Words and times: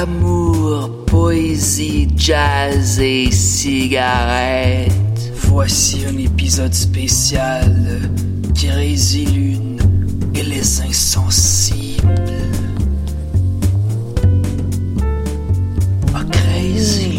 Amour, 0.00 1.04
poésie, 1.06 2.08
jazz 2.16 2.98
et 3.00 3.30
cigarette. 3.30 4.92
Voici 5.34 6.06
un 6.06 6.16
épisode 6.16 6.72
spécial 6.72 8.00
Crazy 8.54 9.26
Lune 9.26 9.78
et 10.34 10.42
les 10.42 10.80
insensibles. 10.80 12.14
Ah, 16.14 16.24
Crazy 16.32 17.09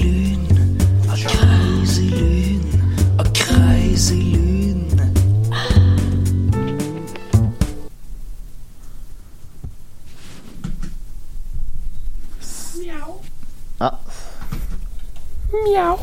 Miaou. 15.54 15.98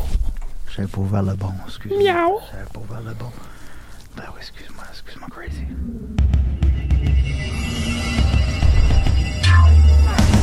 J'avais 0.75 0.87
pas 0.87 0.99
ouvert 0.99 1.23
le 1.23 1.33
bon, 1.33 1.51
excuse-moi. 1.67 1.99
Miaou. 2.03 2.39
J'avais 2.51 2.65
pas 2.65 2.79
ouvert 2.79 3.01
le 3.01 3.13
bon. 3.13 3.31
Ben 4.15 4.23
oui, 4.33 4.39
excuse-moi, 4.41 4.83
excuse-moi, 4.91 5.27
crazy. 5.31 5.65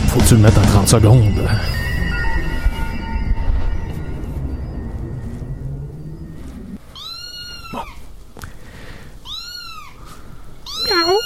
Faut 0.09 0.21
que 0.21 0.25
tu 0.27 0.35
le 0.35 0.41
mettes 0.41 0.59
en 0.59 0.63
30 0.63 0.89
secondes. 0.89 1.49
Bon. 7.73 7.85
Miaou. 10.85 11.19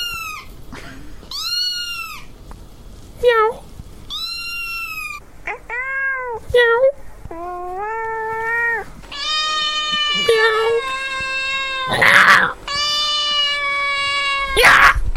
Miaou. 3.23 3.53
Miaou. 6.53 7.09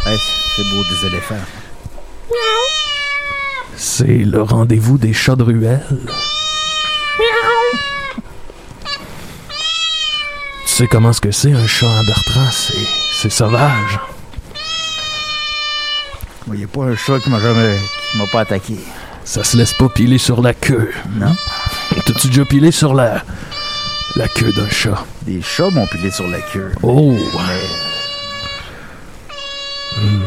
Hey, 0.05 0.19
c'est 0.55 0.63
beau 0.69 0.83
des 0.83 1.07
éléphants. 1.07 1.35
C'est 3.75 4.05
le 4.05 4.43
rendez-vous 4.43 4.99
des 4.99 5.13
chats 5.13 5.35
de 5.35 5.41
ruelle. 5.43 5.81
Tu 10.65 10.73
sais 10.75 10.87
comment 10.87 11.13
ce 11.13 11.21
que 11.21 11.31
c'est 11.31 11.53
un 11.53 11.65
chat 11.65 11.87
en 11.87 12.03
Bertrand? 12.03 12.51
C'est, 12.51 12.87
c'est 13.21 13.31
sauvage. 13.31 13.99
Il 16.47 16.53
n'y 16.53 16.63
a 16.65 16.67
pas 16.67 16.83
un 16.83 16.95
chat 16.95 17.19
qui 17.19 17.29
m'a 17.31 17.39
jamais 17.39 17.79
qui 18.11 18.17
m'a 18.19 18.27
pas 18.27 18.41
attaqué. 18.41 18.77
Ça 19.25 19.43
se 19.43 19.57
laisse 19.57 19.73
pas 19.73 19.89
piler 19.89 20.19
sur 20.19 20.41
la 20.41 20.53
queue. 20.53 20.91
Non? 21.15 21.35
T'as-tu 22.05 22.27
déjà 22.27 22.45
pilé 22.45 22.71
sur 22.71 22.93
la, 22.93 23.23
la 24.15 24.27
queue 24.27 24.51
d'un 24.53 24.69
chat? 24.69 25.05
Des 25.23 25.41
chats 25.41 25.69
m'ont 25.69 25.87
pilé 25.87 26.11
sur 26.11 26.27
la 26.27 26.39
queue. 26.41 26.71
Oh! 26.81 27.17
Mais. 29.97 30.25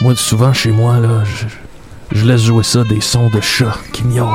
Moi, 0.00 0.16
souvent, 0.16 0.52
chez 0.52 0.72
moi, 0.72 0.98
là, 0.98 1.22
je, 1.24 1.46
je 2.18 2.24
laisse 2.24 2.42
jouer 2.42 2.64
ça 2.64 2.82
des 2.84 3.00
sons 3.00 3.30
de 3.30 3.40
chats 3.40 3.76
qui 3.92 4.04
miaulent 4.04 4.28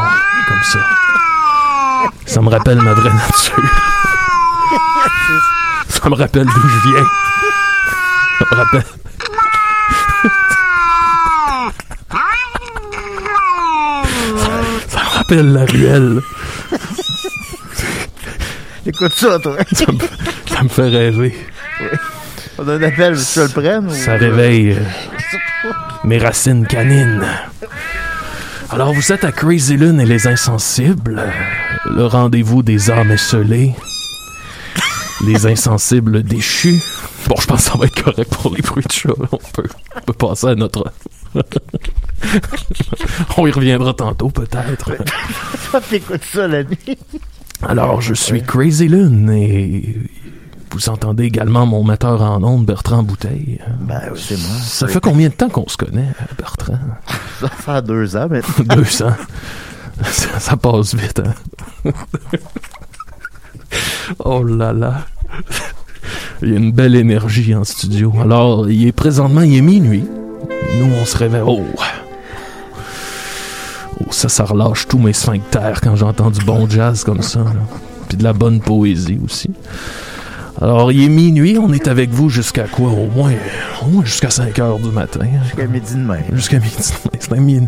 comme 0.47 0.63
ça. 0.63 0.79
Ça 2.25 2.41
me 2.41 2.49
rappelle 2.49 2.81
ma 2.81 2.93
vraie 2.93 3.13
nature. 3.13 3.57
Ça 5.89 6.09
me 6.09 6.15
rappelle 6.15 6.45
d'où 6.45 6.67
je 6.67 6.89
viens. 6.89 7.05
Ça 8.39 8.45
me 8.51 8.55
rappelle... 8.55 8.83
Ça 15.29 15.35
me 15.35 15.41
rappelle 15.41 15.53
la 15.53 15.65
ruelle. 15.65 16.21
écoute 18.85 19.13
ça, 19.13 19.39
toi. 19.39 19.57
Ça 19.73 19.91
me, 19.91 19.99
ça 20.49 20.63
me 20.63 20.69
fait 20.69 20.89
rêver. 20.89 21.35
On 22.57 22.67
a 22.67 22.73
un 22.73 22.81
appel, 22.83 23.15
je 23.15 23.41
le 23.41 23.47
prenne? 23.49 23.87
ou- 23.87 23.93
Ça 23.93 24.13
réveille 24.15 24.71
euh, 24.71 25.69
mes 26.05 26.17
racines 26.17 26.65
canines. 26.65 27.25
Alors, 28.69 28.93
vous 28.93 29.11
êtes 29.11 29.23
à 29.23 29.31
Crazy 29.31 29.77
Lune 29.77 29.99
et 29.99 30.05
les 30.05 30.27
Insensibles, 30.27 31.21
le 31.89 32.05
rendez-vous 32.05 32.63
des 32.63 32.89
âmes 32.91 33.11
esselées, 33.11 33.73
les 35.25 35.45
insensibles 35.47 36.23
déchus. 36.23 36.81
Bon, 37.27 37.35
je 37.39 37.45
pense 37.47 37.65
que 37.65 37.71
ça 37.71 37.77
va 37.77 37.85
être 37.85 38.03
correct 38.03 38.29
pour 38.35 38.53
les 38.55 38.61
bruits 38.61 38.83
de 38.87 38.91
chat. 38.91 39.09
On 39.31 39.37
peut, 39.53 39.63
on 39.95 40.01
peut 40.01 40.13
passer 40.13 40.47
à 40.47 40.55
notre... 40.55 40.91
on 43.37 43.47
y 43.47 43.51
reviendra 43.51 43.93
tantôt, 43.93 44.29
peut-être. 44.29 44.91
Toi, 45.71 45.81
t'écoutes 45.81 46.23
ça 46.23 46.47
la 46.47 46.63
nuit. 46.63 46.97
Alors, 47.63 48.01
je 48.01 48.13
suis 48.13 48.41
Crazy 48.43 48.87
Lune 48.87 49.29
et 49.31 49.97
Vous 50.71 50.89
entendez 50.89 51.23
également 51.23 51.65
mon 51.65 51.83
metteur 51.83 52.21
en 52.21 52.43
ondes, 52.43 52.65
Bertrand 52.65 53.03
Bouteille. 53.03 53.59
Ben 53.81 54.01
oui, 54.13 54.19
c'est 54.21 54.37
moi. 54.37 54.55
Ça 54.61 54.87
fait 54.87 54.99
combien 54.99 55.29
de 55.29 55.33
temps 55.33 55.49
qu'on 55.49 55.67
se 55.67 55.77
connaît, 55.77 56.09
Bertrand? 56.37 56.79
Ça 57.39 57.49
fait 57.49 57.81
deux 57.85 58.15
ans 58.15 58.27
maintenant. 58.29 58.75
Deux 58.75 59.03
ans. 59.03 59.15
Ça, 60.03 60.39
ça 60.39 60.57
passe 60.57 60.93
vite, 60.93 61.21
hein? 61.25 61.91
oh 64.19 64.43
là 64.43 64.73
là. 64.73 65.05
Il 66.43 66.49
y 66.49 66.53
a 66.53 66.57
une 66.57 66.71
belle 66.71 66.95
énergie 66.95 67.55
en 67.55 67.63
studio. 67.63 68.13
Alors, 68.21 68.69
il 68.69 68.87
est 68.87 68.91
présentement, 68.91 69.41
il 69.41 69.55
est 69.57 69.61
minuit. 69.61 70.05
Nous, 70.79 70.93
on 71.01 71.05
se 71.05 71.17
réveille. 71.17 71.41
Oh! 71.45 71.63
Oh, 73.99 74.07
ça, 74.11 74.29
ça 74.29 74.43
relâche 74.45 74.87
tous 74.87 74.99
mes 74.99 75.13
sphincters 75.13 75.81
quand 75.81 75.95
j'entends 75.95 76.29
du 76.29 76.43
bon 76.45 76.69
jazz 76.69 77.03
comme 77.03 77.21
ça. 77.21 77.39
Puis 78.07 78.17
de 78.17 78.23
la 78.23 78.33
bonne 78.33 78.59
poésie 78.61 79.19
aussi. 79.23 79.49
Alors, 80.61 80.91
il 80.91 81.03
est 81.03 81.09
minuit, 81.09 81.57
on 81.59 81.71
est 81.71 81.87
avec 81.87 82.09
vous 82.09 82.29
jusqu'à 82.29 82.63
quoi? 82.63 82.89
Au 82.89 83.07
moins, 83.07 83.33
au 83.83 83.87
moins 83.89 84.03
jusqu'à 84.05 84.29
5 84.31 84.57
heures 84.59 84.79
du 84.79 84.89
matin. 84.89 85.19
hein. 85.23 85.43
Jusqu'à 85.43 85.67
midi 85.67 85.93
demain. 85.93 86.19
Jusqu'à 86.33 86.59
midi. 86.59 86.75
C'est 87.19 87.31
un 87.33 87.35
minuit. 87.41 87.67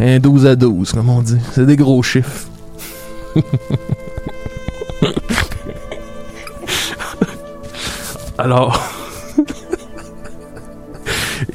Un 0.00 0.18
12 0.18 0.46
à 0.46 0.56
12, 0.56 0.92
comme 0.92 1.08
on 1.08 1.22
dit. 1.22 1.38
C'est 1.52 1.64
des 1.66 1.76
gros 1.76 2.02
chiffres. 2.02 2.46
Alors, 8.38 8.82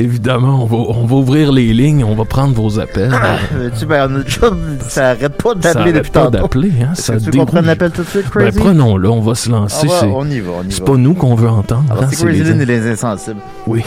évidemment, 0.02 0.64
on 0.64 0.66
va, 0.66 0.78
on 0.78 1.06
va 1.06 1.16
ouvrir 1.16 1.52
les 1.52 1.74
lignes, 1.74 2.04
on 2.04 2.16
va 2.16 2.26
prendre 2.26 2.54
vos 2.54 2.80
appels. 2.80 3.12
Euh, 3.56 3.70
tu 3.78 3.86
ben, 3.86 4.10
on 4.12 4.20
a 4.20 4.24
déjà, 4.24 4.48
ça 4.88 5.10
arrête 5.10 5.38
pas 5.42 5.50
Ça 5.50 5.56
d'appeler 5.74 5.82
arrête 5.82 5.96
depuis 5.96 6.12
pas 6.12 6.20
tantôt. 6.26 6.32
d'appeler, 6.38 6.72
hein, 6.82 6.90
Est-ce 6.94 7.02
ça 7.04 7.14
que 7.16 7.20
tu 7.20 7.26
veux 7.26 7.32
qu'on 7.32 7.46
prenne 7.46 7.62
déroule. 7.64 7.68
l'appel 7.68 7.92
tout 7.92 8.04
de 8.04 8.08
suite, 8.08 8.24
Ben, 8.34 8.42
Crazy? 8.46 8.60
prenons-le, 8.60 9.10
on 9.10 9.22
va 9.22 9.36
se 9.36 9.50
lancer. 9.50 9.88
on, 9.88 9.90
va, 9.92 10.00
c'est- 10.00 10.06
on 10.08 10.26
y 10.26 10.40
va, 10.40 10.52
on 10.60 10.64
y 10.64 10.72
C'est 10.72 10.84
pas 10.86 10.96
nous 10.98 11.14
qu'on 11.14 11.36
veut 11.36 11.50
entendre. 11.50 11.86
Alors, 11.92 12.04
hein, 12.04 12.08
c'est 12.12 12.26
Crazy 12.26 12.44
les- 12.44 12.50
Lynn 12.50 12.62
et 12.62 12.66
les 12.66 12.88
insensibles. 12.92 13.40
Oui. 13.68 13.84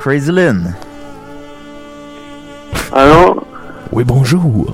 Crazy 0.00 0.30
Lynn. 0.32 0.74
Allô, 2.92 3.42
Oui, 3.92 4.04
bonjour. 4.04 4.72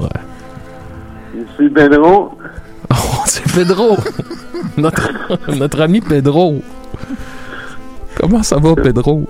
je 1.34 1.40
suis 1.54 1.70
Pedro. 1.70 2.32
Oh, 2.92 3.22
c'est 3.24 3.44
Pedro. 3.52 3.96
notre, 4.76 5.10
notre 5.56 5.80
ami 5.80 6.00
Pedro. 6.00 6.60
Comment 8.18 8.42
ça 8.42 8.56
va, 8.58 8.74
Pedro? 8.74 9.28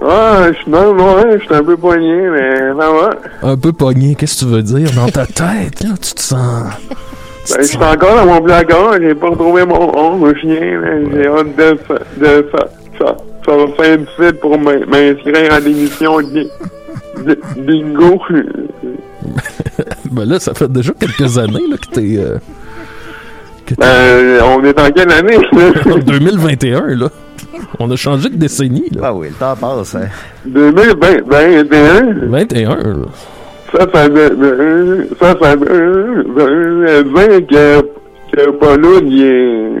Ah, 0.00 0.46
je 0.52 0.56
suis 0.58 0.70
dans 0.70 0.94
je 0.96 1.38
suis 1.44 1.54
un 1.54 1.64
peu 1.64 1.76
poigné, 1.76 2.28
mais 2.30 2.56
ça 2.68 2.74
va. 2.74 3.10
Un 3.42 3.56
peu 3.56 3.72
pogné, 3.72 4.14
qu'est-ce 4.14 4.44
que 4.44 4.50
tu 4.50 4.54
veux 4.54 4.62
dire? 4.62 4.90
Dans 4.94 5.08
ta 5.08 5.26
tête, 5.26 5.80
là, 5.82 5.90
tu 6.00 6.14
te 6.14 6.20
sens... 6.20 6.64
Ben, 7.50 7.56
je 7.62 7.66
suis 7.66 7.76
encore 7.78 8.14
dans 8.14 8.26
mon 8.26 8.40
placard, 8.42 8.94
j'ai 9.00 9.14
pas 9.14 9.30
retrouvé 9.30 9.64
mon, 9.64 10.16
mon 10.16 10.34
chien, 10.34 10.80
mais 10.82 11.10
j'ai 11.12 11.26
hâte 11.26 11.56
de, 11.56 11.78
fa- 11.86 11.98
de 12.18 12.46
ça, 12.52 13.16
ça 13.46 13.56
va 13.56 13.66
faire 13.76 13.98
difficile 13.98 14.34
pour 14.40 14.58
m'in- 14.58 14.84
m'inscrire 14.86 15.52
à 15.54 15.58
l'émission 15.60 16.18
bingo. 17.56 18.20
Ben 20.10 20.24
là, 20.24 20.38
ça 20.40 20.54
fait 20.54 20.70
déjà 20.70 20.92
quelques 20.98 21.38
années 21.38 21.66
là, 21.70 21.76
que 21.76 21.94
t'es... 21.94 22.16
euh, 22.18 22.38
Ben, 23.78 24.42
on 24.42 24.64
est 24.64 24.78
en 24.80 24.90
quelle 24.90 25.12
année? 25.12 25.38
là? 25.52 25.70
En 25.94 25.98
2021, 25.98 26.96
là. 26.96 27.08
On 27.78 27.90
a 27.90 27.96
changé 27.96 28.28
de 28.28 28.36
décennie, 28.36 28.88
là. 28.90 29.00
Ah 29.04 29.14
oui, 29.14 29.28
le 29.28 29.34
temps 29.34 29.54
passe. 29.56 29.94
Hein. 29.94 30.08
2021? 30.46 32.28
21, 32.28 32.68
là. 32.76 32.94
Ça, 33.72 33.86
ça, 33.92 34.04
euh, 34.06 35.04
ça, 35.20 35.34
ça, 35.40 35.50
euh, 35.52 36.24
euh, 36.38 37.02
dire 37.02 37.46
que, 37.46 37.80
que 38.32 38.50
Paul 38.52 38.86
il 39.04 39.22
est, 39.22 39.72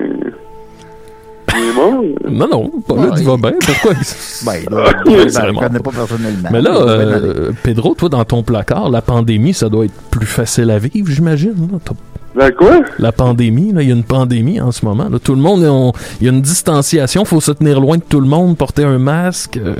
il 1.56 1.70
est 1.70 1.74
mort. 1.74 2.04
Non, 2.28 2.46
non, 2.48 2.70
Ouais, 2.90 3.08
tu 3.16 3.20
il- 3.22 3.26
vas 3.26 3.36
bien. 3.38 3.52
Pourquoi? 3.64 3.92
Ben, 4.44 4.52
là, 4.70 4.84
Ah, 4.86 4.92
je 5.06 5.10
ne 5.10 5.58
connais 5.58 5.78
pas. 5.80 5.90
personnellement. 5.90 6.48
Mais 6.52 6.60
là, 6.60 6.70
Ben, 6.84 6.86
euh, 6.90 7.50
Pedro, 7.62 7.94
toi, 7.94 8.08
dans 8.10 8.24
ton 8.24 8.42
placard, 8.42 8.90
la 8.90 9.00
pandémie, 9.02 9.54
ça 9.54 9.68
doit 9.70 9.86
être 9.86 10.00
plus 10.10 10.26
facile 10.26 10.70
à 10.70 10.78
vivre, 10.78 11.08
j'imagine. 11.10 11.54
là. 11.72 11.78
T'as- 11.84 11.94
Ben 12.38 12.52
quoi? 12.52 12.80
La 13.00 13.10
pandémie, 13.10 13.72
là, 13.72 13.82
il 13.82 13.88
y 13.88 13.92
a 13.92 13.94
une 13.96 14.04
pandémie 14.04 14.60
en 14.60 14.70
ce 14.70 14.84
moment. 14.84 15.08
Là. 15.10 15.18
Tout 15.18 15.34
le 15.34 15.40
monde, 15.40 15.64
on- 15.64 15.92
il 16.20 16.26
y 16.26 16.30
a 16.30 16.32
une 16.32 16.40
distanciation, 16.40 17.24
faut 17.24 17.40
se 17.40 17.50
tenir 17.50 17.80
loin 17.80 17.96
de 17.96 18.02
tout 18.08 18.20
le 18.20 18.28
monde, 18.28 18.56
porter 18.56 18.84
un 18.84 18.98
masque. 18.98 19.56
euh, 19.58 19.74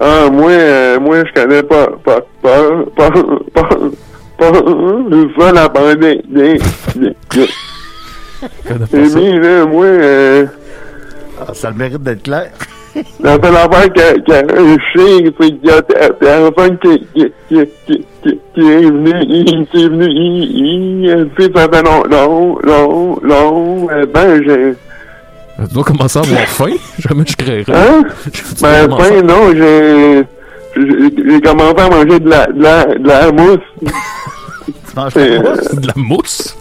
Ah, 0.00 0.28
moi, 0.30 0.50
euh, 0.50 1.00
moi, 1.00 1.24
je 1.26 1.32
connais 1.40 1.62
pas, 1.62 1.88
pas, 2.04 2.20
pas, 2.42 2.60
pas, 2.94 3.10
pas, 3.54 4.50
pas, 5.36 5.52
la 5.52 5.68
pandémie. 5.70 6.22
connais 6.28 7.14
pas 8.78 8.86
C'est 8.90 9.08
ça. 9.08 9.18
bien, 9.18 9.40
là, 9.40 9.64
moi, 9.66 9.86
euh, 9.86 10.46
Ah, 11.40 11.54
ça 11.54 11.68
a 11.68 11.70
le 11.70 11.76
mérite 11.78 12.02
d'être 12.02 12.22
clair. 12.22 12.50
La 13.20 13.32
seule 13.34 13.56
affaire 13.56 13.92
que, 13.92 14.20
que 14.20 14.78
je 14.94 14.98
sais, 15.00 15.34
c'est 15.40 15.48
qu'il 15.48 15.64
y 15.64 15.70
a 15.70 15.82
personne 15.82 16.78
qui, 16.78 17.06
qui, 17.14 17.32
qui, 17.48 17.66
qui, 17.86 18.06
qui, 18.22 18.38
qui 18.54 18.60
est 18.60 18.80
venu, 18.82 19.12
il, 19.28 19.66
qui 19.70 19.84
est 19.84 19.88
venu, 19.88 20.06
il, 20.08 21.06
il, 21.06 21.28
tu 21.36 21.44
sais, 21.44 21.50
ça 21.54 21.68
fait 21.72 21.82
long, 21.82 22.02
long, 22.10 22.58
long, 22.62 23.18
long, 23.22 23.88
euh, 23.90 24.06
ben, 24.12 24.42
j'ai, 24.44 24.74
Tu 25.68 25.74
dois 25.74 25.84
commencer 25.84 26.18
à 26.18 26.22
avoir 26.22 26.40
faim. 26.40 26.70
Jamais 26.98 27.24
je 27.26 27.36
créerais. 27.36 27.72
hein? 27.74 28.02
Ben, 28.62 28.86
ben, 28.88 29.26
non, 29.26 29.52
j'ai, 29.54 30.24
j'ai 30.76 31.40
commencé 31.40 31.80
à 31.80 31.88
manger 31.90 32.20
de 32.20 32.28
la, 32.30 32.46
de 32.46 32.62
la, 32.62 32.84
de 32.86 33.08
la 33.08 33.32
mousse. 33.32 33.58
Tu 33.84 34.96
manges 34.96 35.12
C'est, 35.14 35.28
la 35.30 35.34
euh, 35.36 35.42
mousse? 35.42 35.74
de 35.74 35.86
la 35.86 35.92
mousse? 35.96 36.56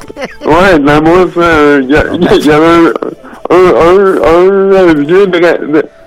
Ouais, 0.46 0.80
de 0.80 0.86
la 0.86 1.02
mousse, 1.02 1.32
il 1.36 1.90
y, 1.90 2.16
il 2.16 2.24
y 2.24 2.36
il 2.40 2.46
y 2.46 2.52
avait 2.52 2.92
un, 3.50 3.56
un, 3.56 4.22
un, 4.24 4.90
un 4.90 4.94
vieux, 4.94 5.28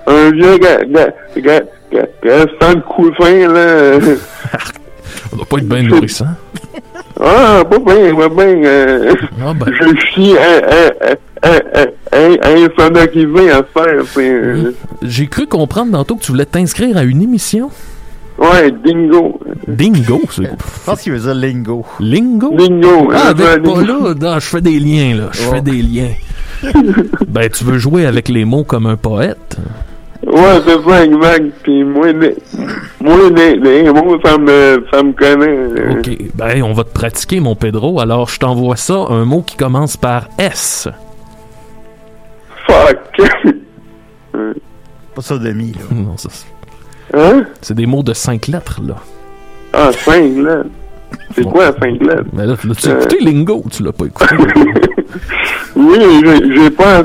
un 0.07 0.31
vieux, 0.31 0.57
ga- 0.57 0.83
ga- 0.85 1.13
ga- 1.37 1.63
ga- 1.91 2.07
restant 2.23 2.73
de 2.75 2.81
coussin, 2.81 3.47
là. 3.53 3.99
On 5.33 5.37
doit 5.37 5.45
pas 5.45 5.57
être 5.57 5.67
bien 5.69 5.83
nourrissant. 5.83 6.25
Ah, 7.23 7.61
pas 7.69 7.77
bien, 7.77 8.15
pas 8.15 8.29
bien, 8.29 8.63
euh, 8.65 9.13
Ah 9.45 9.53
ben, 9.53 9.71
je 9.79 9.95
suis 10.11 10.31
un, 10.35 10.61
un, 10.71 11.13
un, 11.43 11.59
un, 12.13 12.31
un, 12.41 12.65
un 12.65 12.67
sonorisé 12.75 13.51
à 13.51 13.61
faire, 13.61 14.03
euh, 14.17 14.71
j'ai 15.03 15.27
cru 15.27 15.45
comprendre 15.45 15.91
tantôt 15.91 16.15
que 16.15 16.23
tu 16.23 16.31
voulais 16.31 16.45
t'inscrire 16.47 16.97
à 16.97 17.03
une 17.03 17.21
émission. 17.21 17.69
ouais, 18.39 18.71
dingo, 18.71 19.39
Dingo, 19.67 20.21
c'est 20.31 20.43
Je 20.45 20.49
pense 20.83 21.01
qu'il 21.01 21.11
veut 21.11 21.19
dire 21.19 21.35
lingo. 21.35 21.85
Lingo? 21.99 22.55
dingo, 22.57 23.11
Ah, 23.13 23.33
dingo. 23.35 23.73
pas 23.75 23.81
là, 23.83 24.13
non, 24.19 24.39
je 24.39 24.45
fais 24.47 24.61
des 24.61 24.79
liens, 24.79 25.15
là. 25.17 25.29
Je 25.31 25.41
Oh. 25.47 25.53
fais 25.53 25.61
des 25.61 25.81
liens. 25.83 26.13
ben, 27.27 27.49
tu 27.49 27.63
veux 27.63 27.77
jouer 27.77 28.05
avec 28.05 28.29
les 28.29 28.45
mots 28.45 28.63
comme 28.63 28.85
un 28.85 28.97
poète? 28.97 29.57
Ouais, 30.25 30.61
c'est 30.65 30.83
ça, 30.87 31.03
exact, 31.03 31.51
pis 31.63 31.83
moi, 31.83 32.11
les, 32.11 32.35
moi, 32.99 33.17
les, 33.35 33.55
les 33.55 33.91
mots, 33.91 34.17
ça 34.23 34.37
me, 34.37 34.85
ça 34.93 35.01
me 35.01 35.13
connaît, 35.13 35.47
euh, 35.47 35.93
Ok, 35.97 36.15
ben, 36.35 36.61
on 36.61 36.73
va 36.73 36.83
te 36.83 36.93
pratiquer, 36.93 37.39
mon 37.39 37.55
Pedro. 37.55 37.99
Alors, 37.99 38.29
je 38.29 38.37
t'envoie 38.39 38.75
ça, 38.75 38.93
un 39.09 39.25
mot 39.25 39.41
qui 39.41 39.57
commence 39.57 39.97
par 39.97 40.27
S. 40.37 40.87
fuck, 42.67 42.99
Pas 45.15 45.21
ça 45.21 45.37
demi, 45.39 45.71
là. 45.73 45.79
Non, 45.95 46.15
ça, 46.17 46.29
c'est- 46.31 47.17
hein? 47.17 47.43
c'est 47.61 47.73
des 47.73 47.87
mots 47.87 48.03
de 48.03 48.13
cinq 48.13 48.47
lettres, 48.47 48.79
là. 48.85 48.95
Ah, 49.73 49.89
cinq 49.91 50.35
lettres. 50.37 50.69
C'est 51.35 51.43
Bon. 51.43 51.49
quoi, 51.51 51.71
cinq 51.81 51.99
lettres? 52.01 52.25
Mais 52.33 52.45
là, 52.45 52.53
là, 52.63 52.75
tu 52.75 52.87
as 52.89 52.91
écouté 52.93 53.17
Lingo, 53.21 53.63
tu 53.71 53.81
l'as 53.83 53.91
pas 53.91 54.05
écouté. 54.05 54.35
Oui, 55.75 55.97
j'ai- 56.25 56.55
j'ai 56.55 56.69
pas 56.69 56.99
un 56.99 57.03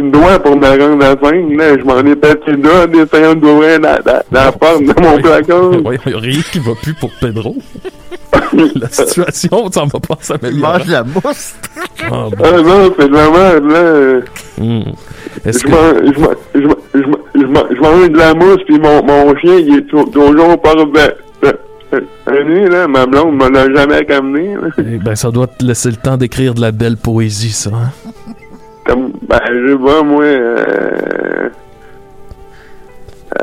doigt 0.00 0.38
pour 0.38 0.56
me 0.56 0.66
rendre 0.66 1.04
à 1.04 1.16
cinq, 1.22 1.44
là. 1.56 1.76
Je 1.78 1.84
m'en 1.84 1.98
ai 2.00 2.16
pété 2.16 2.52
deux 2.56 2.70
en 2.70 2.92
essayant 3.02 3.34
d'ouvrir 3.34 3.80
la, 3.80 3.98
la, 4.04 4.22
la 4.30 4.52
porte 4.52 4.82
de 4.82 4.94
mon 5.00 5.16
placard. 5.18 5.70
Ouais, 5.84 5.98
y 6.06 6.14
a 6.14 6.18
rien 6.18 6.40
qui 6.52 6.58
va 6.58 6.72
plus 6.82 6.94
pour 6.94 7.10
Pedro. 7.20 7.56
La 8.76 8.88
situation, 8.88 9.70
ça 9.72 9.82
va 9.84 9.98
pas 10.00 10.16
Il 10.20 10.24
s'améliorer. 10.24 10.78
mange 10.78 10.88
la 10.88 11.02
mousse. 11.04 11.54
Ah, 12.02 12.08
bon. 12.10 12.30
Ah 12.44 12.60
non, 12.62 12.94
c'est 12.98 13.08
de 13.08 13.14
la 13.14 13.30
merde, 13.30 13.70
là. 13.70 13.82
Est-ce 15.44 15.58
Je 15.60 15.64
que... 15.64 15.70
mange, 15.70 16.16
mange 17.80 18.10
de 18.10 18.18
la 18.18 18.34
mousse, 18.34 18.62
puis 18.66 18.78
mon, 18.78 19.02
mon 19.04 19.34
chien, 19.38 19.54
il 19.56 19.78
est 19.78 19.82
tou- 19.82 20.04
toujours 20.04 20.60
pas 20.60 20.74
revenu, 22.26 22.68
là. 22.68 22.86
Ma 22.88 23.06
blonde 23.06 23.36
me 23.36 23.48
l'a 23.50 23.72
jamais 23.72 24.10
amené. 24.12 24.56
Eh 24.78 24.98
ben, 24.98 25.14
ça 25.14 25.30
doit 25.30 25.46
te 25.46 25.64
laisser 25.64 25.90
le 25.90 25.96
temps 25.96 26.16
d'écrire 26.16 26.54
de 26.54 26.60
la 26.60 26.72
belle 26.72 26.96
poésie, 26.96 27.50
ça. 27.52 27.70
hein? 27.74 27.90
Comme, 28.86 29.12
ben, 29.28 29.40
je 29.46 29.74
pas, 29.76 30.02
moi, 30.02 30.24
euh, 30.24 31.48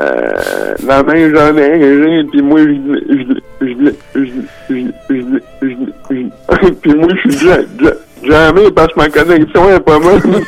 euh, 0.00 0.74
la 0.86 1.02
main, 1.02 1.30
j'en 1.34 1.56
ai 1.56 1.80
j'ai, 1.80 2.24
puis 2.30 2.42
moi, 2.42 2.60
je, 2.60 2.66
je, 3.10 3.66
je, 3.66 3.66
je, 4.14 4.24
je, 4.24 4.30
je, 4.70 4.84
je, 5.10 5.66
je, 6.10 6.26
je, 6.62 6.70
puis 6.80 6.94
moi, 6.94 7.08
je 7.24 7.30
suis 7.30 7.48
ja- 8.24 8.46
jamais 8.46 8.70
parce 8.70 8.92
que 8.92 8.98
ma 9.00 9.08
connexion 9.08 9.70
est 9.70 9.80
pas 9.80 9.98
bonne. 9.98 10.20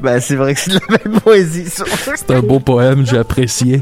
Ben, 0.00 0.20
c'est 0.20 0.36
vrai 0.36 0.54
que 0.54 0.60
c'est 0.60 0.70
de 0.72 0.78
la 0.90 0.96
belle 0.98 1.20
poésie, 1.20 1.68
ça. 1.70 1.84
C'est 2.14 2.30
un 2.32 2.40
beau 2.40 2.58
poème, 2.60 3.04
j'ai 3.06 3.18
apprécié. 3.18 3.80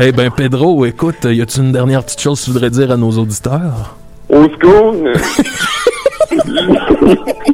Eh 0.00 0.12
ben, 0.12 0.30
Pedro, 0.30 0.84
écoute, 0.86 1.24
y 1.24 1.40
a-tu 1.40 1.60
une 1.60 1.72
dernière 1.72 2.02
petite 2.04 2.20
chose 2.20 2.40
que 2.40 2.44
tu 2.46 2.50
voudrais 2.52 2.70
dire 2.70 2.90
à 2.90 2.96
nos 2.96 3.10
auditeurs? 3.10 3.96
Au 4.28 4.44
secours. 4.44 4.96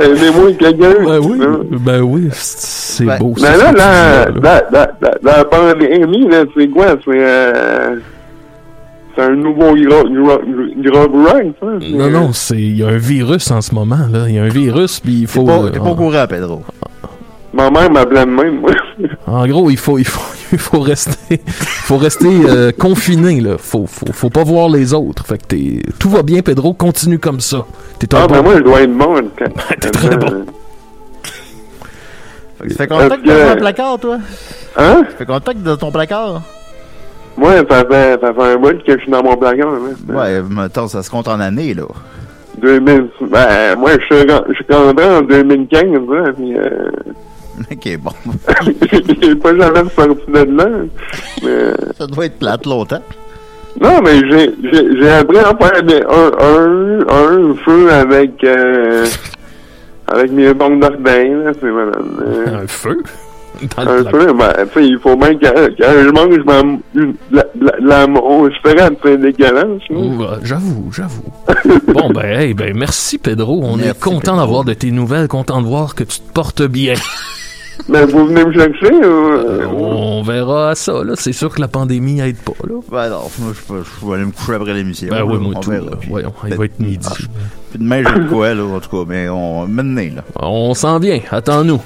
Aidez-moi 0.00 0.52
quelqu'un. 0.58 0.94
Ben 1.04 1.18
oui, 1.22 1.38
ben 1.70 2.00
oui, 2.02 2.28
c'est 2.32 3.04
Ben, 3.06 3.18
beau. 3.18 3.32
Mais 3.36 3.42
ça, 3.42 3.56
là, 3.56 3.72
la, 3.72 4.26
la, 4.40 4.62
la, 4.70 4.92
la, 5.00 5.10
la 5.22 5.44
pandémie, 5.44 6.28
là, 6.28 6.44
c'est 6.56 6.68
quoi? 6.68 6.86
C'est 7.04 7.10
euh, 7.14 7.96
c'est 9.16 9.22
un 9.24 9.34
nouveau 9.34 9.70
rock, 9.70 11.54
ça? 11.60 11.66
Non, 11.90 12.10
non, 12.10 12.32
c'est 12.32 12.56
il 12.56 12.76
y 12.78 12.82
a 12.84 12.88
un 12.88 12.98
virus 12.98 13.50
en 13.50 13.60
ce 13.60 13.74
moment 13.74 14.06
là. 14.12 14.28
Il 14.28 14.34
y 14.34 14.38
a 14.38 14.42
un 14.44 14.48
virus 14.48 15.00
puis 15.00 15.12
il 15.12 15.26
T'es 15.26 15.32
faut. 15.32 15.44
pas, 15.44 15.58
euh, 15.58 15.70
t'es 15.70 15.78
pas 15.78 15.90
au 15.90 15.94
courant, 15.96 16.26
Pedro. 16.28 16.62
Ma 17.54 17.70
mère 17.70 17.90
m'appelait 17.90 18.26
de 18.26 18.30
même, 18.30 18.60
moi. 18.60 18.70
en 19.26 19.46
gros, 19.46 19.70
il 19.70 19.78
faut, 19.78 19.98
il 19.98 20.04
faut, 20.06 20.20
il 20.52 20.58
faut 20.58 20.80
rester, 20.80 21.40
faut 21.46 21.96
rester 21.96 22.28
euh, 22.46 22.70
confiné 22.72 23.40
là. 23.40 23.56
Faut, 23.58 23.86
faut, 23.86 24.12
faut 24.12 24.28
pas 24.30 24.44
voir 24.44 24.68
les 24.68 24.92
autres. 24.92 25.24
Fait 25.26 25.38
que 25.38 25.46
t'es, 25.46 25.80
tout 25.98 26.10
va 26.10 26.22
bien, 26.22 26.42
Pedro. 26.42 26.74
Continue 26.74 27.18
comme 27.18 27.40
ça. 27.40 27.64
T'es 27.98 28.08
Ah, 28.14 28.26
bon- 28.26 28.34
ben 28.34 28.42
moi, 28.42 28.56
je 28.56 28.62
dois 28.62 28.82
être 28.82 28.92
bon. 28.94 29.14
T'es 29.80 29.90
très 29.90 30.16
bon. 30.18 30.44
Fait 32.58 32.68
que 32.68 32.72
ça 32.74 32.78
fait 32.78 32.86
que 32.88 33.24
t'es 33.24 33.30
Euh, 33.30 33.46
dans 33.48 33.54
ton 33.54 33.60
placard, 33.60 33.98
toi? 33.98 34.18
Hein? 34.76 35.02
Ça 35.10 35.16
fait 35.16 35.24
que 35.54 35.58
dans 35.64 35.76
ton 35.76 35.90
placard? 35.90 36.42
Moi, 37.36 37.52
ça 37.68 37.84
fait, 37.84 38.18
ça 38.20 38.32
fait 38.32 38.42
un 38.42 38.56
bout 38.56 38.82
que 38.82 38.92
je 38.92 38.98
suis 38.98 39.10
dans 39.10 39.22
mon. 39.22 39.38
Là. 39.38 39.52
Ouais, 40.08 40.42
mettons, 40.42 40.88
ça 40.88 41.02
se 41.02 41.10
compte 41.10 41.28
en 41.28 41.38
années, 41.40 41.74
là. 41.74 41.84
2000, 42.58 43.08
ben, 43.30 43.76
moi, 43.76 43.90
je 43.98 44.16
suis, 44.16 44.26
je 44.48 44.54
suis 44.54 44.74
en 44.74 45.20
2015, 45.22 45.82
là, 46.08 46.32
puis 46.34 46.56
euh, 46.56 46.90
Ok, 47.70 47.98
bon. 47.98 48.10
j'ai 49.22 49.34
pas 49.36 49.54
jamais 49.56 49.88
sorti 49.90 50.22
de 50.28 50.56
là. 50.56 50.66
Mais, 51.42 51.92
Ça 51.98 52.06
doit 52.06 52.26
être 52.26 52.38
plate 52.38 52.64
longtemps. 52.66 53.02
non, 53.80 54.00
mais 54.02 54.18
j'ai, 54.30 54.54
j'ai, 54.72 55.00
j'ai 55.00 55.10
appris 55.10 55.38
à 55.38 55.54
faire 55.56 55.82
des, 55.82 56.00
un, 56.02 56.30
un, 56.40 57.00
un 57.50 57.54
feu 57.64 57.92
avec, 57.92 58.42
euh, 58.44 59.04
avec 60.06 60.32
mes 60.32 60.54
bandes 60.54 60.80
d'ordain, 60.80 61.44
là, 61.44 61.52
c'est 61.60 61.66
euh, 61.66 62.62
un 62.62 62.66
feu? 62.66 63.02
Ben, 63.60 64.66
sais, 64.74 64.84
il 64.86 64.98
faut 65.02 65.16
bien 65.16 65.34
que, 65.34 65.68
que 65.68 65.82
je 66.04 66.10
mange 66.10 66.38
ma, 66.44 66.60
une, 66.94 67.14
la, 67.30 67.44
la, 67.60 67.72
la, 67.80 68.06
mon 68.06 68.46
différente, 68.48 68.98
c'est 69.02 69.16
dégueulasse, 69.20 69.80
là. 69.88 69.96
Ouh, 69.96 70.22
euh, 70.22 70.36
j'avoue, 70.42 70.90
j'avoue. 70.92 71.22
bon, 71.88 72.10
ben, 72.10 72.24
hey, 72.40 72.54
ben, 72.54 72.76
merci, 72.76 73.18
Pedro. 73.18 73.60
On 73.64 73.76
Merci, 73.76 73.90
est 73.90 74.00
content 74.00 74.20
Pedro. 74.32 74.36
d'avoir 74.36 74.64
de 74.64 74.74
tes 74.74 74.90
nouvelles, 74.90 75.28
content 75.28 75.62
de 75.62 75.66
voir 75.66 75.94
que 75.94 76.04
tu 76.04 76.20
te 76.20 76.32
portes 76.32 76.62
bien. 76.62 76.94
Mais 77.88 78.04
vous 78.06 78.26
venez 78.26 78.44
me 78.44 78.52
chercher, 78.52 78.94
ou, 78.94 79.32
Euh, 79.32 79.66
on 79.66 80.22
verra 80.22 80.74
ça, 80.74 81.04
là. 81.04 81.12
C'est 81.16 81.32
sûr 81.32 81.54
que 81.54 81.60
la 81.60 81.68
pandémie 81.68 82.20
aide 82.20 82.36
pas, 82.38 82.52
là. 82.66 82.74
Ben 82.90 83.10
non, 83.10 83.20
moi, 83.38 83.52
je, 83.54 83.60
peux- 83.72 83.82
je 84.00 84.06
vais 84.06 84.14
aller 84.14 84.24
me 84.24 84.32
coucher 84.32 84.54
après 84.54 84.74
l'émission. 84.74 85.08
Ben 85.10 85.22
oui, 85.24 85.38
moi, 85.38 85.52
on 85.56 85.60
tout. 85.60 85.70
verra. 85.70 85.90
Voyons, 86.08 86.32
il 86.44 86.50
Ben, 86.50 86.56
va 86.58 86.64
être 86.64 86.80
midi. 86.80 87.06
ah, 87.08 87.14
Puis 87.76 87.84
demain, 87.84 88.02
j'ai 88.06 88.20
de 88.24 88.28
quoi, 88.28 88.54
là, 88.54 88.64
en 88.64 88.80
tout 88.80 88.88
cas, 88.88 89.04
mais 89.06 89.28
on 89.28 89.66
maintenant, 89.66 90.16
là. 90.16 90.22
On 90.36 90.72
s'en 90.74 90.98
vient, 90.98 91.20
attends-nous. 91.30 91.80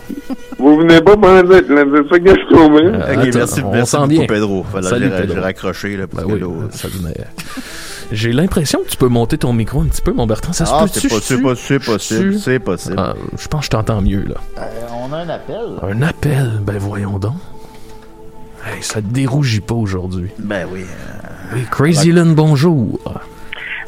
vous 0.59 0.77
venez 0.79 1.01
pas 1.01 1.17
pendant 1.17 1.43
là, 1.43 1.61
c'est 1.61 1.67
ça 1.67 2.19
que 2.21 2.31
je 2.31 2.55
trouvais. 2.55 2.85
Euh, 2.87 2.99
Ok, 2.99 3.27
attends, 3.29 3.31
merci, 3.39 3.61
on 3.65 3.73
merci 3.73 3.91
s'en 3.91 4.01
beaucoup, 4.03 4.13
vient. 4.13 4.27
Pedro. 4.27 4.67
Salut, 4.83 5.11
j'ai, 5.11 5.21
Pedro. 5.23 5.35
j'ai 5.35 5.41
raccroché, 5.41 5.97
là, 5.97 6.07
parce 6.07 6.25
Ben 6.25 6.33
oui, 6.33 6.41
que 6.41 6.45
là, 6.45 6.51
ça 6.71 6.89
venait. 6.89 7.17
J'ai 8.13 8.33
l'impression 8.33 8.81
que 8.85 8.89
tu 8.91 8.97
peux 8.97 9.09
monter 9.09 9.37
ton 9.39 9.53
micro 9.53 9.81
un 9.81 9.87
petit 9.87 10.03
peu, 10.03 10.13
mon 10.13 10.27
Bertrand. 10.27 10.53
Ça 10.53 10.67
se 10.67 10.73
Ah, 10.73 10.83
peut-tu? 10.85 11.09
c'est 11.09 11.09
pas- 11.43 11.55
c'est 11.57 11.79
possible, 11.81 12.39
c'est 12.39 12.59
possible. 12.61 12.95
Ah, 12.99 13.15
je 13.39 13.49
pense 13.49 13.61
que 13.61 13.67
je 13.67 13.71
t'entends 13.71 14.01
mieux, 14.01 14.25
là. 14.29 14.35
Euh, 14.59 14.63
on 15.09 15.13
a 15.13 15.19
un 15.19 15.29
appel. 15.29 15.57
Un 15.83 16.03
appel, 16.03 16.53
ben 16.65 16.79
voyons 16.79 17.19
donc. 17.19 17.35
Hey, 18.65 18.83
ça 18.83 19.01
te 19.01 19.07
dérougit 19.07 19.61
pas 19.61 19.75
aujourd'hui. 19.75 20.31
Ben 20.39 20.67
oui. 20.73 20.85
Oui, 21.55 21.61
Crazy 21.71 22.13
Lynn, 22.13 22.35
bonjour. 22.35 23.01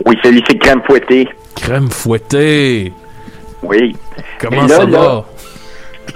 Oui, 0.06 0.16
salut, 0.22 0.42
c'est 0.48 0.58
Crème 0.58 0.82
Fouettée. 0.82 1.28
Crème 1.56 1.90
fouettée. 1.90 2.92
Oui. 3.62 3.94
Comment 4.40 4.62
là, 4.62 4.68
ça 4.68 4.84
là, 4.84 4.98
va? 4.98 5.24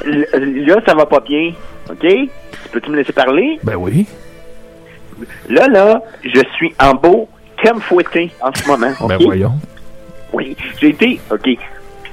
Là, 0.05 0.77
ça 0.87 0.95
va 0.95 1.07
pas 1.07 1.21
bien, 1.21 1.53
OK? 1.91 2.07
Peux-tu 2.73 2.91
me 2.91 2.97
laisser 2.97 3.13
parler? 3.13 3.59
Ben 3.63 3.77
oui. 3.77 4.07
Là, 5.49 5.69
là, 5.69 6.03
je 6.25 6.41
suis 6.57 6.75
en 6.81 6.95
beau 6.95 7.29
Crème 7.59 7.81
Fouettée 7.81 8.31
en 8.41 8.51
ce 8.55 8.67
moment, 8.67 8.91
OK? 9.01 9.09
Ben 9.09 9.19
voyons. 9.23 9.53
Oui, 10.33 10.57
j'ai 10.81 10.89
été, 10.89 11.21
OK, 11.31 11.49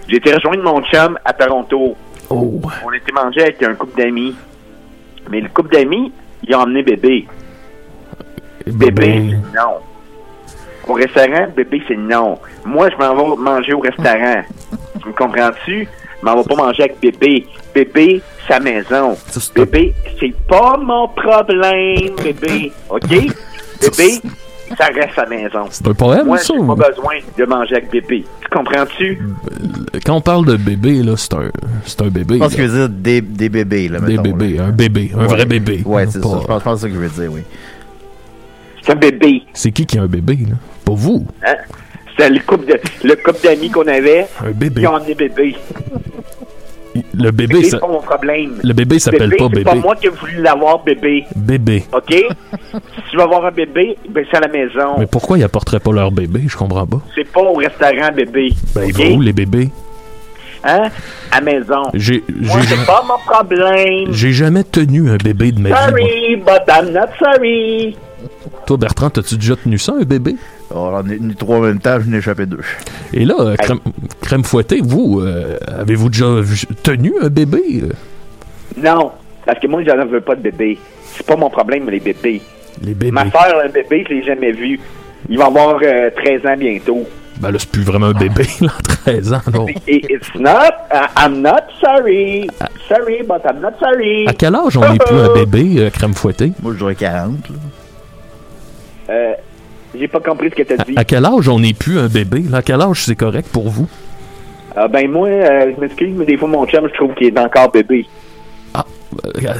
j'ai 0.07 0.17
été 0.17 0.33
rejoindre 0.33 0.63
mon 0.63 0.81
chum 0.83 1.17
à 1.25 1.33
Toronto. 1.33 1.95
Oh. 2.29 2.61
On 2.85 2.91
était 2.93 3.11
mangé 3.11 3.41
avec 3.41 3.61
un 3.63 3.73
couple 3.73 3.99
d'amis. 3.99 4.35
Mais 5.29 5.41
le 5.41 5.49
couple 5.49 5.73
d'amis, 5.73 6.11
ils 6.47 6.55
ont 6.55 6.59
emmené 6.59 6.83
bébé. 6.83 7.27
Bébé, 8.65 8.91
Bébé. 8.91 9.35
non. 9.55 9.79
Au 10.87 10.93
restaurant, 10.93 11.47
bébé, 11.55 11.81
c'est 11.87 11.95
non. 11.97 12.37
Moi, 12.65 12.89
je 12.89 12.97
m'en 12.97 13.15
vais 13.15 13.41
manger 13.41 13.73
au 13.73 13.79
restaurant. 13.79 14.41
tu 15.01 15.07
me 15.07 15.13
comprends-tu? 15.13 15.87
Je 16.21 16.25
m'en 16.25 16.35
vais 16.37 16.43
pas 16.43 16.55
manger 16.55 16.83
avec 16.83 16.99
bébé. 17.01 17.45
Bébé, 17.73 18.21
sa 18.47 18.59
maison. 18.59 19.15
Bébé, 19.55 19.93
c'est 20.19 20.33
pas 20.47 20.77
mon 20.77 21.07
problème, 21.09 22.15
bébé. 22.23 22.71
OK? 22.89 23.01
Bébé, 23.81 24.21
ça 24.77 24.85
reste 24.85 25.13
sa 25.15 25.25
maison. 25.25 25.65
C'est 25.69 25.85
un 25.87 25.93
poème, 25.93 26.25
Moi, 26.27 26.37
ça? 26.37 26.53
j'ai 26.53 26.59
ou- 26.61 26.73
pas 26.73 26.87
besoin 26.89 27.15
de 27.37 27.43
manger 27.45 27.75
avec 27.75 27.91
bébé. 27.91 28.23
Tu 28.41 28.49
comprends-tu? 28.49 29.19
Quand 30.05 30.15
on 30.15 30.21
parle 30.21 30.45
de 30.45 30.55
bébé, 30.55 31.03
là, 31.03 31.15
c'est 31.17 31.33
un, 31.33 31.49
c'est 31.85 32.01
un 32.01 32.07
bébé. 32.07 32.35
Je 32.35 32.39
pense 32.39 32.51
là. 32.51 32.55
qu'il 32.55 32.67
veut 32.67 32.87
dire 32.87 32.89
des, 32.89 33.19
des 33.21 33.49
bébés, 33.49 33.89
là, 33.89 33.99
Des 33.99 34.17
mettons, 34.17 34.21
bébés, 34.21 34.53
là. 34.57 34.63
un 34.65 34.71
bébé, 34.71 35.11
un 35.15 35.19
Ouais. 35.21 35.27
vrai 35.27 35.45
bébé. 35.45 35.81
Ouais, 35.85 36.05
c'est 36.07 36.21
Pas- 36.21 36.29
ça. 36.29 36.37
Je 36.41 36.47
pense, 36.47 36.59
je 36.59 36.63
pense 36.63 36.73
que 36.75 36.79
c'est 36.79 36.81
ça 36.81 36.89
qu'il 36.89 36.97
veut 36.99 37.09
dire, 37.23 37.31
oui. 37.33 37.41
C'est 38.83 38.91
un 38.91 38.95
bébé. 38.95 39.43
C'est 39.53 39.71
qui 39.71 39.85
qui 39.85 39.97
a 39.97 40.03
un 40.03 40.07
bébé, 40.07 40.37
là? 40.49 40.55
Pas 40.85 40.93
vous. 40.93 41.25
Hein? 41.45 41.55
C'est 42.17 42.29
le 42.29 42.39
couple 42.41 42.65
de, 42.67 42.79
le 43.07 43.15
couple 43.15 43.39
d'amis 43.43 43.69
qu'on 43.71 43.87
avait. 43.87 44.27
Un 44.45 44.51
bébé. 44.51 44.81
Qui 44.81 44.87
ont 44.87 44.93
emmené 44.95 45.15
bébé. 45.15 45.55
Le 47.15 47.31
bébé, 47.31 47.63
ça... 47.63 47.69
c'est 47.71 47.79
pas 47.79 47.87
mon 47.87 48.01
problème. 48.01 48.59
le 48.63 48.73
bébé 48.73 48.99
s'appelle 48.99 49.31
pas 49.31 49.45
C'est 49.45 49.49
bébé. 49.49 49.63
pas 49.63 49.73
moi 49.75 49.95
qui 49.95 50.05
ai 50.05 50.09
voulu 50.09 50.41
l'avoir, 50.43 50.83
bébé. 50.83 51.25
Bébé. 51.35 51.85
OK? 51.91 52.11
si 52.13 52.23
tu 53.09 53.17
veux 53.17 53.23
avoir 53.23 53.45
un 53.45 53.51
bébé, 53.51 53.97
ben 54.09 54.23
c'est 54.29 54.37
à 54.37 54.41
la 54.41 54.47
maison. 54.47 54.99
Mais 54.99 55.07
pourquoi 55.07 55.39
ils 55.39 55.43
apporteraient 55.43 55.79
pas 55.79 55.91
leur 55.91 56.11
bébé? 56.11 56.41
Je 56.47 56.55
comprends 56.55 56.85
pas. 56.85 56.99
C'est 57.15 57.27
pas 57.27 57.41
au 57.41 57.53
restaurant, 57.53 58.11
bébé. 58.15 58.49
Ben, 58.75 58.83
ils 58.87 58.91
OK? 58.95 59.07
vont 59.09 59.15
où, 59.15 59.21
les 59.21 59.33
bébés? 59.33 59.69
Hein? 60.65 60.83
À 61.31 61.41
maison. 61.41 61.81
J'ai, 61.95 62.23
Moi, 62.29 62.59
c'est 62.67 62.85
pas 62.85 63.03
mon 63.07 63.17
problème. 63.25 64.11
j'ai 64.13 64.31
jamais 64.31 64.63
tenu 64.63 65.09
un 65.09 65.17
bébé 65.17 65.51
de 65.51 65.59
ma 65.59 65.69
vie. 65.69 65.75
moi. 65.75 65.87
Sorry, 65.89 66.35
but 66.35 66.61
I'm 66.69 66.91
not 66.93 67.07
sorry. 67.17 67.97
Toi, 68.65 68.77
Bertrand, 68.77 69.09
t'as-tu 69.09 69.35
déjà 69.35 69.55
tenu 69.55 69.77
ça, 69.77 69.93
un 69.99 70.03
bébé? 70.03 70.35
Oh, 70.73 70.75
on 70.91 70.95
en 70.95 71.09
est 71.09 71.17
tenu 71.17 71.35
trois 71.35 71.57
en 71.57 71.61
même 71.61 71.79
temps, 71.79 71.97
je 71.99 72.09
n'ai 72.09 72.17
échappé 72.17 72.45
deux. 72.45 72.61
Et 73.13 73.25
là, 73.25 73.35
euh, 73.39 73.55
crème, 73.55 73.79
crème 74.21 74.43
fouettée, 74.43 74.79
vous, 74.81 75.19
euh, 75.21 75.57
avez-vous 75.67 76.09
déjà 76.09 76.27
vu- 76.39 76.65
tenu 76.81 77.13
un 77.21 77.27
bébé? 77.29 77.83
Non, 78.77 79.11
parce 79.45 79.59
que 79.59 79.67
moi, 79.67 79.83
je 79.83 79.91
ne 79.91 80.05
veux 80.05 80.21
pas 80.21 80.35
de 80.35 80.41
bébé. 80.41 80.77
C'est 81.15 81.25
pas 81.25 81.35
mon 81.35 81.49
problème, 81.49 81.89
les 81.89 81.99
bébés. 81.99 82.41
Les 82.81 82.93
bébés. 82.93 83.11
Ma 83.11 83.29
soeur 83.29 83.59
a 83.59 83.65
un 83.65 83.69
bébé, 83.69 84.03
je 84.09 84.13
l'ai 84.15 84.23
jamais 84.23 84.51
vu. 84.51 84.79
Il 85.29 85.37
va 85.37 85.45
avoir 85.45 85.77
euh, 85.83 86.09
13 86.15 86.45
ans 86.45 86.57
bientôt. 86.57 87.03
Ben 87.39 87.51
là, 87.51 87.57
c'est 87.59 87.69
plus 87.69 87.83
vraiment 87.83 88.07
un 88.07 88.13
bébé, 88.13 88.45
là, 88.61 88.69
13 89.05 89.33
ans, 89.33 89.41
non. 89.53 89.65
It's 89.87 90.33
not, 90.35 90.71
uh, 90.93 91.07
I'm 91.17 91.41
not 91.41 91.63
sorry. 91.81 92.47
Sorry, 92.87 93.23
but 93.27 93.41
I'm 93.45 93.59
not 93.61 93.73
sorry. 93.79 94.27
À 94.27 94.33
quel 94.33 94.55
âge 94.55 94.77
on 94.77 94.81
n'est 94.91 94.97
plus 94.99 95.15
un 95.17 95.33
bébé, 95.45 95.75
euh, 95.79 95.89
crème 95.89 96.13
fouettée? 96.13 96.51
Moi, 96.61 96.73
je 96.73 96.77
dirais 96.79 96.95
40, 96.95 97.49
là. 97.49 97.55
Euh, 99.09 99.33
j'ai 99.95 100.07
pas 100.07 100.19
compris 100.19 100.49
ce 100.49 100.55
que 100.55 100.63
t'as 100.63 100.83
dit. 100.83 100.93
À 100.95 101.03
quel 101.03 101.25
âge 101.25 101.47
on 101.49 101.59
n'est 101.59 101.73
plus 101.73 101.99
un 101.99 102.07
bébé? 102.07 102.43
Là, 102.49 102.57
à 102.57 102.61
quel 102.61 102.81
âge 102.81 103.03
c'est 103.05 103.15
correct 103.15 103.49
pour 103.51 103.69
vous? 103.69 103.87
Ah, 104.75 104.87
ben 104.87 105.09
moi, 105.11 105.27
euh, 105.27 105.71
je 105.75 105.79
m'excuse, 105.81 106.13
mais 106.17 106.25
des 106.25 106.37
fois, 106.37 106.47
mon 106.47 106.65
chum, 106.65 106.87
je 106.89 106.93
trouve 106.95 107.13
qu'il 107.13 107.27
est 107.27 107.39
encore 107.39 107.69
bébé. 107.71 108.05
Euh, 108.75 108.81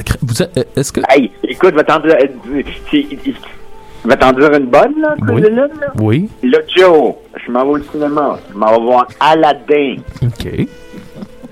crème- 0.04 0.18
vous 0.22 0.42
êtes- 0.42 0.58
euh, 0.58 0.64
est-ce 0.76 0.92
que... 0.92 1.00
Hey, 1.08 1.30
écoute, 1.44 1.70
je 1.70 1.76
vais 1.76 1.84
t'en 1.84 2.00
dire, 2.00 2.16
euh, 2.16 4.16
t'en 4.18 4.32
dire 4.32 4.52
une 4.52 4.66
bonne, 4.66 5.00
là, 5.00 5.14
Oui. 5.20 5.26
Cruella, 5.42 5.66
là. 5.68 5.92
Oui, 6.00 6.28
Là, 6.42 6.58
Joe, 6.76 7.14
je 7.46 7.52
m'en 7.52 7.64
vais 7.64 7.80
au 7.80 7.82
cinéma. 7.92 8.38
Je 8.52 8.58
m'en 8.58 8.72
vais 8.76 8.82
voir 8.82 9.06
Aladdin. 9.20 9.96
ok, 10.22 10.66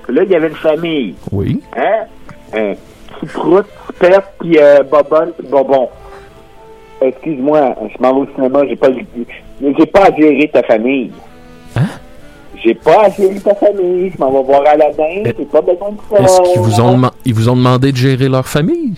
Là, 0.08 0.24
il 0.24 0.30
y 0.30 0.34
avait 0.34 0.48
une 0.48 0.54
famille. 0.56 1.14
oui. 1.30 1.60
Hein? 1.76 2.06
Un 2.54 2.74
petit 3.20 3.26
prout, 3.32 3.64
petit 3.86 3.98
perte, 4.00 4.26
puis 4.40 4.58
euh, 4.58 4.82
Bobonne, 4.82 5.30
puis 5.38 5.46
Bobon. 5.46 5.88
Excuse-moi, 7.04 7.74
je 7.96 8.02
m'en 8.02 8.14
vais 8.14 8.20
au 8.30 8.34
cinéma, 8.34 8.60
j'ai 8.68 8.76
pas, 8.76 8.88
j'ai 9.60 9.86
pas 9.86 10.04
à 10.06 10.14
gérer 10.16 10.48
ta 10.52 10.62
famille. 10.62 11.10
Hein? 11.76 11.86
J'ai 12.64 12.74
pas 12.74 13.04
à 13.06 13.10
gérer 13.10 13.40
ta 13.40 13.54
famille, 13.54 14.12
je 14.14 14.18
m'en 14.22 14.30
vais 14.30 14.42
voir 14.44 14.62
Aladdin, 14.66 15.22
j'ai 15.24 15.44
pas 15.46 15.60
besoin 15.60 15.90
de 15.90 15.96
ça. 16.16 16.22
Est-ce 16.22 16.52
qu'ils 16.52 16.60
vous 16.60 16.80
ont, 16.80 16.96
deman- 16.96 17.12
ils 17.24 17.34
vous 17.34 17.48
ont 17.48 17.56
demandé 17.56 17.90
de 17.92 17.96
gérer 17.96 18.28
leur 18.28 18.46
famille? 18.46 18.94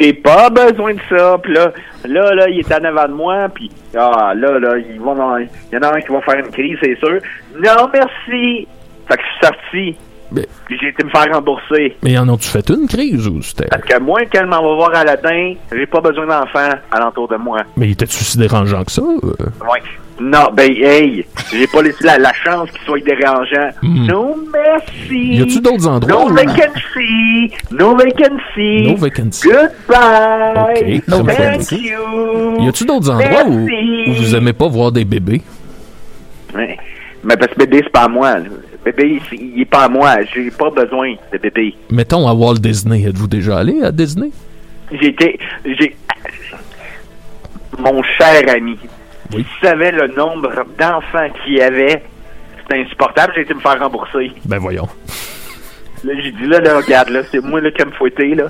J'ai 0.00 0.12
pas 0.12 0.50
besoin 0.50 0.94
de 0.94 1.00
ça. 1.08 1.38
Puis 1.42 1.54
là, 1.54 1.72
là, 2.06 2.34
là, 2.34 2.48
il 2.48 2.58
est 2.60 2.72
en 2.74 2.84
avant 2.84 3.08
de 3.08 3.12
moi. 3.14 3.48
Puis 3.54 3.70
ah, 3.96 4.32
là, 4.36 4.58
là, 4.58 4.74
ils 4.78 5.00
vont 5.00 5.14
dans- 5.14 5.36
il 5.38 5.48
y 5.72 5.76
en 5.76 5.82
a 5.82 5.94
un 5.96 6.00
qui 6.00 6.12
va 6.12 6.20
faire 6.22 6.38
une 6.44 6.50
crise, 6.50 6.76
c'est 6.82 6.98
sûr. 6.98 7.20
Non, 7.58 7.88
merci. 7.92 8.66
Fait 9.08 9.16
que 9.16 9.22
je 9.22 9.46
suis 9.46 9.46
sorti. 9.46 9.96
Mais- 10.32 10.46
Puis 10.66 10.76
j'ai 10.80 10.88
été 10.88 11.04
me 11.04 11.10
faire 11.10 11.32
rembourser. 11.32 11.96
Mais 12.02 12.18
en 12.18 12.28
ont-tu 12.28 12.48
fait 12.48 12.68
une 12.70 12.88
crise 12.88 13.26
ou 13.28 13.40
c'était... 13.42 13.66
Parce 13.68 13.82
que 13.84 13.98
moi, 14.00 14.20
quand 14.32 14.44
m'en 14.46 14.62
va 14.62 14.74
voir 14.74 14.94
Aladdin, 14.94 15.54
j'ai 15.72 15.86
pas 15.86 16.00
besoin 16.00 16.26
d'enfants 16.26 16.70
alentour 16.90 17.28
de 17.28 17.36
moi. 17.36 17.58
Mais 17.76 17.90
était-tu 17.90 18.16
si 18.16 18.36
dérangeant 18.38 18.82
que 18.84 18.90
ça? 18.92 19.02
euh? 19.02 19.30
Ouais. 19.70 19.80
Non, 20.18 20.48
ben, 20.54 20.72
hey, 20.72 21.26
j'ai 21.52 21.66
pas 21.66 21.82
laissé 21.82 22.02
la, 22.02 22.16
la 22.16 22.32
chance 22.32 22.70
qu'il 22.70 22.80
soit 22.86 23.00
dérangeant. 23.04 23.68
Hmm. 23.82 24.06
No 24.06 24.34
merci. 24.50 25.34
Y 25.36 25.42
a-tu 25.42 25.60
d'autres 25.60 25.86
endroits 25.86 26.24
No 26.24 26.34
vacancy. 26.34 27.52
No 27.70 27.94
vacancy. 27.94 28.86
No 28.88 28.96
vacancy. 28.96 29.48
Goodbye. 29.48 31.02
No 31.06 31.16
Thank 31.18 31.26
vacancy. 31.26 31.88
you. 31.90 32.62
Y 32.64 32.68
a-tu 32.68 32.84
d'autres 32.86 33.10
endroits 33.10 33.44
où 33.46 33.66
vous 34.14 34.34
aimez 34.34 34.54
pas 34.54 34.68
voir 34.68 34.90
des 34.90 35.04
bébés? 35.04 35.42
Ouais. 36.54 36.78
Mais 37.22 37.36
parce 37.36 37.52
que 37.52 37.58
bébé, 37.58 37.80
c'est 37.84 37.92
pas 37.92 38.04
à 38.04 38.08
moi. 38.08 38.38
là. 38.38 38.44
Bébé, 38.86 39.20
il 39.32 39.60
est 39.62 39.64
pas 39.64 39.84
à 39.84 39.88
moi. 39.88 40.14
J'ai 40.32 40.48
pas 40.52 40.70
besoin 40.70 41.14
de 41.32 41.38
bébé. 41.38 41.74
Mettons 41.90 42.28
à 42.28 42.32
Walt 42.32 42.54
Disney. 42.60 43.02
Êtes-vous 43.02 43.26
déjà 43.26 43.58
allé 43.58 43.82
à 43.82 43.90
Disney? 43.90 44.30
J'ai 44.92 45.08
été. 45.08 45.38
J'ai. 45.64 45.96
Mon 47.78 48.00
cher 48.04 48.42
ami, 48.48 48.78
Oui. 49.34 49.44
tu 49.44 49.66
savais 49.66 49.90
le 49.90 50.06
nombre 50.16 50.50
d'enfants 50.78 51.28
qu'il 51.44 51.54
y 51.54 51.60
avait, 51.60 52.00
c'était 52.62 52.80
insupportable. 52.80 53.32
J'ai 53.34 53.42
été 53.42 53.54
me 53.54 53.60
faire 53.60 53.78
rembourser. 53.80 54.30
Ben 54.44 54.58
voyons. 54.58 54.88
Là, 56.04 56.12
j'ai 56.22 56.30
dit, 56.30 56.46
là, 56.46 56.60
là, 56.60 56.76
regarde, 56.78 57.08
là, 57.08 57.22
c'est 57.30 57.40
moi, 57.42 57.60
là, 57.60 57.70
qui 57.72 57.78
vais 57.78 57.86
me 57.86 57.94
fouetter, 57.94 58.34
là. 58.36 58.44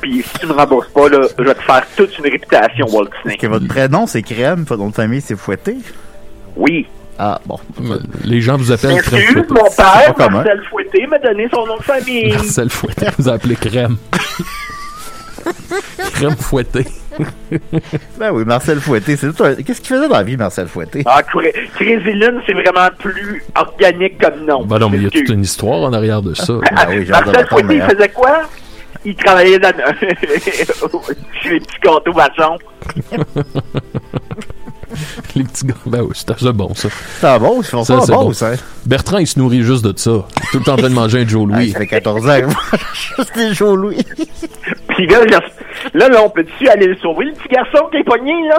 Puis 0.00 0.22
si 0.22 0.38
tu 0.38 0.46
me 0.46 0.52
rembourses 0.52 0.88
pas, 0.90 1.08
là, 1.08 1.26
je 1.36 1.42
vais 1.42 1.54
te 1.54 1.62
faire 1.62 1.82
toute 1.96 2.16
une 2.18 2.24
réputation, 2.24 2.86
Walt 2.86 3.06
Disney. 3.16 3.34
Est-ce 3.34 3.36
que 3.38 3.46
votre 3.48 3.66
prénom 3.66 4.06
c'est 4.06 4.22
Crème, 4.22 4.62
votre 4.62 4.80
nom 4.80 4.90
de 4.90 4.94
famille 4.94 5.20
c'est 5.20 5.36
Fouetté? 5.36 5.76
Oui. 6.56 6.86
Ah, 7.22 7.38
bon. 7.44 7.58
Les 8.24 8.40
gens 8.40 8.56
vous 8.56 8.72
appellent 8.72 8.96
Crème 9.02 9.20
Excuse, 9.20 9.36
Fouettée. 9.46 9.52
mon 9.52 9.70
père, 9.70 10.14
pas. 10.14 10.28
Marcel 10.30 10.62
Fouetté, 10.70 11.06
m'a 11.06 11.18
donné 11.18 11.48
son 11.52 11.66
nom 11.66 11.76
de 11.76 11.82
famille. 11.82 12.32
Marcel 12.32 12.70
Fouetté 12.70 13.06
vous 13.18 13.28
appelez 13.28 13.56
Crème. 13.56 13.98
Crème 16.14 16.36
Fouettée. 16.36 16.86
Ben 18.18 18.30
oui, 18.32 18.44
Marcel 18.46 18.80
Fouetté, 18.80 19.16
c'est 19.16 19.30
tout 19.34 19.44
un- 19.44 19.54
Qu'est-ce 19.54 19.82
qu'il 19.82 19.96
faisait 19.96 20.08
dans 20.08 20.16
la 20.16 20.22
vie, 20.22 20.38
Marcel 20.38 20.66
Fouetté? 20.66 21.02
Ah, 21.04 21.20
Cré- 21.22 21.52
Crazy 21.74 22.12
Lune, 22.12 22.40
c'est 22.46 22.54
vraiment 22.54 22.88
plus 22.98 23.44
organique 23.54 24.16
comme 24.18 24.46
nom. 24.46 24.64
Ben 24.64 24.78
non, 24.78 24.88
mais 24.88 24.96
il 24.96 25.02
y 25.02 25.06
a 25.06 25.10
toute 25.10 25.28
une 25.28 25.42
histoire 25.42 25.80
en 25.82 25.92
arrière 25.92 26.22
de 26.22 26.32
ça. 26.32 26.54
Ah, 26.74 26.86
Ben 26.86 27.00
oui, 27.00 27.06
Marcel 27.06 27.46
Fouetté, 27.48 27.74
il 27.74 27.78
mais- 27.80 27.90
faisait 27.94 28.08
quoi? 28.08 28.42
Il 29.04 29.14
travaillait 29.14 29.58
dans 29.58 29.68
chez 30.00 31.50
les 31.50 31.60
petits 31.60 31.80
gâteaux 31.82 32.14
vachons. 32.14 32.56
Les 35.36 35.44
petits 35.44 35.66
gars. 35.66 35.74
Ben 35.86 36.02
oui, 36.02 36.10
c'était 36.14 36.34
ça 36.38 36.52
bon, 36.52 36.74
ça. 36.74 36.88
C'est 37.20 37.38
bon, 37.38 37.60
ils 37.60 37.64
font 37.64 37.84
ça, 37.84 38.00
c'est 38.00 38.12
bon, 38.12 38.24
bon. 38.26 38.32
ça. 38.32 38.52
Bertrand, 38.86 39.18
il 39.18 39.26
se 39.26 39.38
nourrit 39.38 39.62
juste 39.62 39.84
de 39.84 39.92
ça. 39.96 40.10
Il 40.10 40.16
est 40.16 40.50
Tout 40.52 40.58
le 40.58 40.64
temps 40.64 40.72
en 40.72 40.76
train 40.76 40.88
de 40.90 40.94
manger 40.94 41.20
un 41.22 41.28
Joe 41.28 41.48
Ah, 41.52 41.56
Louis. 41.56 41.70
ça 41.70 41.78
fait 41.78 41.86
14 41.86 42.28
ans. 42.28 42.38
C'était 43.18 43.54
Joe 43.54 43.76
Louis. 43.78 44.04
Puis 44.88 45.06
là, 45.06 45.24
là, 45.24 45.40
là, 45.94 46.08
là, 46.08 46.22
on 46.24 46.30
peut-tu 46.30 46.68
aller 46.68 46.86
le 46.88 46.96
sauver, 46.96 47.26
le 47.26 47.32
petit 47.32 47.48
garçon 47.48 47.86
qui 47.90 47.98
est 47.98 48.04
pogné, 48.04 48.34
là? 48.48 48.58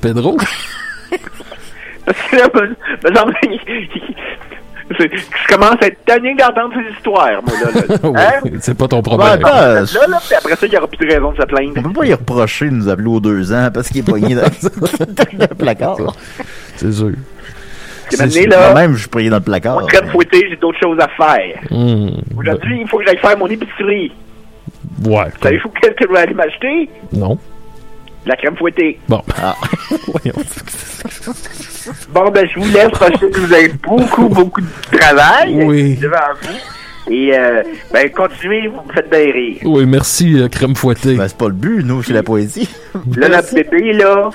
Pedro? 0.00 0.36
Parce 2.06 2.18
que 2.30 2.36
là, 2.36 2.48
qu'il- 3.42 3.60
c'est- 3.66 4.14
je 4.90 5.54
commence 5.54 5.76
à 5.82 5.86
être 5.86 6.04
tanné 6.04 6.34
d'entendre 6.34 6.74
ces 6.74 6.96
histoires, 6.96 7.42
moi, 7.42 7.52
là. 7.62 7.70
là. 7.80 7.96
Hein? 8.22 8.40
Oui, 8.44 8.52
c'est 8.60 8.76
pas 8.76 8.86
ton 8.88 8.98
Ben, 8.98 9.02
problème. 9.02 9.40
Là, 9.42 9.80
là, 9.82 10.18
puis 10.24 10.34
après 10.36 10.56
ça, 10.56 10.66
il 10.66 10.70
n'y 10.70 10.76
aura 10.76 10.86
plus 10.86 11.06
de 11.06 11.12
raison 11.12 11.32
de 11.32 11.36
se 11.40 11.46
plaindre. 11.46 11.72
on 11.78 11.82
peut 11.82 11.92
pas 12.00 12.06
y 12.06 12.14
reprocher 12.14 12.66
de 12.66 12.70
nous 12.74 12.88
appeler 12.88 13.08
aux 13.08 13.20
deux 13.20 13.52
ans 13.52 13.68
parce 13.72 13.88
qu'il 13.88 13.98
est 13.98 14.02
pogné 14.10 14.34
dans 14.34 14.42
dans 15.22 15.46
le 15.50 15.54
placard. 15.54 15.96
C'est 16.76 16.92
sûr. 16.92 17.12
Maintenant, 18.12 18.30
sûr. 18.30 18.48
là, 18.48 18.70
Moi-même, 18.72 18.94
je 18.94 19.00
suis 19.00 19.08
pogné 19.08 19.28
dans 19.30 19.36
le 19.38 19.42
placard. 19.42 19.80
moi, 19.80 19.88
très 19.88 20.06
fouetté, 20.08 20.46
j'ai 20.48 20.56
d'autres 20.56 20.78
choses 20.80 20.98
à 21.00 21.08
faire. 21.08 21.58
Hum, 21.72 22.12
Aujourd'hui, 22.38 22.78
il 22.82 22.88
faut 22.88 22.98
que 22.98 23.04
j'aille 23.06 23.18
faire 23.18 23.36
mon 23.36 23.48
épicerie. 23.48 24.12
Ouais. 25.04 25.24
Savez-vous 25.42 25.70
qu'est-ce 25.80 25.94
que 25.94 26.04
je 26.08 26.12
vais 26.12 26.18
aller 26.20 26.34
m'acheter? 26.34 26.88
Non. 27.12 27.34
De 28.24 28.28
La 28.30 28.36
crème 28.36 28.56
fouettée. 28.56 28.98
Bon. 29.08 29.22
Voyons. 30.06 30.34
Bon, 32.10 32.30
ben, 32.30 32.46
je 32.48 32.58
vous 32.60 32.72
laisse 32.72 32.90
parce 32.98 33.18
que 33.20 33.26
vous 33.38 33.52
avez 33.52 33.68
beaucoup, 33.68 34.28
beaucoup 34.28 34.60
de 34.60 34.96
travail 34.98 35.64
Oui. 35.64 35.96
devant 35.96 36.16
vous. 36.42 37.12
Et, 37.12 37.36
euh, 37.38 37.62
ben, 37.92 38.10
continuez, 38.10 38.66
vous 38.66 38.80
me 38.86 38.92
faites 38.92 39.08
bien 39.08 39.32
rire. 39.32 39.58
Oui, 39.64 39.86
merci, 39.86 40.40
euh, 40.40 40.48
Crème 40.48 40.74
Fouettée. 40.74 41.14
Ben, 41.14 41.28
c'est 41.28 41.36
pas 41.36 41.46
le 41.46 41.52
but, 41.54 41.84
nous, 41.84 42.02
c'est 42.02 42.12
la 42.12 42.22
poésie. 42.24 42.68
Là, 43.16 43.28
notre 43.28 43.54
bébé, 43.54 43.92
là, 43.92 44.30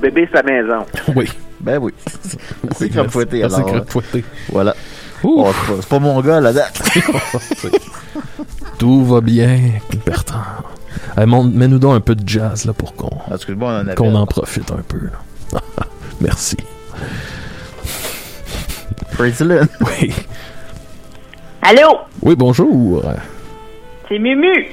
bébé, 0.00 0.28
sa 0.32 0.42
maison. 0.44 0.84
Oui. 1.16 1.28
Ben 1.60 1.78
oui. 1.78 1.92
C'est 2.76 2.88
Crème 2.90 3.08
Fouettée, 3.10 3.40
Merci, 3.40 3.56
alors. 3.56 3.68
Crème 3.68 3.84
Fouettée. 3.88 4.24
Voilà. 4.50 4.74
Oh, 5.24 5.48
c'est 5.52 5.72
pas- 5.72 5.78
c'est 5.80 5.88
pas 5.88 5.98
mon 6.00 6.20
gars, 6.20 6.40
là 6.40 6.52
date. 6.52 6.82
Tout 8.78 9.04
va 9.04 9.20
bien, 9.20 9.58
Bertrand. 10.04 10.40
Hey, 11.16 11.26
Mets-nous 11.26 11.78
donc 11.78 11.94
un 11.96 12.00
peu 12.00 12.14
de 12.14 12.26
jazz, 12.28 12.64
là, 12.64 12.72
pour 12.72 12.94
qu'on 12.94 13.10
qu'on 13.96 14.14
en 14.14 14.26
profite 14.26 14.70
un 14.70 14.82
peu. 14.86 14.98
là. 15.52 15.60
Merci. 16.20 16.56
Lynn. 19.40 19.68
Oui. 19.80 20.12
Allô, 21.62 21.98
Oui, 22.22 22.34
bonjour. 22.36 23.02
c'est 24.08 24.18
Mumu. 24.18 24.66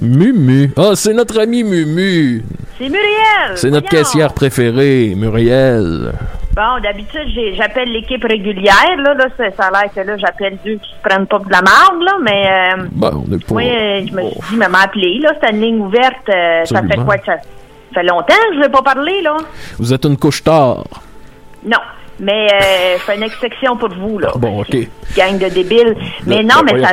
Mumu. 0.00 0.72
Ah, 0.76 0.90
c'est 0.94 1.14
notre 1.14 1.38
ami 1.40 1.62
Mumu. 1.62 2.42
C'est 2.78 2.88
Muriel. 2.88 3.52
C'est 3.54 3.70
notre 3.70 3.88
Voyons. 3.88 4.04
caissière 4.04 4.32
préférée, 4.32 5.14
Muriel. 5.16 6.12
Bon, 6.56 6.80
d'habitude, 6.82 7.28
j'ai- 7.32 7.54
j'appelle 7.54 7.90
l'équipe 7.92 8.24
régulière. 8.24 8.96
Là, 8.98 9.14
là 9.14 9.26
ça, 9.38 9.44
ça 9.56 9.68
a 9.68 9.70
l'air 9.82 9.92
que 9.94 10.00
là, 10.00 10.16
j'appelle 10.18 10.58
deux 10.64 10.74
qui 10.76 10.90
se 10.90 11.08
prennent 11.08 11.26
pas 11.26 11.38
de 11.38 11.50
la 11.50 11.62
marde, 11.62 12.02
là, 12.02 12.12
mais 12.20 12.46
euh, 12.82 12.86
Ben, 12.92 13.10
on 13.24 13.28
n'est 13.28 13.38
pas... 13.38 13.54
moi, 13.54 13.62
euh, 13.62 14.00
je 14.06 14.12
me 14.12 14.22
suis 14.30 14.40
dit, 14.50 14.56
maman 14.56 14.78
appelé, 14.78 15.18
là, 15.20 15.30
c'est 15.40 15.50
une 15.50 15.60
ligne 15.60 15.80
ouverte. 15.80 16.28
euh, 16.28 16.64
ça 16.64 16.82
fait 16.82 16.96
quoi 17.04 17.16
que 17.18 17.26
ça? 17.26 17.36
Ça 17.94 18.00
fait 18.00 18.06
longtemps 18.06 18.24
que 18.34 18.54
je 18.54 18.58
ne 18.58 18.62
vais 18.64 18.68
pas 18.70 18.82
parler, 18.82 19.22
là. 19.22 19.36
Vous 19.78 19.92
êtes 19.94 20.04
une 20.04 20.16
couche 20.16 20.42
tard. 20.42 20.84
Non. 21.64 21.78
Mais 22.20 22.46
euh, 22.52 22.96
je 22.98 23.02
fais 23.02 23.16
une 23.16 23.22
exception 23.24 23.76
pour 23.76 23.88
vous, 23.88 24.18
là. 24.18 24.30
Ah, 24.34 24.38
bon, 24.38 24.60
OK. 24.60 24.76
Gang 25.16 25.38
de 25.38 25.48
débiles. 25.48 25.96
Mais 26.26 26.36
Ben, 26.42 26.46
non, 26.46 26.62
ben, 26.64 26.76
mais 26.76 26.82
ça 26.82 26.92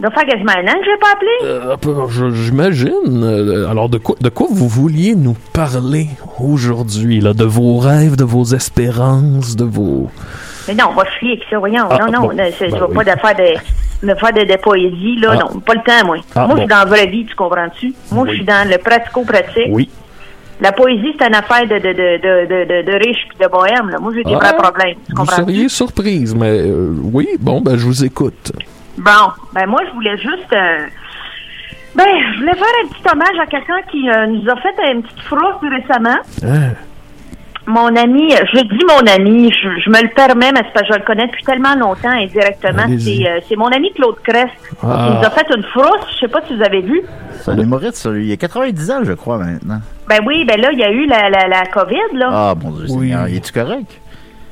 doit 0.00 0.10
faire 0.12 0.26
quasiment 0.26 0.52
un 0.52 0.66
an 0.68 0.72
que 0.78 0.84
je 0.84 0.90
vais 0.90 0.98
pas 0.98 1.12
appelé. 1.12 1.30
Euh, 1.42 2.08
je- 2.08 2.30
J'imagine. 2.44 3.22
Euh, 3.24 3.68
Alors, 3.68 3.88
de 3.88 3.98
quoi, 3.98 4.16
de 4.20 4.28
quoi 4.28 4.46
vous 4.50 4.68
vouliez 4.68 5.14
nous 5.16 5.36
parler 5.52 6.06
aujourd'hui, 6.40 7.20
là? 7.20 7.34
De 7.34 7.44
vos 7.44 7.78
rêves, 7.78 8.16
de 8.16 8.24
vos 8.24 8.44
espérances, 8.44 9.56
de 9.56 9.64
vos... 9.64 10.08
Mais 10.68 10.74
non, 10.74 10.86
on 10.90 10.94
va 10.94 11.04
chier 11.18 11.32
avec 11.32 11.42
ça, 11.50 11.58
voyons. 11.58 11.84
Ah, 11.90 11.98
non, 12.06 12.12
non, 12.12 12.20
bon. 12.28 12.32
ne- 12.32 12.36
Ben 12.36 12.52
je 12.58 12.64
oui. 12.64 12.94
pas 12.94 13.04
de 13.04 13.20
faire 13.20 13.36
de, 13.36 14.06
de 14.08 14.14
faire 14.14 14.32
de, 14.32 14.50
de 14.52 14.56
poésie, 14.60 15.16
là. 15.20 15.32
Ah. 15.32 15.36
Non, 15.52 15.60
pas 15.60 15.74
le 15.74 15.80
temps, 15.82 16.06
moi. 16.06 16.16
Ah, 16.34 16.46
moi, 16.46 16.54
je 16.56 16.60
suis 16.60 16.68
dans 16.68 16.78
la 16.78 16.84
vraie 16.86 17.06
vie, 17.06 17.26
tu 17.26 17.34
comprends-tu? 17.34 17.92
Moi, 18.12 18.26
je 18.30 18.34
suis 18.36 18.44
dans 18.44 18.66
le 18.68 18.78
pratico-pratique. 18.78 19.68
Oui. 19.70 19.90
La 20.60 20.72
poésie, 20.72 21.14
c'est 21.18 21.26
une 21.26 21.34
affaire 21.34 21.62
de, 21.66 21.74
de, 21.74 21.92
de, 21.92 22.18
de, 22.22 22.46
de, 22.46 22.82
de, 22.82 22.92
de 22.92 22.92
riches 23.06 23.26
pis 23.30 23.36
de 23.42 23.48
bohème, 23.48 23.90
là. 23.90 23.98
Moi, 24.00 24.12
j'ai 24.14 24.22
des 24.22 24.34
Ah, 24.34 24.38
vrais 24.38 24.56
problèmes, 24.56 24.96
tu 25.06 25.14
Vous 25.16 25.26
seriez 25.26 25.68
surprise, 25.68 26.34
mais 26.34 26.60
euh, 26.60 26.94
oui, 27.12 27.26
bon, 27.40 27.60
ben, 27.60 27.76
je 27.76 27.84
vous 27.84 28.04
écoute. 28.04 28.52
Bon, 28.96 29.10
ben 29.52 29.66
moi, 29.66 29.80
je 29.88 29.92
voulais 29.94 30.16
juste... 30.16 30.52
euh, 30.52 30.86
ben, 31.96 32.04
je 32.34 32.38
voulais 32.40 32.54
faire 32.54 32.74
un 32.84 32.88
petit 32.88 33.02
hommage 33.12 33.38
à 33.42 33.46
quelqu'un 33.46 33.82
qui 33.90 34.08
euh, 34.08 34.26
nous 34.26 34.48
a 34.48 34.56
fait 34.56 34.92
une 34.92 35.02
petite 35.02 35.20
frousse 35.22 35.60
récemment. 35.62 36.18
Hein? 36.44 36.70
Mon 37.66 37.96
ami, 37.96 38.30
je 38.52 38.60
dis 38.60 38.84
mon 38.86 39.06
ami, 39.10 39.50
je, 39.50 39.68
je 39.80 39.88
me 39.90 40.02
le 40.02 40.08
permets, 40.14 40.52
mais 40.52 40.60
c'est 40.66 40.72
parce 40.74 40.86
que 40.86 40.92
je 40.94 40.98
le 40.98 41.04
connais 41.04 41.26
depuis 41.26 41.44
tellement 41.44 41.74
longtemps 41.74 42.10
indirectement. 42.10 42.84
C'est 42.98 43.26
euh, 43.26 43.40
c'est 43.48 43.56
mon 43.56 43.68
ami 43.68 43.90
Claude 43.94 44.16
Crest 44.22 44.50
Ah. 44.82 45.08
qui 45.08 45.16
nous 45.18 45.24
a 45.26 45.30
fait 45.30 45.46
une 45.56 45.62
frousse. 45.64 46.06
Je 46.14 46.18
sais 46.20 46.28
pas 46.28 46.42
si 46.46 46.54
vous 46.54 46.62
avez 46.62 46.82
vu. 46.82 47.00
C'est 47.40 47.52
un 47.52 47.58
humoriste. 47.58 48.06
Il 48.14 48.30
a 48.30 48.36
90 48.36 48.90
ans, 48.90 49.00
je 49.04 49.12
crois, 49.14 49.38
maintenant. 49.38 49.80
Ben 50.08 50.20
oui, 50.26 50.44
ben 50.44 50.60
là, 50.60 50.70
il 50.72 50.78
y 50.78 50.84
a 50.84 50.90
eu 50.90 51.06
la, 51.06 51.30
la, 51.30 51.48
la 51.48 51.66
COVID, 51.66 52.14
là. 52.14 52.28
Ah, 52.30 52.54
mon 52.62 52.70
Dieu 52.72 52.86
Seigneur. 52.88 53.28
Il 53.28 53.36
est-tu 53.36 53.52
correct? 53.52 54.00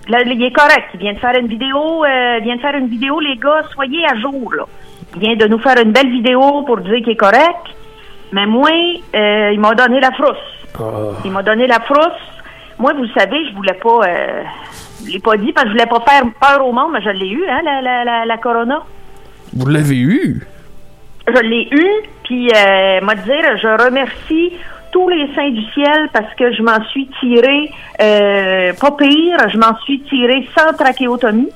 Là, 0.09 0.23
il 0.25 0.43
est 0.43 0.53
correct. 0.53 0.89
Il 0.95 1.01
vient 1.01 1.13
de 1.13 1.19
faire 1.19 1.37
une 1.39 1.47
vidéo, 1.47 2.05
euh, 2.05 2.39
il 2.39 2.45
vient 2.45 2.57
de 2.57 2.61
faire 2.61 2.75
une 2.75 2.89
vidéo, 2.89 3.21
les 3.21 3.37
gars, 3.37 3.63
soyez 3.73 4.05
à 4.07 4.17
jour, 4.19 4.53
là. 4.55 4.65
Il 5.15 5.21
vient 5.21 5.37
de 5.37 5.47
nous 5.47 5.59
faire 5.59 5.79
une 5.79 5.93
belle 5.93 6.11
vidéo 6.11 6.63
pour 6.63 6.79
dire 6.79 6.97
qu'il 6.97 7.11
est 7.11 7.17
correct. 7.17 7.67
Mais 8.33 8.47
moi, 8.47 8.71
euh, 9.15 9.51
il 9.53 9.61
m'a 9.61 9.75
donné 9.75 10.01
la 10.01 10.11
frousse. 10.13 10.37
Il 11.25 11.31
m'a 11.31 11.43
donné 11.43 11.67
la 11.67 11.81
frousse. 11.81 12.23
Moi, 12.79 12.95
vous 12.95 13.03
le 13.03 13.11
savez, 13.11 13.47
je 13.51 13.55
voulais 13.55 13.75
pas, 13.75 14.01
euh, 14.07 14.43
je 15.07 15.13
l'ai 15.13 15.21
pas 15.21 15.37
dit 15.37 15.53
parce 15.53 15.65
que 15.67 15.71
je 15.71 15.75
voulais 15.75 15.87
pas 15.87 16.01
faire 16.01 16.23
peur 16.41 16.67
au 16.67 16.73
monde, 16.73 16.93
mais 16.95 17.03
je 17.03 17.11
l'ai 17.11 17.29
eu, 17.29 17.45
hein, 17.49 17.61
la, 17.63 17.83
la, 17.83 18.05
la, 18.05 18.25
la 18.25 18.37
corona. 18.39 18.83
Vous 19.55 19.67
l'avez 19.67 19.99
eu? 19.99 20.41
Je 21.29 21.41
l'ai 21.43 21.69
eu, 21.71 21.89
puis 22.25 22.49
euh, 22.49 23.01
moi 23.03 23.15
dire, 23.15 23.57
je 23.63 23.85
remercie 23.85 24.55
tous 24.93 25.09
les 25.09 25.27
saints 25.35 25.51
du 25.51 25.63
ciel 25.73 26.09
parce 26.13 26.33
que 26.35 26.53
je 26.53 26.63
m'en 26.63 26.83
suis 26.91 27.09
tiré 27.21 27.71
euh, 28.01 28.73
pas 28.81 28.91
pire, 28.93 29.49
je 29.53 29.59
m'en 29.59 29.77
suis 29.81 30.01
tiré 30.03 30.47
sans 30.57 30.73
trachéotomie. 30.77 31.49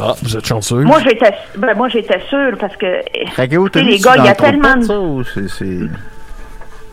Ah, 0.00 0.14
vous 0.22 0.36
êtes 0.36 0.46
chanceux. 0.46 0.82
Moi 0.82 0.98
j'étais 1.02 1.32
ben, 1.56 1.74
moi 1.76 1.88
j'étais 1.88 2.20
sûre 2.28 2.52
parce 2.60 2.76
que 2.76 3.02
Trachéotomie, 3.32 3.86
les 3.86 3.98
c'est 3.98 4.04
gars, 4.04 4.14
il 4.18 4.24
y 4.24 4.28
a 4.28 4.30
le 4.30 4.36
tellement 4.36 4.76
de 4.76 4.82
ça, 4.82 4.98
ou 5.00 5.24
c'est- 5.24 5.48
c'est- 5.48 5.88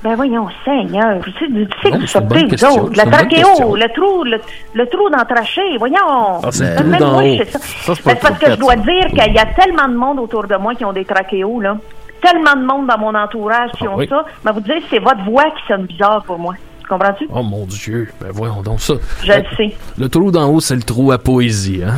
ben 0.03 0.15
voyons, 0.15 0.47
Seigneur, 0.63 1.19
tu 1.23 1.31
sais, 1.31 1.45
tu 1.47 1.67
sais 1.81 1.89
Non, 1.89 1.99
que 1.99 2.05
sortez, 2.05 2.47
question, 2.47 2.69
autres. 2.83 2.91
question. 2.93 3.09
trachéo, 3.11 3.75
le 3.75 3.87
trou, 3.93 4.23
le, 4.23 4.39
le 4.75 4.85
trou 4.87 5.09
dans 5.09 5.17
le 5.17 5.25
trachée, 5.35 5.77
voyons. 5.79 5.95
Ah, 6.43 6.49
c'est 6.51 6.63
le 6.63 6.75
Ben, 6.83 6.87
même 6.89 6.99
d'en 6.99 7.11
moi, 7.13 7.23
je 7.23 7.43
sais 7.43 7.51
ça. 7.51 7.59
Ça, 7.59 7.95
c'est 7.95 8.03
pas 8.03 8.09
Ben, 8.11 8.15
le 8.15 8.19
parce 8.21 8.39
que 8.39 8.51
je 8.51 8.55
dois 8.57 8.75
dire 8.75 9.05
qu'il 9.07 9.33
y 9.33 9.39
a 9.39 9.45
tellement 9.47 9.87
de 9.87 9.95
monde 9.95 10.19
autour 10.19 10.45
de 10.45 10.55
moi 10.57 10.75
qui 10.75 10.85
ont 10.85 10.93
des 10.93 11.05
trachéos, 11.05 11.59
là. 11.59 11.77
Tellement 12.21 12.55
de 12.55 12.65
monde 12.65 12.87
dans 12.87 12.97
mon 12.97 13.13
entourage 13.15 13.71
qui 13.77 13.85
Ah 13.87 13.91
ont 13.91 13.97
oui. 13.97 14.07
ça. 14.07 14.25
Mais 14.43 14.51
vous 14.51 14.61
dire, 14.61 14.75
c'est 14.89 14.99
votre 14.99 15.23
voix 15.23 15.45
qui 15.51 15.61
sonne 15.67 15.85
bizarre 15.85 16.23
pour 16.23 16.39
moi. 16.39 16.55
Tu 16.81 16.87
comprends-tu? 16.87 17.27
Oh 17.33 17.43
mon 17.43 17.65
Dieu, 17.65 18.09
ben 18.21 18.29
voyons 18.31 18.61
donc 18.61 18.79
ça. 18.81 18.93
Je 19.23 19.31
le 19.33 19.43
sais. 19.57 19.75
Le 19.97 20.07
trou 20.09 20.31
d'en 20.31 20.47
haut, 20.49 20.59
c'est 20.59 20.75
le 20.75 20.83
trou 20.83 21.11
à 21.11 21.17
poésie, 21.17 21.81
hein? 21.83 21.95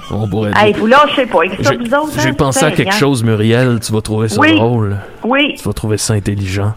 On 0.12 0.28
pourrait 0.28 0.52
Hey, 0.56 0.72
dire. 0.72 0.80
vous 0.80 0.86
lâchez 0.86 1.26
pas 1.26 1.38
ça, 1.62 1.70
J'ai- 1.72 1.76
vous 1.76 1.94
autres. 1.94 2.12
J'ai 2.20 2.28
hein? 2.28 2.34
pensé 2.34 2.64
à 2.64 2.70
quelque 2.70 2.94
chose, 2.94 3.24
Muriel. 3.24 3.80
Tu 3.80 3.92
vas 3.92 4.00
trouver 4.00 4.28
ça 4.28 4.40
Oui. 4.40 4.54
drôle. 4.54 4.96
Oui. 5.24 5.54
Tu 5.58 5.64
vas 5.64 5.72
trouver 5.72 5.98
ça 5.98 6.14
intelligent. 6.14 6.72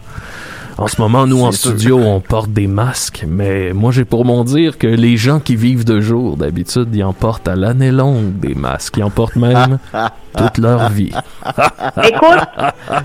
En 0.76 0.88
ce 0.88 1.00
moment, 1.00 1.24
nous, 1.26 1.42
en 1.44 1.52
sûr. 1.52 1.70
studio, 1.70 1.98
on 1.98 2.18
porte 2.20 2.50
des 2.50 2.66
masques, 2.66 3.24
mais 3.28 3.72
moi, 3.72 3.92
j'ai 3.92 4.04
pour 4.04 4.24
mon 4.24 4.42
dire 4.42 4.76
que 4.76 4.88
les 4.88 5.16
gens 5.16 5.38
qui 5.38 5.54
vivent 5.54 5.84
de 5.84 6.00
jour, 6.00 6.36
d'habitude, 6.36 6.88
ils 6.92 7.04
en 7.04 7.12
portent 7.12 7.46
à 7.46 7.54
l'année 7.54 7.92
longue 7.92 8.38
des 8.40 8.54
masques. 8.56 8.96
Ils 8.96 9.04
en 9.04 9.10
portent 9.10 9.36
même 9.36 9.78
toute 10.36 10.58
leur 10.58 10.88
vie. 10.90 11.12
Écoute, 12.02 12.40